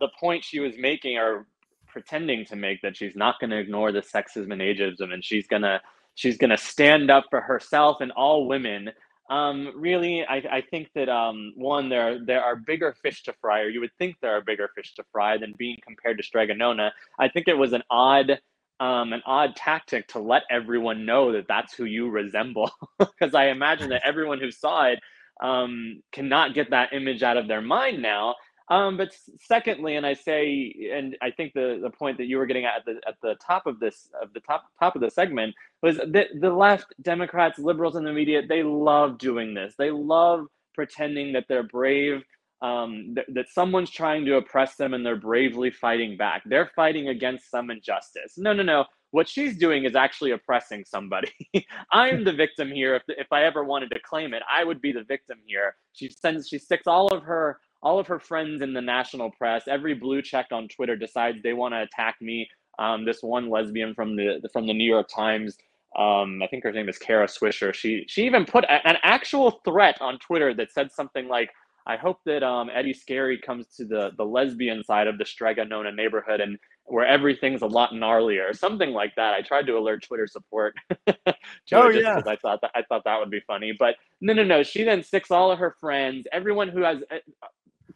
the 0.00 0.08
point 0.18 0.42
she 0.42 0.58
was 0.58 0.72
making 0.78 1.18
or 1.18 1.46
pretending 1.86 2.46
to 2.46 2.56
make 2.56 2.80
that 2.80 2.96
she's 2.96 3.14
not 3.14 3.38
going 3.40 3.50
to 3.50 3.58
ignore 3.58 3.92
the 3.92 4.00
sexism 4.00 4.50
and 4.50 4.62
ageism, 4.62 5.12
and 5.12 5.22
she's 5.22 5.46
gonna 5.46 5.82
she's 6.14 6.38
gonna 6.38 6.56
stand 6.56 7.10
up 7.10 7.26
for 7.28 7.42
herself 7.42 7.98
and 8.00 8.10
all 8.12 8.48
women 8.48 8.90
um, 9.30 9.72
really, 9.74 10.24
I, 10.24 10.36
I 10.36 10.62
think 10.70 10.88
that 10.94 11.08
um, 11.08 11.52
one, 11.56 11.88
there 11.88 12.24
there 12.24 12.42
are 12.42 12.56
bigger 12.56 12.94
fish 13.02 13.24
to 13.24 13.34
fry, 13.40 13.60
or 13.62 13.68
you 13.68 13.80
would 13.80 13.94
think 13.98 14.16
there 14.20 14.36
are 14.36 14.40
bigger 14.40 14.70
fish 14.74 14.94
to 14.94 15.04
fry 15.12 15.36
than 15.38 15.54
being 15.58 15.78
compared 15.86 16.18
to 16.18 16.22
Strega 16.22 16.54
Nona. 16.54 16.92
I 17.18 17.28
think 17.28 17.48
it 17.48 17.58
was 17.58 17.72
an 17.72 17.82
odd 17.90 18.38
um, 18.78 19.12
an 19.12 19.22
odd 19.26 19.56
tactic 19.56 20.06
to 20.08 20.18
let 20.18 20.42
everyone 20.50 21.06
know 21.06 21.32
that 21.32 21.48
that's 21.48 21.74
who 21.74 21.84
you 21.84 22.08
resemble, 22.08 22.70
because 22.98 23.34
I 23.34 23.46
imagine 23.46 23.88
that 23.90 24.02
everyone 24.04 24.40
who 24.40 24.50
saw 24.50 24.86
it 24.86 25.00
um, 25.42 26.02
cannot 26.12 26.54
get 26.54 26.70
that 26.70 26.92
image 26.92 27.22
out 27.22 27.36
of 27.36 27.48
their 27.48 27.62
mind 27.62 28.02
now. 28.02 28.34
Um, 28.70 28.96
but 28.96 29.10
secondly, 29.40 29.96
and 29.96 30.04
I 30.04 30.14
say, 30.14 30.74
and 30.92 31.16
I 31.22 31.30
think 31.30 31.52
the, 31.54 31.78
the 31.82 31.90
point 31.90 32.18
that 32.18 32.26
you 32.26 32.38
were 32.38 32.46
getting 32.46 32.64
at, 32.64 32.84
the 32.84 33.00
at 33.06 33.14
the 33.22 33.36
top 33.46 33.66
of 33.66 33.78
this 33.80 34.08
of 34.20 34.32
the 34.32 34.40
top 34.40 34.64
top 34.80 34.96
of 34.96 35.02
the 35.02 35.10
segment 35.10 35.54
was 35.82 35.98
that 35.98 36.28
the 36.40 36.50
left, 36.50 36.92
Democrats, 37.02 37.58
liberals 37.60 37.96
in 37.96 38.04
the 38.04 38.12
media, 38.12 38.42
they 38.46 38.64
love 38.64 39.18
doing 39.18 39.54
this. 39.54 39.74
They 39.78 39.90
love 39.92 40.46
pretending 40.74 41.32
that 41.34 41.44
they're 41.48 41.62
brave, 41.62 42.22
um, 42.60 43.14
th- 43.14 43.28
that 43.34 43.46
someone's 43.50 43.90
trying 43.90 44.24
to 44.26 44.36
oppress 44.36 44.76
them, 44.76 44.94
and 44.94 45.06
they're 45.06 45.16
bravely 45.16 45.70
fighting 45.70 46.16
back. 46.16 46.42
They're 46.46 46.70
fighting 46.74 47.08
against 47.08 47.50
some 47.50 47.70
injustice. 47.70 48.34
No, 48.36 48.52
no, 48.52 48.64
no. 48.64 48.84
What 49.12 49.28
she's 49.28 49.56
doing 49.56 49.84
is 49.84 49.94
actually 49.94 50.32
oppressing 50.32 50.84
somebody. 50.84 51.32
I'm 51.92 52.24
the 52.24 52.32
victim 52.32 52.70
here. 52.70 52.96
If, 52.96 53.02
if 53.08 53.28
I 53.32 53.44
ever 53.44 53.64
wanted 53.64 53.90
to 53.92 54.00
claim 54.00 54.34
it, 54.34 54.42
I 54.52 54.64
would 54.64 54.82
be 54.82 54.92
the 54.92 55.04
victim 55.04 55.38
here. 55.46 55.76
She 55.92 56.10
sends, 56.10 56.48
she 56.48 56.58
sticks 56.58 56.88
all 56.88 57.08
of 57.14 57.22
her 57.22 57.60
all 57.86 58.00
of 58.00 58.08
her 58.08 58.18
friends 58.18 58.62
in 58.62 58.72
the 58.72 58.80
national 58.82 59.30
press, 59.30 59.68
every 59.68 59.94
blue 59.94 60.20
check 60.20 60.46
on 60.50 60.66
Twitter 60.66 60.96
decides 60.96 61.40
they 61.40 61.52
want 61.52 61.72
to 61.72 61.82
attack 61.82 62.16
me. 62.20 62.48
Um, 62.80 63.04
this 63.04 63.22
one 63.22 63.48
lesbian 63.48 63.94
from 63.94 64.16
the 64.16 64.40
from 64.52 64.66
the 64.66 64.74
New 64.74 64.90
York 64.90 65.08
Times, 65.08 65.56
um, 65.96 66.42
I 66.42 66.48
think 66.48 66.64
her 66.64 66.72
name 66.72 66.88
is 66.88 66.98
Kara 66.98 67.28
Swisher. 67.28 67.72
She 67.72 68.04
she 68.08 68.26
even 68.26 68.44
put 68.44 68.64
a, 68.64 68.86
an 68.86 68.96
actual 69.04 69.60
threat 69.64 69.96
on 70.00 70.18
Twitter 70.18 70.52
that 70.54 70.72
said 70.72 70.90
something 70.90 71.28
like, 71.28 71.50
"I 71.86 71.96
hope 71.96 72.18
that 72.26 72.42
um, 72.42 72.70
Eddie 72.74 72.92
Scarry 72.92 73.40
comes 73.40 73.68
to 73.76 73.84
the 73.84 74.10
the 74.18 74.24
lesbian 74.24 74.82
side 74.82 75.06
of 75.06 75.16
the 75.16 75.24
Strega 75.24 75.64
Nona 75.64 75.92
neighborhood 75.92 76.40
and 76.40 76.58
where 76.86 77.06
everything's 77.06 77.62
a 77.62 77.66
lot 77.66 77.92
gnarlier," 77.92 78.54
something 78.54 78.90
like 78.90 79.14
that. 79.14 79.32
I 79.32 79.42
tried 79.42 79.66
to 79.68 79.78
alert 79.78 80.02
Twitter 80.02 80.26
support. 80.26 80.74
oh 81.06 81.88
yeah, 81.90 82.20
I 82.26 82.36
thought 82.36 82.60
that 82.62 82.72
I 82.74 82.82
thought 82.82 83.04
that 83.04 83.20
would 83.20 83.30
be 83.30 83.40
funny, 83.46 83.72
but 83.78 83.94
no, 84.20 84.32
no, 84.32 84.42
no. 84.42 84.64
She 84.64 84.82
then 84.82 85.04
sticks 85.04 85.30
all 85.30 85.52
of 85.52 85.60
her 85.60 85.76
friends, 85.80 86.26
everyone 86.32 86.68
who 86.68 86.82
has 86.82 86.98
uh, 87.10 87.46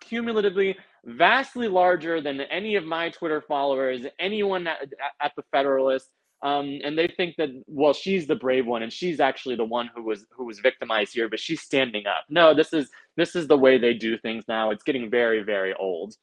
cumulatively 0.01 0.77
vastly 1.05 1.69
larger 1.69 2.21
than 2.21 2.41
any 2.43 2.77
of 2.77 2.85
my 2.85 3.11
Twitter 3.11 3.41
followers, 3.41 4.07
anyone 4.19 4.67
at, 4.67 4.93
at 5.21 5.33
the 5.37 5.43
Federalist. 5.51 6.11
Um, 6.43 6.81
and 6.83 6.97
they 6.97 7.07
think 7.07 7.37
that 7.37 7.51
well, 7.67 7.93
she's 7.93 8.27
the 8.27 8.35
brave 8.35 8.67
one, 8.67 8.83
and 8.83 8.93
she's 8.93 9.21
actually 9.21 9.57
the 9.57 9.65
one 9.65 9.91
who 9.95 10.03
was 10.03 10.25
who 10.31 10.47
was 10.47 10.59
victimized 10.59 11.13
here, 11.13 11.29
but 11.29 11.39
she's 11.39 11.61
standing 11.61 12.07
up. 12.07 12.25
No, 12.31 12.55
this 12.55 12.73
is 12.73 12.89
this 13.17 13.37
is 13.37 13.47
the 13.47 13.59
way 13.59 13.77
they 13.77 13.93
do 13.93 14.17
things 14.17 14.45
now. 14.49 14.71
It's 14.71 14.83
getting 14.83 15.11
very 15.11 15.43
very 15.43 15.75
old. 15.75 16.17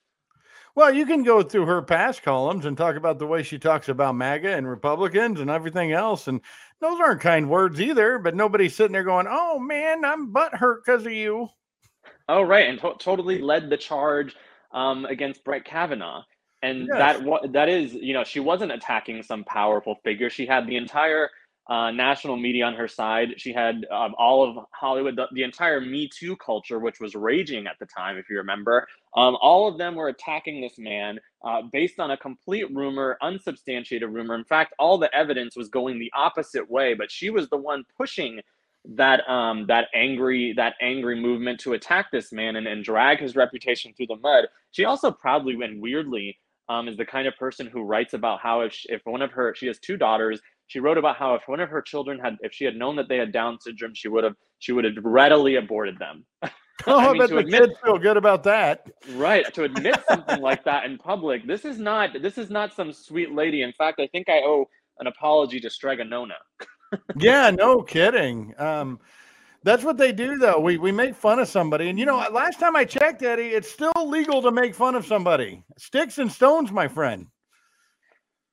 Well, 0.74 0.94
you 0.94 1.06
can 1.06 1.24
go 1.24 1.44
through 1.44 1.66
her 1.68 1.82
past 1.84 2.24
columns 2.24 2.66
and 2.66 2.76
talk 2.78 2.96
about 2.96 3.20
the 3.20 3.28
way 3.28 3.42
she 3.44 3.58
talks 3.60 3.90
about 3.90 4.16
MAGA 4.16 4.56
and 4.56 4.68
Republicans 4.68 5.40
and 5.40 5.50
everything 5.52 5.92
else, 5.92 6.28
and 6.28 6.42
those 6.82 7.00
aren't 7.00 7.22
kind 7.22 7.50
words 7.50 7.80
either. 7.80 8.18
But 8.18 8.36
nobody's 8.36 8.76
sitting 8.76 8.94
there 8.94 9.04
going, 9.04 9.28
"Oh 9.30 9.60
man, 9.60 10.04
I'm 10.04 10.34
butthurt 10.34 10.78
because 10.84 11.06
of 11.06 11.12
you." 11.12 11.50
Oh, 12.30 12.42
right, 12.42 12.68
and 12.68 12.80
to- 12.80 12.96
totally 13.00 13.42
led 13.42 13.70
the 13.70 13.78
charge 13.78 14.36
um, 14.72 15.06
against 15.06 15.44
Brett 15.44 15.66
Kavanaugh, 15.66 16.24
and 16.62 16.88
yes. 16.88 17.22
that 17.24 17.54
that 17.54 17.70
is, 17.70 17.94
you 17.94 18.14
know, 18.14 18.24
she 18.24 18.40
wasn't 18.40 18.72
attacking 18.72 19.24
some 19.24 19.44
powerful 19.44 19.96
figure. 20.04 20.30
She 20.30 20.46
had 20.46 20.68
the 20.68 20.76
entire 20.76 21.30
uh, 21.70 21.92
national 21.92 22.38
media 22.38 22.66
on 22.66 22.74
her 22.74 22.88
side. 22.88 23.34
She 23.38 23.52
had 23.52 23.86
um, 23.92 24.16
all 24.18 24.44
of 24.44 24.66
Hollywood, 24.72 25.18
the, 25.18 25.28
the, 25.34 25.44
entire 25.44 25.82
Me 25.82 26.08
Too 26.08 26.38
culture, 26.38 26.80
which 26.80 27.02
was 27.02 27.14
raging 27.14 27.68
at 27.68 27.78
the 27.80 27.86
time, 27.86 28.18
if 28.18 28.30
you 28.30 28.38
remember. 28.38 28.88
Um, 29.16 29.38
all 29.42 29.68
of 29.68 29.78
them 29.78 29.96
were 29.96 30.08
attacking 30.08 30.62
this 30.62 30.78
man 30.78 31.20
uh, 31.44 31.64
based 31.74 32.00
on 32.00 32.12
a 32.12 32.18
complete 32.18 32.74
rumor, 32.74 33.18
unsubstantiated 33.22 34.10
rumor. 34.10 34.36
In 34.36 34.46
fact, 34.46 34.74
all 34.80 34.98
the 34.98 35.14
evidence 35.14 35.58
was 35.58 35.68
going 35.68 36.00
the 36.00 36.12
opposite 36.16 36.70
way, 36.70 36.94
but 36.94 37.12
she 37.12 37.30
was 37.30 37.50
the 37.50 37.58
one 37.58 37.84
pushing 37.98 38.40
that 38.96 39.28
um 39.30 39.66
that 39.68 39.88
angry 39.94 40.54
that 40.56 40.76
angry 40.82 41.20
movement 41.20 41.60
to 41.60 41.74
attack 41.74 42.08
this 42.12 42.32
man 42.32 42.56
and, 42.56 42.68
and 42.68 42.84
drag 42.84 43.20
his 43.20 43.36
reputation 43.36 43.94
through 43.96 44.08
the 44.08 44.16
mud 44.18 44.46
she 44.72 44.86
also 44.86 45.12
proudly 45.12 45.58
and 45.62 45.82
weirdly 45.82 46.38
um 46.70 46.88
is 46.88 46.96
the 46.96 47.06
kind 47.06 47.28
of 47.28 47.36
person 47.38 47.68
who 47.68 47.84
writes 47.84 48.14
about 48.14 48.40
how 48.40 48.62
if, 48.62 48.72
she, 48.72 48.90
if 48.90 49.02
one 49.04 49.22
of 49.22 49.32
her 49.32 49.54
she 49.56 49.68
has 49.68 49.78
two 49.80 49.98
daughters 49.98 50.40
she 50.68 50.80
wrote 50.80 50.98
about 50.98 51.16
how 51.16 51.34
if 51.34 51.42
one 51.48 51.62
of 51.62 51.70
her 51.70 51.82
children 51.82 52.20
had, 52.20 52.38
if 52.42 52.54
she 52.54 52.66
had 52.66 52.76
known 52.76 52.98
that 52.98 53.08
they 53.08 53.18
had 53.18 53.32
Down 53.32 53.60
syndrome, 53.60 53.94
she 53.96 54.10
would 54.10 54.24
have 54.24 54.36
she 54.60 54.74
would 54.74 54.84
have 54.84 54.96
readily 55.02 55.56
aborted 55.56 55.98
them. 55.98 56.26
Oh, 56.86 57.00
I, 57.00 57.08
mean, 57.14 57.18
bet 57.18 57.30
the 57.30 57.38
admit- 57.38 57.62
kids 57.62 57.74
feel 57.84 57.98
good 57.98 58.18
about 58.18 58.44
that. 58.44 58.88
Right. 59.14 59.52
To 59.56 59.64
admit 59.64 60.00
something 60.08 60.42
like 60.42 60.64
that 60.66 60.86
in 60.86 61.00
public, 61.00 61.48
this 61.48 61.66
is 61.66 61.80
not 61.80 62.22
this 62.22 62.38
is 62.38 62.52
not 62.52 62.76
some 62.76 62.94
sweet 62.94 63.34
lady. 63.34 63.64
In 63.64 63.74
fact, 63.74 64.00
I 64.00 64.06
think 64.08 64.30
I 64.30 64.42
owe 64.46 64.70
an 65.00 65.08
apology 65.08 65.60
to 65.62 65.72
Strega 65.72 66.04
Nona. 66.04 66.36
Yeah, 67.18 67.50
no 67.52 67.82
kidding. 67.82 68.54
Um, 68.58 69.00
that's 69.64 69.84
what 69.84 69.98
they 69.98 70.12
do, 70.12 70.38
though. 70.38 70.60
We 70.60 70.78
we 70.78 70.92
make 70.92 71.16
fun 71.16 71.40
of 71.40 71.48
somebody, 71.48 71.90
and 71.90 72.00
you 72.00 72.06
know, 72.06 72.18
last 72.32 72.60
time 72.60 72.76
I 72.76 72.86
checked, 72.86 73.24
Eddie, 73.24 73.50
it's 73.50 73.70
still 73.70 73.92
legal 74.06 74.42
to 74.42 74.52
make 74.52 74.76
fun 74.76 74.96
of 74.96 75.06
somebody. 75.06 75.64
Sticks 75.78 76.20
and 76.20 76.32
stones, 76.32 76.72
my 76.72 76.88
friend. 76.88 77.28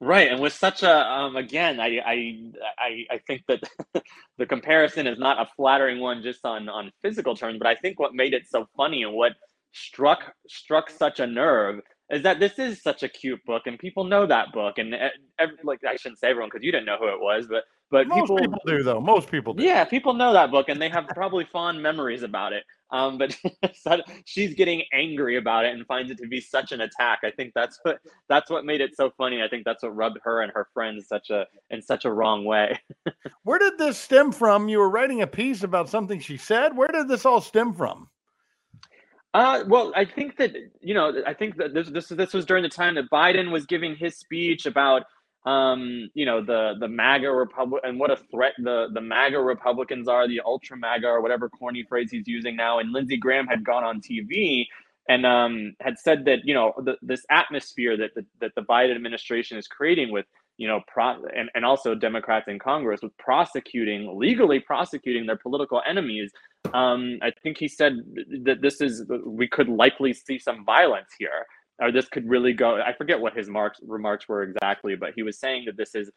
Right, 0.01 0.30
and 0.30 0.41
with 0.41 0.53
such 0.53 0.82
a 0.82 1.11
um, 1.11 1.37
again, 1.37 1.80
I 1.80 1.99
I 2.05 2.51
I, 2.78 3.07
I 3.11 3.18
think 3.26 3.43
that 3.49 3.62
the 4.39 4.47
comparison 4.47 5.07
is 5.07 5.18
not 5.18 5.41
a 5.41 5.49
flattering 5.57 6.01
one 6.01 6.22
just 6.22 6.45
on 6.45 6.68
on 6.68 6.91
physical 7.01 7.37
terms, 7.37 7.59
but 7.59 7.68
I 7.68 7.76
think 7.76 8.01
what 8.01 8.14
made 8.14 8.35
it 8.35 8.47
so 8.49 8.66
funny 8.76 9.05
and 9.05 9.14
what 9.14 9.32
struck 9.72 10.35
struck 10.49 10.91
such 10.91 11.20
a 11.20 11.26
nerve 11.26 11.80
is 12.11 12.22
that 12.22 12.38
this 12.40 12.59
is 12.59 12.82
such 12.82 13.02
a 13.02 13.09
cute 13.09 13.44
book, 13.46 13.62
and 13.66 13.78
people 13.78 14.05
know 14.05 14.26
that 14.26 14.52
book, 14.52 14.78
and 14.78 14.94
uh, 14.94 15.09
ev- 15.38 15.50
like 15.64 15.80
I 15.88 15.96
shouldn't 15.96 16.18
say 16.20 16.28
everyone 16.28 16.50
because 16.52 16.64
you 16.64 16.72
didn't 16.72 16.86
know 16.86 16.98
who 16.98 17.09
it 17.09 17.20
was, 17.20 17.46
but 17.48 17.64
but 17.90 18.09
Most 18.09 18.22
people, 18.22 18.38
people 18.38 18.61
do, 18.66 18.82
though. 18.82 19.00
Most 19.00 19.30
people 19.30 19.55
do. 19.55 19.62
yeah, 19.62 19.84
people 19.84 20.14
know 20.14 20.32
that 20.32 20.50
book, 20.50 20.68
and 20.68 20.80
they 20.82 20.88
have 20.88 21.07
probably 21.09 21.44
fond 21.52 21.80
memories 21.82 22.22
about 22.22 22.52
it. 22.52 22.64
Um, 22.90 23.18
but 23.18 23.36
she's 24.24 24.55
getting 24.55 24.82
angry 24.92 25.36
about 25.36 25.64
it 25.64 25.74
and 25.74 25.86
finds 25.86 26.11
it 26.11 26.18
to 26.18 26.26
be 26.26 26.40
such 26.40 26.72
an 26.72 26.80
attack. 26.80 27.20
I 27.24 27.30
think 27.30 27.52
that's 27.55 27.78
what 27.82 27.98
that's 28.28 28.50
what 28.50 28.64
made 28.64 28.80
it 28.80 28.96
so 28.96 29.11
funny. 29.16 29.42
I 29.42 29.48
think 29.48 29.64
that's 29.64 29.82
what 29.82 29.94
rubbed 29.94 30.18
her 30.24 30.42
and 30.42 30.52
her 30.55 30.68
friends 30.74 31.07
such 31.09 31.30
a 31.30 31.46
in 31.70 31.82
such 31.82 32.05
a 32.05 32.12
wrong 32.12 32.44
way. 32.44 32.78
Where 33.44 33.59
did 33.59 33.78
this 33.78 33.98
stem 33.98 34.32
from? 34.32 34.68
You 34.68 34.78
were 34.78 34.90
writing 34.90 35.22
a 35.22 35.26
piece 35.26 35.62
about 35.62 35.88
something 35.88 36.20
she 36.20 36.36
said. 36.36 36.76
Where 36.76 36.88
did 36.88 37.09
this 37.09 37.24
all 37.26 37.40
stem 37.40 37.74
from? 37.74 38.09
Uh, 39.35 39.64
well, 39.66 39.93
I 39.97 40.05
think 40.05 40.37
that 40.39 40.55
you 40.80 40.95
know, 40.95 41.22
I 41.26 41.35
think 41.35 41.57
that 41.57 41.74
this 41.74 41.91
this 41.91 42.09
this 42.09 42.32
was 42.32 42.47
during 42.47 42.62
the 42.62 42.68
time 42.68 42.95
that 42.95 43.11
Biden 43.11 43.51
was 43.51 43.66
giving 43.66 43.97
his 43.97 44.16
speech 44.16 44.64
about 44.64 45.05
um, 45.45 46.09
you 46.14 46.24
know, 46.24 46.43
the 46.43 46.74
the 46.80 46.89
MAGA 46.89 47.30
Republic 47.30 47.82
and 47.85 47.99
what 47.99 48.11
a 48.11 48.16
threat 48.16 48.55
the 48.59 48.89
the 48.95 49.01
MAGA 49.01 49.41
Republicans 49.41 50.09
are, 50.09 50.28
the 50.28 50.41
ultra 50.45 50.76
MAGA 50.76 51.07
or 51.09 51.20
whatever 51.20 51.49
corny 51.51 51.82
phrase 51.82 52.11
he's 52.11 52.28
using 52.28 52.57
now. 52.57 52.78
And 52.78 52.93
Lindsey 52.93 53.16
Graham 53.16 53.47
had 53.47 53.64
gone 53.64 53.85
on 53.85 54.01
TV 54.01 54.66
and 55.09 55.26
um, 55.26 55.74
had 55.80 55.99
said 55.99 56.24
that 56.26 56.41
you 56.45 56.55
know 56.55 56.72
the, 56.78 56.97
this 57.03 57.26
atmosphere 57.30 57.97
that 57.97 58.14
the, 58.14 58.24
that 58.41 58.53
the 58.55 58.62
Biden 58.62 58.95
administration 58.95 59.59
is 59.59 59.66
creating 59.66 60.12
with 60.12 60.26
you 60.57 60.68
know 60.68 60.80
pro 60.87 61.24
and, 61.37 61.51
and 61.55 61.64
also 61.64 61.95
Democrats 61.95 62.47
in 62.49 62.59
Congress 62.59 63.01
with 63.03 63.16
prosecuting 63.18 64.18
legally 64.18 64.61
prosecuting 64.61 65.26
their 65.26 65.37
political 65.37 65.82
enemies. 65.87 66.30
Um, 66.72 67.18
I 67.22 67.30
think 67.42 67.58
he 67.58 67.68
said 67.68 67.98
that 68.42 68.62
this 68.62 68.80
is 68.80 69.04
we 69.26 69.48
could 69.48 69.68
likely 69.68 70.12
see 70.12 70.38
some 70.38 70.64
violence 70.64 71.10
here 71.18 71.46
or 71.80 71.90
this 71.90 72.06
could 72.08 72.28
really 72.28 72.52
go 72.52 72.80
i 72.80 72.92
forget 72.92 73.20
what 73.20 73.36
his 73.36 73.48
marks, 73.48 73.80
remarks 73.84 74.28
were 74.28 74.44
exactly 74.44 74.94
but 74.94 75.10
he 75.16 75.24
was 75.24 75.40
saying 75.40 75.64
that 75.66 75.76
this 75.76 75.96
is 75.96 76.08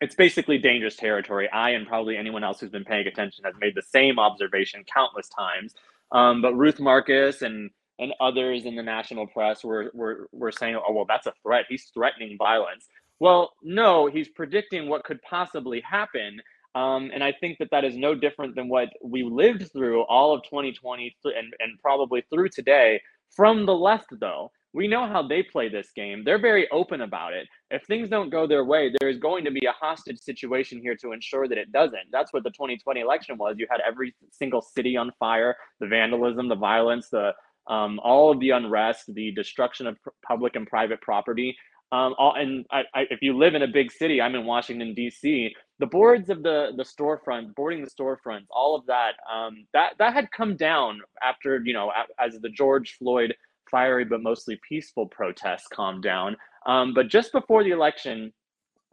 it's 0.00 0.14
basically 0.14 0.58
dangerous 0.58 0.96
territory. 0.96 1.48
I 1.50 1.70
and 1.70 1.86
probably 1.86 2.16
anyone 2.16 2.42
else 2.42 2.60
who's 2.60 2.70
been 2.70 2.84
paying 2.84 3.06
attention 3.06 3.44
has 3.44 3.54
made 3.60 3.74
the 3.74 3.82
same 3.82 4.18
observation 4.18 4.82
countless 4.92 5.28
times. 5.28 5.74
Um, 6.12 6.42
but 6.42 6.54
ruth 6.54 6.80
marcus 6.80 7.42
and 7.42 7.70
and 7.98 8.14
others 8.18 8.64
in 8.64 8.76
the 8.76 8.82
national 8.82 9.26
press 9.26 9.62
were, 9.62 9.90
were 9.92 10.28
were 10.32 10.50
saying 10.50 10.76
oh 10.76 10.92
well 10.92 11.04
that's 11.06 11.26
a 11.26 11.32
threat. 11.42 11.66
He's 11.68 11.90
threatening 11.94 12.36
violence. 12.38 12.86
Well 13.20 13.52
no 13.62 14.06
he's 14.06 14.28
predicting 14.28 14.88
what 14.88 15.04
could 15.04 15.20
possibly 15.22 15.82
happen 15.82 16.40
um, 16.74 17.10
and 17.12 17.22
I 17.22 17.32
think 17.32 17.58
that 17.58 17.68
that 17.70 17.84
is 17.84 17.96
no 17.96 18.14
different 18.14 18.54
than 18.54 18.68
what 18.68 18.88
we 19.02 19.22
lived 19.22 19.70
through 19.72 20.02
all 20.02 20.34
of 20.34 20.42
2020 20.44 21.16
and, 21.24 21.34
and 21.34 21.78
probably 21.80 22.24
through 22.32 22.48
today 22.50 23.00
from 23.34 23.66
the 23.66 23.74
left, 23.74 24.08
though 24.20 24.50
we 24.72 24.86
know 24.86 25.06
how 25.06 25.22
they 25.22 25.42
play 25.42 25.68
this 25.68 25.90
game. 25.94 26.22
They're 26.24 26.38
very 26.38 26.68
open 26.70 27.00
about 27.00 27.32
it. 27.32 27.48
If 27.70 27.84
things 27.84 28.08
don't 28.08 28.30
go 28.30 28.46
their 28.46 28.64
way, 28.64 28.92
there's 29.00 29.18
going 29.18 29.44
to 29.44 29.50
be 29.50 29.66
a 29.66 29.72
hostage 29.72 30.18
situation 30.18 30.80
here 30.80 30.94
to 30.96 31.12
ensure 31.12 31.48
that 31.48 31.58
it 31.58 31.72
doesn't. 31.72 32.10
That's 32.12 32.32
what 32.32 32.44
the 32.44 32.50
2020 32.50 33.00
election 33.00 33.36
was. 33.36 33.56
You 33.58 33.66
had 33.70 33.80
every 33.86 34.14
single 34.30 34.62
city 34.62 34.96
on 34.96 35.10
fire, 35.18 35.56
the 35.80 35.88
vandalism, 35.88 36.48
the 36.48 36.56
violence, 36.56 37.08
the 37.08 37.32
um, 37.66 38.00
all 38.02 38.32
of 38.32 38.40
the 38.40 38.50
unrest, 38.50 39.14
the 39.14 39.32
destruction 39.32 39.86
of 39.86 39.96
public 40.26 40.56
and 40.56 40.66
private 40.66 41.00
property. 41.02 41.56
Um, 41.92 42.14
all, 42.18 42.34
and 42.34 42.64
I, 42.70 42.82
I, 42.94 43.06
if 43.10 43.20
you 43.22 43.36
live 43.36 43.54
in 43.54 43.62
a 43.62 43.68
big 43.68 43.92
city, 43.92 44.20
I'm 44.20 44.34
in 44.34 44.44
Washington 44.44 44.94
D.C. 44.94 45.54
The 45.80 45.86
boards 45.86 46.30
of 46.30 46.42
the 46.42 46.72
the 46.76 46.84
storefront, 46.84 47.54
boarding 47.56 47.82
the 47.84 47.90
storefronts, 47.90 48.46
all 48.50 48.76
of 48.76 48.86
that, 48.86 49.14
um, 49.32 49.66
that 49.74 49.94
that 49.98 50.14
had 50.14 50.30
come 50.30 50.56
down 50.56 51.00
after 51.22 51.60
you 51.64 51.74
know 51.74 51.92
as 52.20 52.38
the 52.40 52.50
George 52.50 52.96
Floyd 52.98 53.34
fiery 53.70 54.04
but 54.04 54.22
mostly 54.22 54.60
peaceful 54.68 55.06
protests 55.06 55.68
calmed 55.72 56.02
down. 56.02 56.36
Um, 56.66 56.94
but 56.94 57.08
just 57.08 57.32
before 57.32 57.64
the 57.64 57.70
election, 57.70 58.32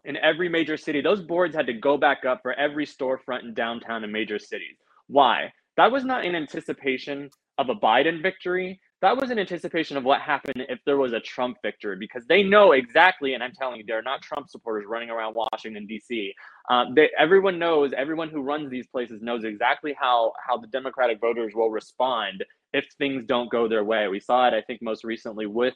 in 0.05 0.17
every 0.17 0.49
major 0.49 0.77
city, 0.77 1.01
those 1.01 1.21
boards 1.21 1.55
had 1.55 1.67
to 1.67 1.73
go 1.73 1.97
back 1.97 2.25
up 2.25 2.41
for 2.41 2.53
every 2.53 2.85
storefront 2.85 3.43
in 3.43 3.53
downtown 3.53 4.03
and 4.03 4.13
major 4.13 4.39
cities. 4.39 4.77
Why? 5.07 5.51
That 5.75 5.91
was 5.91 6.05
not 6.05 6.25
in 6.25 6.35
anticipation 6.35 7.29
of 7.57 7.69
a 7.69 7.75
Biden 7.75 8.21
victory. 8.21 8.79
That 9.02 9.16
was 9.16 9.30
an 9.30 9.38
anticipation 9.38 9.95
of 9.95 10.04
what 10.04 10.22
happened 10.22 10.66
if 10.70 10.80
there 10.84 10.98
was 10.98 11.14
a 11.14 11.20
Trump 11.20 11.58
victory, 11.62 11.98
because 12.00 12.26
they 12.26 12.41
know 12.41 12.72
exactly, 12.72 13.36
and 13.36 13.43
I'm 13.43 13.52
telling 13.52 13.78
you, 13.78 13.84
they're 13.86 14.02
not 14.02 14.24
Trump 14.24 14.50
supporters 14.50 14.86
running 14.88 15.12
around 15.12 15.36
Washington 15.36 15.86
D.C. 15.86 16.34
Uh, 16.68 16.86
they, 16.95 17.12
everyone 17.18 17.60
knows, 17.60 17.93
everyone 17.95 18.30
who 18.30 18.41
runs 18.41 18.72
these 18.72 18.88
places 18.88 19.22
knows 19.22 19.43
exactly 19.43 19.95
how 20.00 20.34
how 20.43 20.58
the 20.58 20.68
Democratic 20.68 21.22
voters 21.22 21.54
will 21.54 21.70
respond 21.70 22.43
if 22.74 22.86
things 22.98 23.24
don't 23.28 23.52
go 23.52 23.68
their 23.68 23.84
way. 23.84 24.08
We 24.08 24.20
saw 24.20 24.48
it, 24.48 24.56
I 24.56 24.62
think, 24.62 24.82
most 24.82 25.04
recently 25.04 25.45
with 25.45 25.76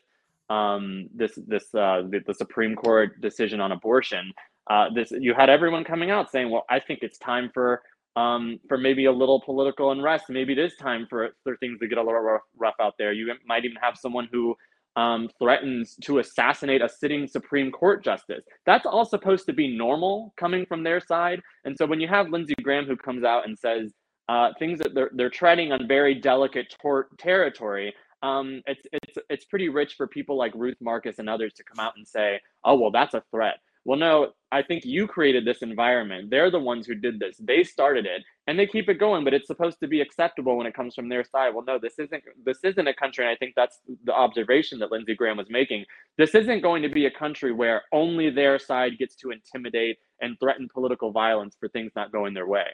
um, 0.49 1.07
this 1.13 1.37
this 1.47 1.73
uh, 1.75 2.03
the, 2.09 2.21
the, 2.25 2.33
Supreme 2.33 2.75
Court 2.75 3.21
decision 3.21 3.61
on 3.61 3.71
abortion. 3.71 4.33
Uh, 4.69 4.89
this 4.93 5.11
you 5.11 5.33
had 5.33 5.49
everyone 5.49 5.83
coming 5.83 6.09
out 6.09 6.31
saying, 6.31 6.49
"Well, 6.49 6.65
I 6.69 6.79
think 6.79 6.99
it's 7.03 7.17
time 7.19 7.51
for 7.53 7.83
um, 8.15 8.59
for 8.67 8.77
maybe 8.77 9.05
a 9.05 9.11
little 9.11 9.41
political 9.41 9.91
unrest. 9.91 10.25
Maybe 10.29 10.53
it 10.53 10.59
is 10.59 10.75
time 10.75 11.07
for 11.09 11.29
for 11.43 11.57
things 11.57 11.79
to 11.79 11.87
get 11.87 11.97
a 11.97 12.03
little 12.03 12.19
rough, 12.21 12.41
rough 12.57 12.75
out 12.81 12.95
there." 12.97 13.13
You 13.13 13.33
might 13.45 13.65
even 13.65 13.77
have 13.81 13.97
someone 13.97 14.27
who 14.31 14.55
um, 14.95 15.29
threatens 15.39 15.95
to 16.03 16.19
assassinate 16.19 16.81
a 16.81 16.89
sitting 16.89 17.27
Supreme 17.27 17.71
Court 17.71 18.03
justice. 18.03 18.43
That's 18.65 18.85
all 18.85 19.05
supposed 19.05 19.45
to 19.47 19.53
be 19.53 19.75
normal 19.77 20.33
coming 20.37 20.65
from 20.65 20.83
their 20.83 20.99
side. 20.99 21.41
And 21.65 21.77
so 21.77 21.85
when 21.85 21.99
you 21.99 22.07
have 22.07 22.29
Lindsey 22.29 22.55
Graham 22.61 22.85
who 22.85 22.97
comes 22.97 23.23
out 23.23 23.47
and 23.47 23.57
says 23.57 23.93
uh, 24.29 24.49
things 24.59 24.79
that 24.79 24.93
they're, 24.93 25.11
they're 25.13 25.29
treading 25.29 25.71
on 25.71 25.87
very 25.87 26.15
delicate 26.15 26.75
tor- 26.81 27.09
territory, 27.17 27.93
um, 28.23 28.61
it's, 28.67 28.81
it's, 28.91 29.17
it's 29.29 29.45
pretty 29.45 29.69
rich 29.69 29.95
for 29.95 30.07
people 30.07 30.37
like 30.37 30.53
Ruth 30.55 30.77
Marcus 30.81 31.19
and 31.19 31.29
others 31.29 31.53
to 31.53 31.63
come 31.63 31.83
out 31.83 31.93
and 31.97 32.07
say, 32.07 32.39
oh, 32.63 32.75
well, 32.79 32.91
that's 32.91 33.13
a 33.13 33.23
threat. 33.31 33.55
Well, 33.83 33.97
no, 33.97 34.33
I 34.51 34.61
think 34.61 34.85
you 34.85 35.07
created 35.07 35.45
this 35.45 35.61
environment. 35.61 36.29
They're 36.29 36.51
the 36.51 36.59
ones 36.59 36.85
who 36.85 36.93
did 36.93 37.19
this. 37.19 37.37
They 37.39 37.63
started 37.63 38.05
it 38.05 38.23
and 38.45 38.59
they 38.59 38.67
keep 38.67 38.89
it 38.89 38.95
going, 38.99 39.23
but 39.23 39.33
it's 39.33 39.47
supposed 39.47 39.79
to 39.79 39.87
be 39.87 40.01
acceptable 40.01 40.57
when 40.57 40.67
it 40.67 40.75
comes 40.75 40.93
from 40.93 41.09
their 41.09 41.23
side. 41.23 41.53
Well, 41.55 41.63
no, 41.65 41.79
this 41.79 41.97
isn't 41.97 42.23
this 42.45 42.59
isn't 42.63 42.87
a 42.87 42.93
country, 42.93 43.23
and 43.25 43.31
I 43.31 43.35
think 43.37 43.53
that's 43.55 43.79
the 44.03 44.13
observation 44.13 44.77
that 44.79 44.91
Lindsey 44.91 45.15
Graham 45.15 45.37
was 45.37 45.49
making. 45.49 45.85
This 46.17 46.35
isn't 46.35 46.61
going 46.61 46.83
to 46.83 46.89
be 46.89 47.05
a 47.05 47.11
country 47.11 47.53
where 47.53 47.83
only 47.91 48.29
their 48.29 48.59
side 48.59 48.97
gets 48.99 49.15
to 49.17 49.31
intimidate 49.31 49.97
and 50.19 50.39
threaten 50.39 50.67
political 50.71 51.11
violence 51.11 51.55
for 51.59 51.69
things 51.69 51.91
not 51.95 52.11
going 52.11 52.33
their 52.33 52.47
way. 52.47 52.65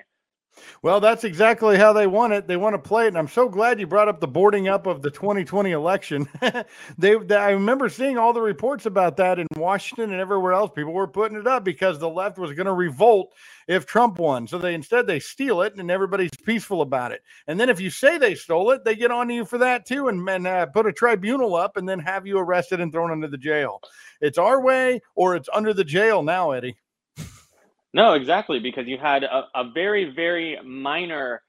Well, 0.82 1.00
that's 1.00 1.24
exactly 1.24 1.78
how 1.78 1.94
they 1.94 2.08
want 2.08 2.34
it. 2.34 2.48
They 2.48 2.58
want 2.58 2.74
to 2.74 2.80
play 2.80 3.06
it, 3.06 3.10
and 3.10 3.18
I'm 3.18 3.28
so 3.28 3.50
glad 3.50 3.80
you 3.80 3.88
brought 3.88 4.08
up 4.08 4.20
the 4.20 4.28
boarding 4.28 4.68
up 4.68 4.86
of 4.88 5.02
the 5.02 5.12
2020 5.12 5.72
election. 5.72 6.28
they, 6.98 7.16
they, 7.16 7.36
I 7.36 7.52
remember 7.52 7.90
seeing 7.90 8.18
all 8.18 8.34
the 8.34 8.42
reports 8.42 8.86
about 8.86 9.18
that 9.18 9.40
in 9.40 9.48
Washington 9.56 10.12
and 10.12 10.22
everywhere 10.22 10.54
else. 10.54 10.72
People 10.74 10.94
were 10.94 11.08
putting 11.08 11.38
it 11.38 11.48
up 11.48 11.64
because 11.64 12.00
the 12.00 12.10
left 12.10 12.38
was 12.38 12.54
going 12.54 12.68
to 12.68 12.74
revolt 12.74 13.34
if 13.68 13.86
Trump 13.86 14.20
won. 14.20 14.48
So 14.48 14.58
they 14.58 14.74
instead 14.74 15.08
they 15.08 15.20
steal 15.20 15.62
it, 15.62 15.76
and 15.76 15.92
everybody's 15.92 16.32
peaceful 16.44 16.82
about 16.82 17.12
it. 17.12 17.22
And 17.48 17.60
then 17.60 17.70
if 17.70 17.80
you 17.80 17.90
say 17.90 18.18
they 18.18 18.36
stole 18.36 18.72
it, 18.72 18.84
they 18.84 18.96
get 18.96 19.12
on 19.12 19.28
to 19.28 19.34
you 19.34 19.46
for 19.46 19.58
that 19.58 19.86
too, 19.86 20.08
and, 20.08 20.28
and 20.30 20.48
uh, 20.48 20.66
put 20.68 20.86
a 20.86 20.94
tribunal 20.94 21.56
up, 21.56 21.78
and 21.78 21.88
then 21.88 22.00
have 22.00 22.28
you 22.28 22.38
arrested 22.38 22.80
and 22.80 22.92
thrown 22.92 23.12
into 23.12 23.28
the 23.28 23.38
jail. 23.38 23.82
It's 24.22 24.38
our 24.38 24.62
way, 24.62 25.02
or 25.16 25.36
it's 25.36 25.50
under 25.54 25.74
the 25.74 25.84
jail 25.84 26.24
now, 26.24 26.52
Eddie. 26.52 26.78
No, 27.98 28.14
exactly, 28.14 28.60
because 28.60 28.88
you 28.88 29.00
had 29.00 29.24
a, 29.24 29.46
a 29.56 29.72
very, 29.74 30.14
very 30.16 30.60
minor. 30.64 31.42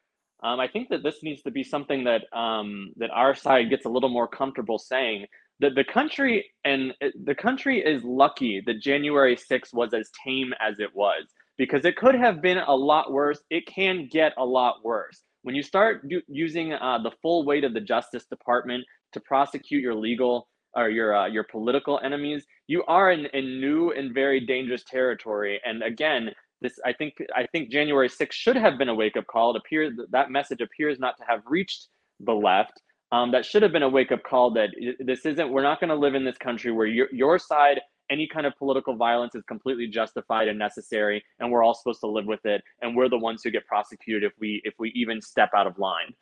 Um, 0.43 0.61
I 0.61 0.67
think 0.67 0.89
that 0.89 1.03
this 1.03 1.23
needs 1.23 1.43
to 1.43 1.51
be 1.51 1.63
something 1.63 2.05
that 2.05 2.23
um, 2.33 2.95
that 2.97 3.11
our 3.11 3.35
side 3.35 3.69
gets 3.69 3.85
a 3.85 3.91
little 3.91 4.09
more 4.09 4.27
comfortable 4.27 4.79
saying 4.79 5.27
that 5.61 5.75
the 5.75 5.85
country 5.85 6.47
and 6.65 6.95
the 7.27 7.35
country 7.35 7.81
is 7.85 8.03
lucky 8.03 8.63
that 8.67 8.81
January 8.81 9.37
6th 9.37 9.75
was 9.75 9.93
as 9.93 10.11
tame 10.25 10.55
as 10.59 10.81
it 10.81 10.89
was 10.95 11.25
because 11.59 11.85
it 11.85 11.97
could 11.99 12.15
have 12.15 12.41
been 12.41 12.61
a 12.67 12.75
lot 12.75 13.13
worse. 13.13 13.41
It 13.51 13.67
can 13.67 14.09
get 14.11 14.33
a 14.39 14.45
lot 14.47 14.77
worse 14.83 15.21
when 15.43 15.55
you 15.55 15.63
start 15.63 16.09
do, 16.09 16.23
using 16.29 16.73
uh, 16.73 16.99
the 17.03 17.13
full 17.21 17.45
weight 17.45 17.65
of 17.65 17.75
the 17.75 17.83
Justice 17.83 18.25
Department 18.25 18.85
to 19.13 19.21
prosecute 19.21 19.83
your 19.83 19.95
legal 19.95 20.49
or 20.75 20.89
your 20.89 21.15
uh, 21.15 21.27
your 21.27 21.45
political 21.45 22.01
enemies, 22.03 22.47
you 22.69 22.85
are 22.87 23.11
in, 23.11 23.27
in 23.27 23.61
new 23.61 23.91
and 23.91 24.14
very 24.14 24.39
dangerous 24.39 24.85
territory. 24.85 25.61
And 25.64 25.83
again, 25.83 26.31
this 26.61 26.79
I 26.85 26.93
think 26.93 27.14
I 27.35 27.47
think 27.47 27.71
January 27.71 28.09
6th 28.09 28.33
should 28.33 28.57
have 28.57 28.79
been 28.79 28.89
a 28.89 28.95
wake 28.95 29.16
up 29.16 29.27
call. 29.27 29.55
It 29.55 29.59
appears 29.59 29.93
that 30.11 30.31
message 30.31 30.61
appears 30.61 30.99
not 30.99 31.16
to 31.19 31.25
have 31.27 31.41
reached 31.47 31.89
the 32.21 32.33
left. 32.33 32.81
Um, 33.11 33.33
that 33.33 33.47
should 33.47 33.62
have 33.62 33.73
been 33.73 33.83
a 33.83 33.89
wake 33.89 34.12
up 34.12 34.23
call 34.23 34.51
that 34.53 34.71
this 35.01 35.25
isn't. 35.25 35.51
We're 35.51 35.62
not 35.62 35.81
going 35.81 35.89
to 35.89 35.97
live 35.97 36.14
in 36.14 36.25
this 36.25 36.37
country 36.37 36.71
where 36.71 36.87
your 36.87 37.09
your 37.12 37.39
side 37.39 37.81
any 38.11 38.27
kind 38.27 38.47
of 38.47 38.57
political 38.59 38.97
violence 38.97 39.35
is 39.35 39.45
completely 39.45 39.87
justified 39.87 40.49
and 40.49 40.59
necessary, 40.59 41.23
and 41.41 41.51
we're 41.51 41.62
all 41.62 41.75
supposed 41.75 42.01
to 42.01 42.07
live 42.07 42.27
with 42.27 42.45
it. 42.45 42.62
And 42.83 42.97
we're 42.97 43.09
the 43.09 43.19
ones 43.19 43.43
who 43.45 43.51
get 43.51 43.66
prosecuted 43.66 44.25
if 44.25 44.33
we 44.39 44.61
if 44.64 44.75
we 44.79 44.91
even 44.95 45.23
step 45.23 45.51
out 45.55 45.66
of 45.66 45.79
line. 45.79 46.14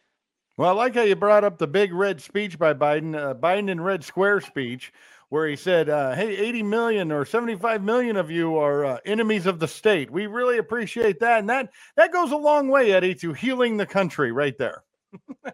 Well, 0.59 0.71
I 0.71 0.73
like 0.73 0.95
how 0.95 1.03
you 1.03 1.17
brought 1.17 1.45
up 1.45 1.59
the 1.59 1.67
big 1.67 1.93
red 1.93 2.21
speech 2.21 2.59
by 2.59 2.73
Biden, 2.73 3.15
uh, 3.15 3.35
Biden 3.35 3.69
in 3.69 3.79
Red 3.79 4.03
Square 4.03 4.41
speech, 4.41 4.91
where 5.29 5.47
he 5.49 5.57
said, 5.57 5.89
uh, 5.89 6.15
"Hey, 6.15 6.37
80 6.37 6.63
million 6.63 7.13
or 7.13 7.25
75 7.25 7.83
million 7.83 8.17
of 8.17 8.31
you 8.31 8.57
are 8.57 8.85
uh, 8.85 8.99
enemies 9.05 9.47
of 9.47 9.59
the 9.59 9.69
state. 9.69 10.11
We 10.11 10.27
really 10.27 10.59
appreciate 10.59 11.21
that, 11.21 11.41
and 11.41 11.51
that 11.51 11.71
that 11.97 12.13
goes 12.13 12.33
a 12.33 12.37
long 12.37 12.69
way, 12.69 12.93
Eddie, 12.93 13.15
to 13.17 13.33
healing 13.33 13.77
the 13.77 13.87
country, 13.87 14.33
right 14.33 14.57
there." 14.59 14.85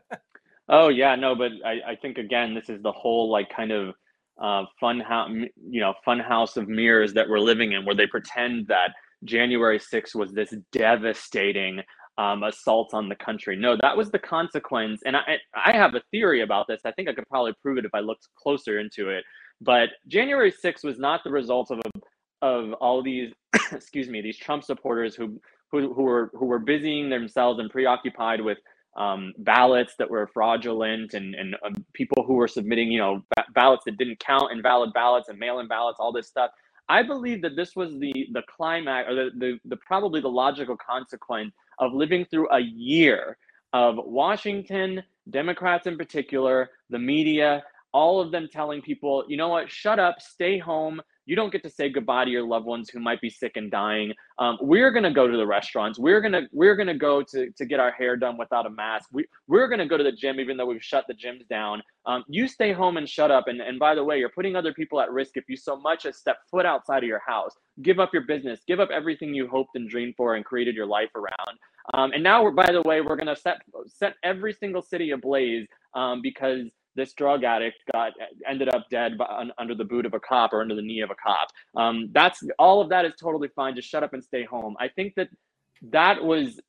oh 0.68 0.88
yeah, 0.88 1.14
no, 1.14 1.34
but 1.34 1.52
I, 1.64 1.92
I 1.92 1.96
think 1.96 2.18
again, 2.18 2.54
this 2.54 2.68
is 2.68 2.82
the 2.82 2.92
whole 2.92 3.30
like 3.30 3.48
kind 3.54 3.72
of 3.72 3.94
uh, 4.40 4.64
fun 4.80 5.00
house, 5.00 5.30
you 5.30 5.80
know, 5.80 5.94
fun 6.04 6.18
house 6.18 6.56
of 6.56 6.68
mirrors 6.68 7.12
that 7.14 7.28
we're 7.28 7.38
living 7.38 7.72
in, 7.72 7.84
where 7.84 7.94
they 7.94 8.06
pretend 8.06 8.66
that 8.68 8.92
January 9.24 9.78
6th 9.78 10.14
was 10.14 10.32
this 10.32 10.54
devastating 10.72 11.80
um, 12.18 12.42
assault 12.42 12.92
on 12.92 13.08
the 13.08 13.14
country. 13.14 13.56
No, 13.56 13.76
that 13.80 13.96
was 13.96 14.10
the 14.10 14.18
consequence. 14.18 15.00
And 15.06 15.16
I, 15.16 15.38
I 15.54 15.72
have 15.72 15.94
a 15.94 16.02
theory 16.10 16.42
about 16.42 16.66
this. 16.66 16.80
I 16.84 16.92
think 16.92 17.08
I 17.08 17.14
could 17.14 17.28
probably 17.28 17.54
prove 17.62 17.78
it 17.78 17.84
if 17.84 17.94
I 17.94 18.00
looked 18.00 18.28
closer 18.36 18.78
into 18.80 19.08
it. 19.08 19.24
But 19.62 19.90
January 20.08 20.52
6th 20.52 20.84
was 20.84 20.98
not 20.98 21.22
the 21.24 21.30
result 21.30 21.70
of 21.70 21.80
of 22.42 22.72
all 22.74 23.02
these, 23.02 23.32
excuse 23.72 24.08
me, 24.08 24.20
these 24.20 24.36
Trump 24.36 24.64
supporters 24.64 25.14
who 25.14 25.40
who 25.70 25.94
who 25.94 26.02
were 26.02 26.30
who 26.34 26.46
were 26.46 26.58
busying 26.58 27.10
themselves 27.10 27.60
and 27.60 27.70
preoccupied 27.70 28.40
with 28.40 28.58
um, 28.96 29.32
ballots 29.38 29.94
that 29.98 30.10
were 30.10 30.28
fraudulent 30.34 31.14
and 31.14 31.34
and 31.34 31.56
um, 31.64 31.84
people 31.94 32.24
who 32.26 32.34
were 32.34 32.48
submitting, 32.48 32.90
you 32.90 32.98
know, 32.98 33.22
ba- 33.36 33.46
ballots 33.54 33.84
that 33.86 33.96
didn't 33.98 34.18
count, 34.18 34.52
invalid 34.52 34.92
ballots 34.92 35.28
and 35.28 35.38
mail-in 35.38 35.68
ballots, 35.68 35.98
all 36.00 36.12
this 36.12 36.26
stuff. 36.28 36.50
I 36.88 37.02
believe 37.02 37.40
that 37.42 37.56
this 37.56 37.76
was 37.76 37.92
the 37.98 38.26
the 38.32 38.42
climax 38.50 39.08
or 39.08 39.14
the, 39.14 39.30
the, 39.38 39.58
the 39.64 39.76
probably 39.76 40.20
the 40.20 40.28
logical 40.28 40.76
consequence 40.76 41.54
of 41.78 41.92
living 41.92 42.26
through 42.26 42.50
a 42.50 42.60
year 42.60 43.38
of 43.72 43.96
Washington, 43.98 45.02
Democrats 45.30 45.86
in 45.86 45.96
particular, 45.96 46.70
the 46.90 46.98
media, 46.98 47.62
all 47.92 48.20
of 48.20 48.30
them 48.30 48.48
telling 48.50 48.82
people, 48.82 49.24
you 49.28 49.36
know 49.36 49.48
what, 49.48 49.70
shut 49.70 49.98
up, 49.98 50.20
stay 50.20 50.58
home, 50.58 51.00
you 51.24 51.36
don't 51.36 51.52
get 51.52 51.62
to 51.62 51.70
say 51.70 51.88
goodbye 51.88 52.24
to 52.24 52.30
your 52.30 52.42
loved 52.42 52.66
ones 52.66 52.90
who 52.90 52.98
might 52.98 53.20
be 53.20 53.30
sick 53.30 53.52
and 53.56 53.70
dying. 53.70 54.12
Um, 54.38 54.58
we're 54.60 54.90
gonna 54.90 55.12
go 55.12 55.28
to 55.28 55.36
the 55.36 55.46
restaurants. 55.46 55.98
We're 55.98 56.20
gonna 56.20 56.42
we're 56.52 56.74
gonna 56.74 56.98
go 56.98 57.22
to, 57.22 57.50
to 57.50 57.64
get 57.64 57.78
our 57.78 57.92
hair 57.92 58.16
done 58.16 58.36
without 58.36 58.66
a 58.66 58.70
mask. 58.70 59.08
We 59.12 59.26
we're 59.46 59.68
gonna 59.68 59.86
go 59.86 59.96
to 59.96 60.04
the 60.04 60.12
gym 60.12 60.40
even 60.40 60.56
though 60.56 60.66
we've 60.66 60.82
shut 60.82 61.04
the 61.06 61.14
gyms 61.14 61.46
down. 61.48 61.82
Um, 62.06 62.24
you 62.28 62.48
stay 62.48 62.72
home 62.72 62.96
and 62.96 63.08
shut 63.08 63.30
up. 63.30 63.46
And 63.46 63.60
and 63.60 63.78
by 63.78 63.94
the 63.94 64.02
way, 64.02 64.18
you're 64.18 64.30
putting 64.30 64.56
other 64.56 64.74
people 64.74 65.00
at 65.00 65.12
risk 65.12 65.36
if 65.36 65.44
you 65.48 65.56
so 65.56 65.76
much 65.76 66.06
as 66.06 66.16
step 66.16 66.38
foot 66.50 66.66
outside 66.66 67.04
of 67.04 67.08
your 67.08 67.22
house. 67.24 67.54
Give 67.82 68.00
up 68.00 68.12
your 68.12 68.22
business. 68.22 68.60
Give 68.66 68.80
up 68.80 68.90
everything 68.90 69.32
you 69.32 69.46
hoped 69.46 69.76
and 69.76 69.88
dreamed 69.88 70.14
for 70.16 70.34
and 70.34 70.44
created 70.44 70.74
your 70.74 70.86
life 70.86 71.10
around. 71.14 71.58
Um, 71.94 72.12
and 72.12 72.22
now 72.22 72.42
we're 72.42 72.50
by 72.50 72.72
the 72.72 72.82
way 72.82 73.00
we're 73.00 73.16
gonna 73.16 73.36
set 73.36 73.58
set 73.86 74.14
every 74.24 74.52
single 74.52 74.82
city 74.82 75.12
ablaze 75.12 75.68
um, 75.94 76.20
because 76.20 76.66
this 76.96 77.12
drug 77.14 77.44
addict 77.44 77.76
got 77.92 78.12
ended 78.48 78.68
up 78.68 78.86
dead 78.90 79.18
by, 79.18 79.48
under 79.58 79.74
the 79.74 79.84
boot 79.84 80.06
of 80.06 80.14
a 80.14 80.20
cop 80.20 80.52
or 80.52 80.60
under 80.60 80.74
the 80.74 80.82
knee 80.82 81.00
of 81.00 81.10
a 81.10 81.14
cop. 81.14 81.48
Um, 81.76 82.10
that's 82.12 82.42
all 82.58 82.80
of 82.80 82.88
that 82.90 83.04
is 83.04 83.12
totally 83.20 83.48
fine. 83.54 83.74
Just 83.74 83.88
shut 83.88 84.02
up 84.02 84.12
and 84.14 84.22
stay 84.22 84.44
home. 84.44 84.76
I 84.78 84.88
think 84.88 85.14
that 85.16 85.28
that 85.90 86.22
was 86.22 86.60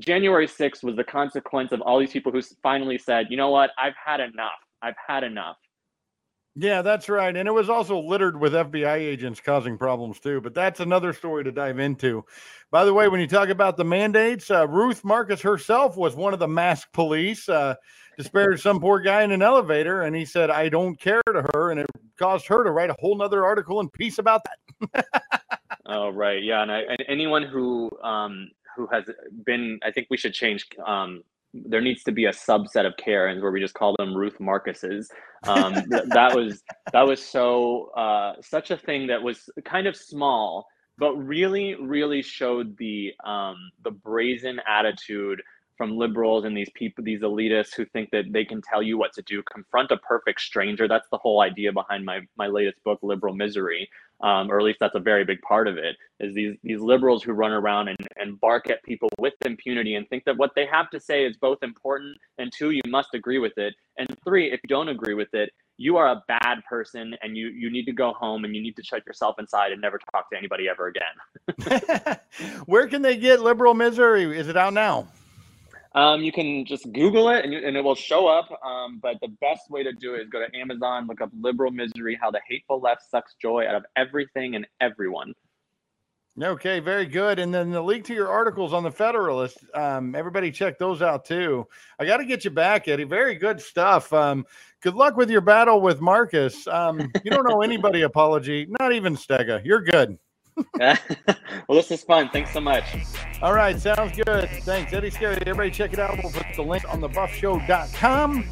January 0.00 0.46
6th 0.46 0.84
was 0.84 0.96
the 0.96 1.04
consequence 1.04 1.72
of 1.72 1.80
all 1.80 1.98
these 1.98 2.12
people 2.12 2.30
who 2.30 2.40
finally 2.62 2.98
said, 2.98 3.26
you 3.30 3.36
know 3.36 3.50
what, 3.50 3.70
I've 3.78 3.94
had 4.02 4.20
enough. 4.20 4.52
I've 4.82 4.94
had 5.08 5.24
enough. 5.24 5.56
Yeah, 6.56 6.82
that's 6.82 7.08
right. 7.08 7.36
And 7.36 7.48
it 7.48 7.52
was 7.52 7.68
also 7.68 7.98
littered 7.98 8.38
with 8.38 8.52
FBI 8.52 8.94
agents 8.94 9.40
causing 9.40 9.76
problems 9.76 10.20
too. 10.20 10.40
But 10.40 10.54
that's 10.54 10.78
another 10.78 11.12
story 11.12 11.42
to 11.44 11.52
dive 11.52 11.80
into. 11.80 12.24
By 12.70 12.84
the 12.84 12.94
way, 12.94 13.08
when 13.08 13.20
you 13.20 13.26
talk 13.26 13.48
about 13.48 13.76
the 13.76 13.84
mandates, 13.84 14.50
uh, 14.50 14.68
Ruth 14.68 15.04
Marcus 15.04 15.40
herself 15.40 15.96
was 15.96 16.14
one 16.14 16.32
of 16.32 16.38
the 16.38 16.48
mask 16.48 16.92
police. 16.92 17.48
Uh, 17.48 17.74
disparaged 18.16 18.62
some 18.62 18.80
poor 18.80 19.00
guy 19.00 19.22
in 19.22 19.32
an 19.32 19.42
elevator, 19.42 20.02
and 20.02 20.14
he 20.14 20.24
said, 20.24 20.50
"I 20.50 20.68
don't 20.68 20.98
care" 20.98 21.22
to 21.26 21.44
her, 21.54 21.70
and 21.70 21.80
it 21.80 21.86
caused 22.18 22.46
her 22.46 22.62
to 22.62 22.70
write 22.70 22.90
a 22.90 22.96
whole 22.98 23.16
nother 23.16 23.44
article 23.44 23.80
in 23.80 23.88
Piece 23.88 24.18
about 24.18 24.42
that. 24.44 25.06
oh 25.86 26.10
right, 26.10 26.42
yeah, 26.42 26.62
and, 26.62 26.70
I, 26.70 26.80
and 26.80 27.04
anyone 27.08 27.42
who 27.42 27.90
um, 28.02 28.50
who 28.76 28.86
has 28.92 29.04
been, 29.44 29.80
I 29.82 29.90
think 29.90 30.06
we 30.10 30.16
should 30.16 30.34
change. 30.34 30.66
Um, 30.84 31.22
there 31.54 31.80
needs 31.80 32.02
to 32.04 32.12
be 32.12 32.24
a 32.24 32.32
subset 32.32 32.84
of 32.84 32.96
Karens 32.96 33.40
where 33.40 33.52
we 33.52 33.60
just 33.60 33.74
call 33.74 33.94
them 33.98 34.14
Ruth 34.14 34.38
Marcuses. 34.40 35.08
Um, 35.44 35.74
th- 35.74 36.04
that 36.08 36.34
was 36.34 36.62
that 36.92 37.06
was 37.06 37.24
so 37.24 37.90
uh, 37.96 38.34
such 38.42 38.70
a 38.70 38.76
thing 38.76 39.06
that 39.06 39.22
was 39.22 39.48
kind 39.64 39.86
of 39.86 39.96
small, 39.96 40.66
but 40.98 41.14
really, 41.14 41.76
really 41.76 42.22
showed 42.22 42.76
the 42.78 43.12
um, 43.24 43.56
the 43.84 43.92
brazen 43.92 44.60
attitude 44.68 45.40
from 45.76 45.96
liberals 45.96 46.44
and 46.44 46.56
these 46.56 46.70
people, 46.74 47.04
these 47.04 47.20
elitists 47.20 47.74
who 47.74 47.84
think 47.84 48.10
that 48.10 48.32
they 48.32 48.44
can 48.44 48.62
tell 48.62 48.82
you 48.82 48.98
what 48.98 49.12
to 49.14 49.22
do. 49.22 49.42
Confront 49.42 49.90
a 49.90 49.96
perfect 49.98 50.40
stranger. 50.40 50.86
That's 50.88 51.08
the 51.10 51.18
whole 51.18 51.40
idea 51.40 51.72
behind 51.72 52.04
my 52.04 52.20
my 52.36 52.46
latest 52.46 52.82
book, 52.84 52.98
Liberal 53.02 53.34
Misery. 53.34 53.88
Um, 54.20 54.50
or 54.50 54.58
at 54.58 54.64
least 54.64 54.78
that's 54.78 54.94
a 54.94 55.00
very 55.00 55.24
big 55.24 55.42
part 55.42 55.66
of 55.66 55.76
it. 55.76 55.96
Is 56.20 56.34
these 56.34 56.56
these 56.62 56.80
liberals 56.80 57.22
who 57.22 57.32
run 57.32 57.52
around 57.52 57.88
and, 57.88 57.98
and 58.16 58.40
bark 58.40 58.70
at 58.70 58.82
people 58.84 59.08
with 59.18 59.34
impunity 59.44 59.96
and 59.96 60.08
think 60.08 60.24
that 60.24 60.36
what 60.36 60.52
they 60.54 60.66
have 60.66 60.88
to 60.90 61.00
say 61.00 61.24
is 61.24 61.36
both 61.36 61.62
important 61.62 62.16
and 62.38 62.52
two, 62.52 62.70
you 62.70 62.82
must 62.86 63.14
agree 63.14 63.38
with 63.38 63.58
it, 63.58 63.74
and 63.98 64.08
three, 64.24 64.52
if 64.52 64.60
you 64.62 64.68
don't 64.68 64.88
agree 64.88 65.14
with 65.14 65.34
it, 65.34 65.50
you 65.76 65.96
are 65.96 66.08
a 66.08 66.22
bad 66.28 66.64
person 66.68 67.16
and 67.22 67.36
you 67.36 67.48
you 67.48 67.70
need 67.70 67.84
to 67.86 67.92
go 67.92 68.12
home 68.12 68.44
and 68.44 68.54
you 68.54 68.62
need 68.62 68.76
to 68.76 68.84
shut 68.84 69.04
yourself 69.06 69.38
inside 69.38 69.72
and 69.72 69.80
never 69.80 69.98
talk 70.12 70.30
to 70.30 70.36
anybody 70.36 70.68
ever 70.68 70.86
again. 70.86 72.16
Where 72.66 72.86
can 72.86 73.02
they 73.02 73.16
get 73.16 73.40
Liberal 73.40 73.74
Misery? 73.74 74.38
Is 74.38 74.48
it 74.48 74.56
out 74.56 74.72
now? 74.72 75.08
Um, 75.94 76.22
you 76.22 76.32
can 76.32 76.64
just 76.64 76.90
Google 76.92 77.28
it 77.28 77.44
and, 77.44 77.52
you, 77.52 77.60
and 77.64 77.76
it 77.76 77.84
will 77.84 77.94
show 77.94 78.26
up. 78.26 78.50
Um, 78.64 78.98
but 79.00 79.16
the 79.20 79.28
best 79.40 79.70
way 79.70 79.84
to 79.84 79.92
do 79.92 80.14
it 80.14 80.22
is 80.22 80.28
go 80.28 80.40
to 80.40 80.58
Amazon, 80.58 81.06
look 81.06 81.20
up 81.20 81.30
Liberal 81.40 81.70
Misery, 81.70 82.18
how 82.20 82.30
the 82.30 82.40
hateful 82.48 82.80
left 82.80 83.08
sucks 83.08 83.34
joy 83.40 83.66
out 83.68 83.76
of 83.76 83.84
everything 83.96 84.56
and 84.56 84.66
everyone. 84.80 85.34
Okay, 86.42 86.80
very 86.80 87.06
good. 87.06 87.38
And 87.38 87.54
then 87.54 87.70
the 87.70 87.80
link 87.80 88.04
to 88.06 88.14
your 88.14 88.28
articles 88.28 88.72
on 88.72 88.82
the 88.82 88.90
Federalist, 88.90 89.58
um, 89.72 90.16
everybody 90.16 90.50
check 90.50 90.80
those 90.80 91.00
out 91.00 91.24
too. 91.24 91.64
I 92.00 92.06
got 92.06 92.16
to 92.16 92.24
get 92.24 92.44
you 92.44 92.50
back, 92.50 92.88
Eddie. 92.88 93.04
Very 93.04 93.36
good 93.36 93.60
stuff. 93.60 94.12
Um, 94.12 94.44
good 94.82 94.96
luck 94.96 95.16
with 95.16 95.30
your 95.30 95.42
battle 95.42 95.80
with 95.80 96.00
Marcus. 96.00 96.66
Um, 96.66 97.08
you 97.24 97.30
don't 97.30 97.48
know 97.48 97.62
anybody 97.62 98.02
apology, 98.02 98.66
not 98.80 98.92
even 98.92 99.14
Stega. 99.14 99.64
You're 99.64 99.82
good. 99.82 100.18
well, 100.78 100.96
this 101.68 101.90
is 101.90 102.02
fun. 102.04 102.28
Thanks 102.30 102.52
so 102.52 102.60
much. 102.60 102.84
All 103.42 103.52
right, 103.52 103.78
sounds 103.78 104.16
good. 104.16 104.48
Thanks, 104.62 104.92
Eddie 104.92 105.10
Scarry. 105.10 105.40
Everybody 105.40 105.70
check 105.70 105.92
it 105.92 105.98
out. 105.98 106.18
We'll 106.22 106.32
put 106.32 106.46
the 106.54 106.62
link 106.62 106.84
on 106.92 107.00
thebuffshow.com. 107.00 108.44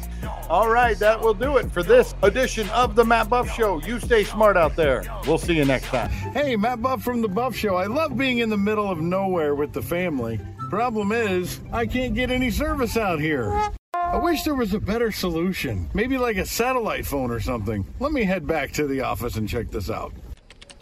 All 0.49 0.69
right, 0.69 0.97
that 0.99 1.21
will 1.21 1.33
do 1.33 1.57
it 1.57 1.71
for 1.71 1.83
this 1.83 2.13
edition 2.21 2.69
of 2.69 2.95
the 2.95 3.05
Matt 3.05 3.29
Buff 3.29 3.49
Show. 3.53 3.79
You 3.81 3.99
stay 3.99 4.23
smart 4.23 4.57
out 4.57 4.75
there. 4.75 5.03
We'll 5.25 5.37
see 5.37 5.53
you 5.53 5.65
next 5.65 5.87
time. 5.87 6.09
Hey, 6.09 6.55
Matt 6.55 6.81
Buff 6.81 7.01
from 7.01 7.21
the 7.21 7.29
Buff 7.29 7.55
Show. 7.55 7.75
I 7.75 7.85
love 7.85 8.17
being 8.17 8.39
in 8.39 8.49
the 8.49 8.57
middle 8.57 8.89
of 8.89 8.99
nowhere 8.99 9.55
with 9.55 9.73
the 9.73 9.81
family. 9.81 10.39
Problem 10.69 11.11
is, 11.11 11.59
I 11.71 11.85
can't 11.85 12.15
get 12.15 12.31
any 12.31 12.51
service 12.51 12.97
out 12.97 13.19
here. 13.19 13.71
I 13.93 14.17
wish 14.17 14.43
there 14.43 14.55
was 14.55 14.73
a 14.73 14.79
better 14.79 15.11
solution. 15.11 15.89
Maybe 15.93 16.17
like 16.17 16.37
a 16.37 16.45
satellite 16.45 17.05
phone 17.05 17.31
or 17.31 17.39
something. 17.39 17.85
Let 17.99 18.11
me 18.11 18.23
head 18.23 18.45
back 18.45 18.71
to 18.73 18.87
the 18.87 19.01
office 19.01 19.35
and 19.35 19.47
check 19.47 19.71
this 19.71 19.89
out. 19.89 20.13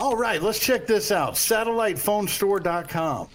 All 0.01 0.17
right, 0.17 0.41
let's 0.41 0.57
check 0.57 0.87
this 0.87 1.11
out 1.11 1.35
satellitephonestore.com. 1.35 3.27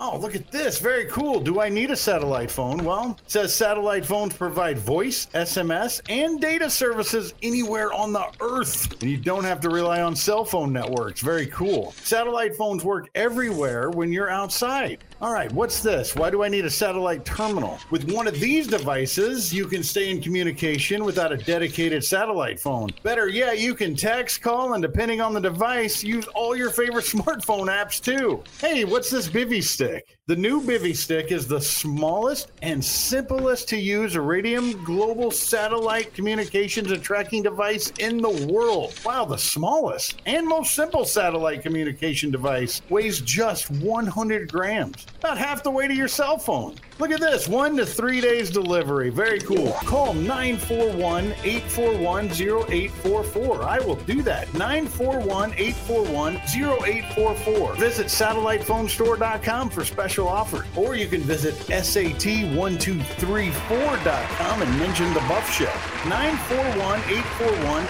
Oh, 0.00 0.16
look 0.16 0.34
at 0.34 0.50
this. 0.50 0.78
Very 0.78 1.04
cool. 1.06 1.38
Do 1.38 1.60
I 1.60 1.68
need 1.68 1.90
a 1.90 1.96
satellite 1.96 2.50
phone? 2.50 2.82
Well, 2.84 3.18
it 3.22 3.30
says 3.30 3.54
satellite 3.54 4.06
phones 4.06 4.32
provide 4.32 4.78
voice, 4.78 5.26
SMS, 5.34 6.00
and 6.08 6.40
data 6.40 6.70
services 6.70 7.34
anywhere 7.42 7.92
on 7.92 8.12
the 8.12 8.24
earth. 8.40 8.92
And 9.02 9.10
you 9.10 9.16
don't 9.18 9.42
have 9.42 9.60
to 9.60 9.70
rely 9.70 10.00
on 10.00 10.16
cell 10.16 10.46
phone 10.46 10.72
networks. 10.72 11.20
Very 11.20 11.48
cool. 11.48 11.92
Satellite 12.04 12.54
phones 12.54 12.84
work 12.84 13.10
everywhere 13.16 13.90
when 13.90 14.10
you're 14.10 14.30
outside. 14.30 15.04
All 15.20 15.32
right, 15.32 15.50
what's 15.50 15.82
this? 15.82 16.14
Why 16.14 16.30
do 16.30 16.44
I 16.44 16.48
need 16.48 16.64
a 16.64 16.70
satellite 16.70 17.24
terminal? 17.24 17.80
With 17.90 18.08
one 18.12 18.28
of 18.28 18.38
these 18.38 18.68
devices, 18.68 19.52
you 19.52 19.66
can 19.66 19.82
stay 19.82 20.10
in 20.10 20.22
communication 20.22 21.04
without 21.04 21.32
a 21.32 21.36
dedicated 21.36 22.04
satellite 22.04 22.60
phone. 22.60 22.90
Better 23.02 23.26
yet, 23.26 23.58
you 23.58 23.74
can 23.74 23.96
text, 23.96 24.42
call, 24.42 24.74
and 24.74 24.82
depending 24.82 25.20
on 25.20 25.34
the 25.34 25.40
device, 25.40 26.04
use 26.04 26.28
all 26.28 26.54
your 26.54 26.70
favorite 26.70 27.04
smartphone 27.04 27.66
apps 27.66 28.00
too. 28.00 28.44
Hey, 28.60 28.84
what's 28.84 29.10
this 29.10 29.26
Bivy 29.26 29.60
stick? 29.60 30.17
The 30.28 30.36
new 30.36 30.60
Bivy 30.60 30.94
stick 30.94 31.32
is 31.32 31.46
the 31.46 31.58
smallest 31.58 32.52
and 32.60 32.84
simplest 32.84 33.66
to 33.70 33.78
use 33.78 34.14
Iridium 34.14 34.84
global 34.84 35.30
satellite 35.30 36.12
communications 36.12 36.90
and 36.90 37.02
tracking 37.02 37.42
device 37.42 37.90
in 37.98 38.18
the 38.18 38.46
world. 38.52 38.92
Wow, 39.06 39.24
the 39.24 39.38
smallest 39.38 40.20
and 40.26 40.46
most 40.46 40.74
simple 40.74 41.06
satellite 41.06 41.62
communication 41.62 42.30
device 42.30 42.82
weighs 42.90 43.22
just 43.22 43.70
100 43.70 44.52
grams, 44.52 45.06
about 45.18 45.38
half 45.38 45.62
the 45.62 45.70
weight 45.70 45.90
of 45.90 45.96
your 45.96 46.08
cell 46.08 46.36
phone. 46.36 46.74
Look 46.98 47.12
at 47.12 47.20
this 47.20 47.46
one 47.46 47.76
to 47.76 47.86
three 47.86 48.20
days 48.20 48.50
delivery. 48.50 49.10
Very 49.10 49.38
cool. 49.38 49.70
Call 49.84 50.14
941 50.14 51.32
841 51.44 52.30
0844. 52.30 53.62
I 53.62 53.78
will 53.78 53.94
do 53.94 54.22
that. 54.22 54.52
941 54.54 55.54
841 55.56 56.36
0844. 56.36 57.76
Visit 57.76 58.08
satellitephonestore.com 58.08 59.70
for 59.70 59.84
special 59.84 60.26
offers, 60.26 60.66
or 60.76 60.96
you 60.96 61.06
can 61.06 61.20
visit 61.20 61.54
SAT1234.com 61.68 64.62
and 64.62 64.78
mention 64.78 65.14
the 65.14 65.20
Buff 65.20 65.48
Show. 65.52 65.72
941 66.08 66.98
841 67.08 67.84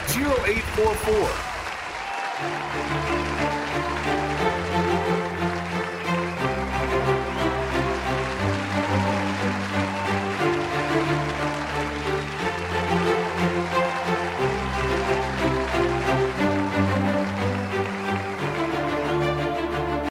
0844. 0.52 3.27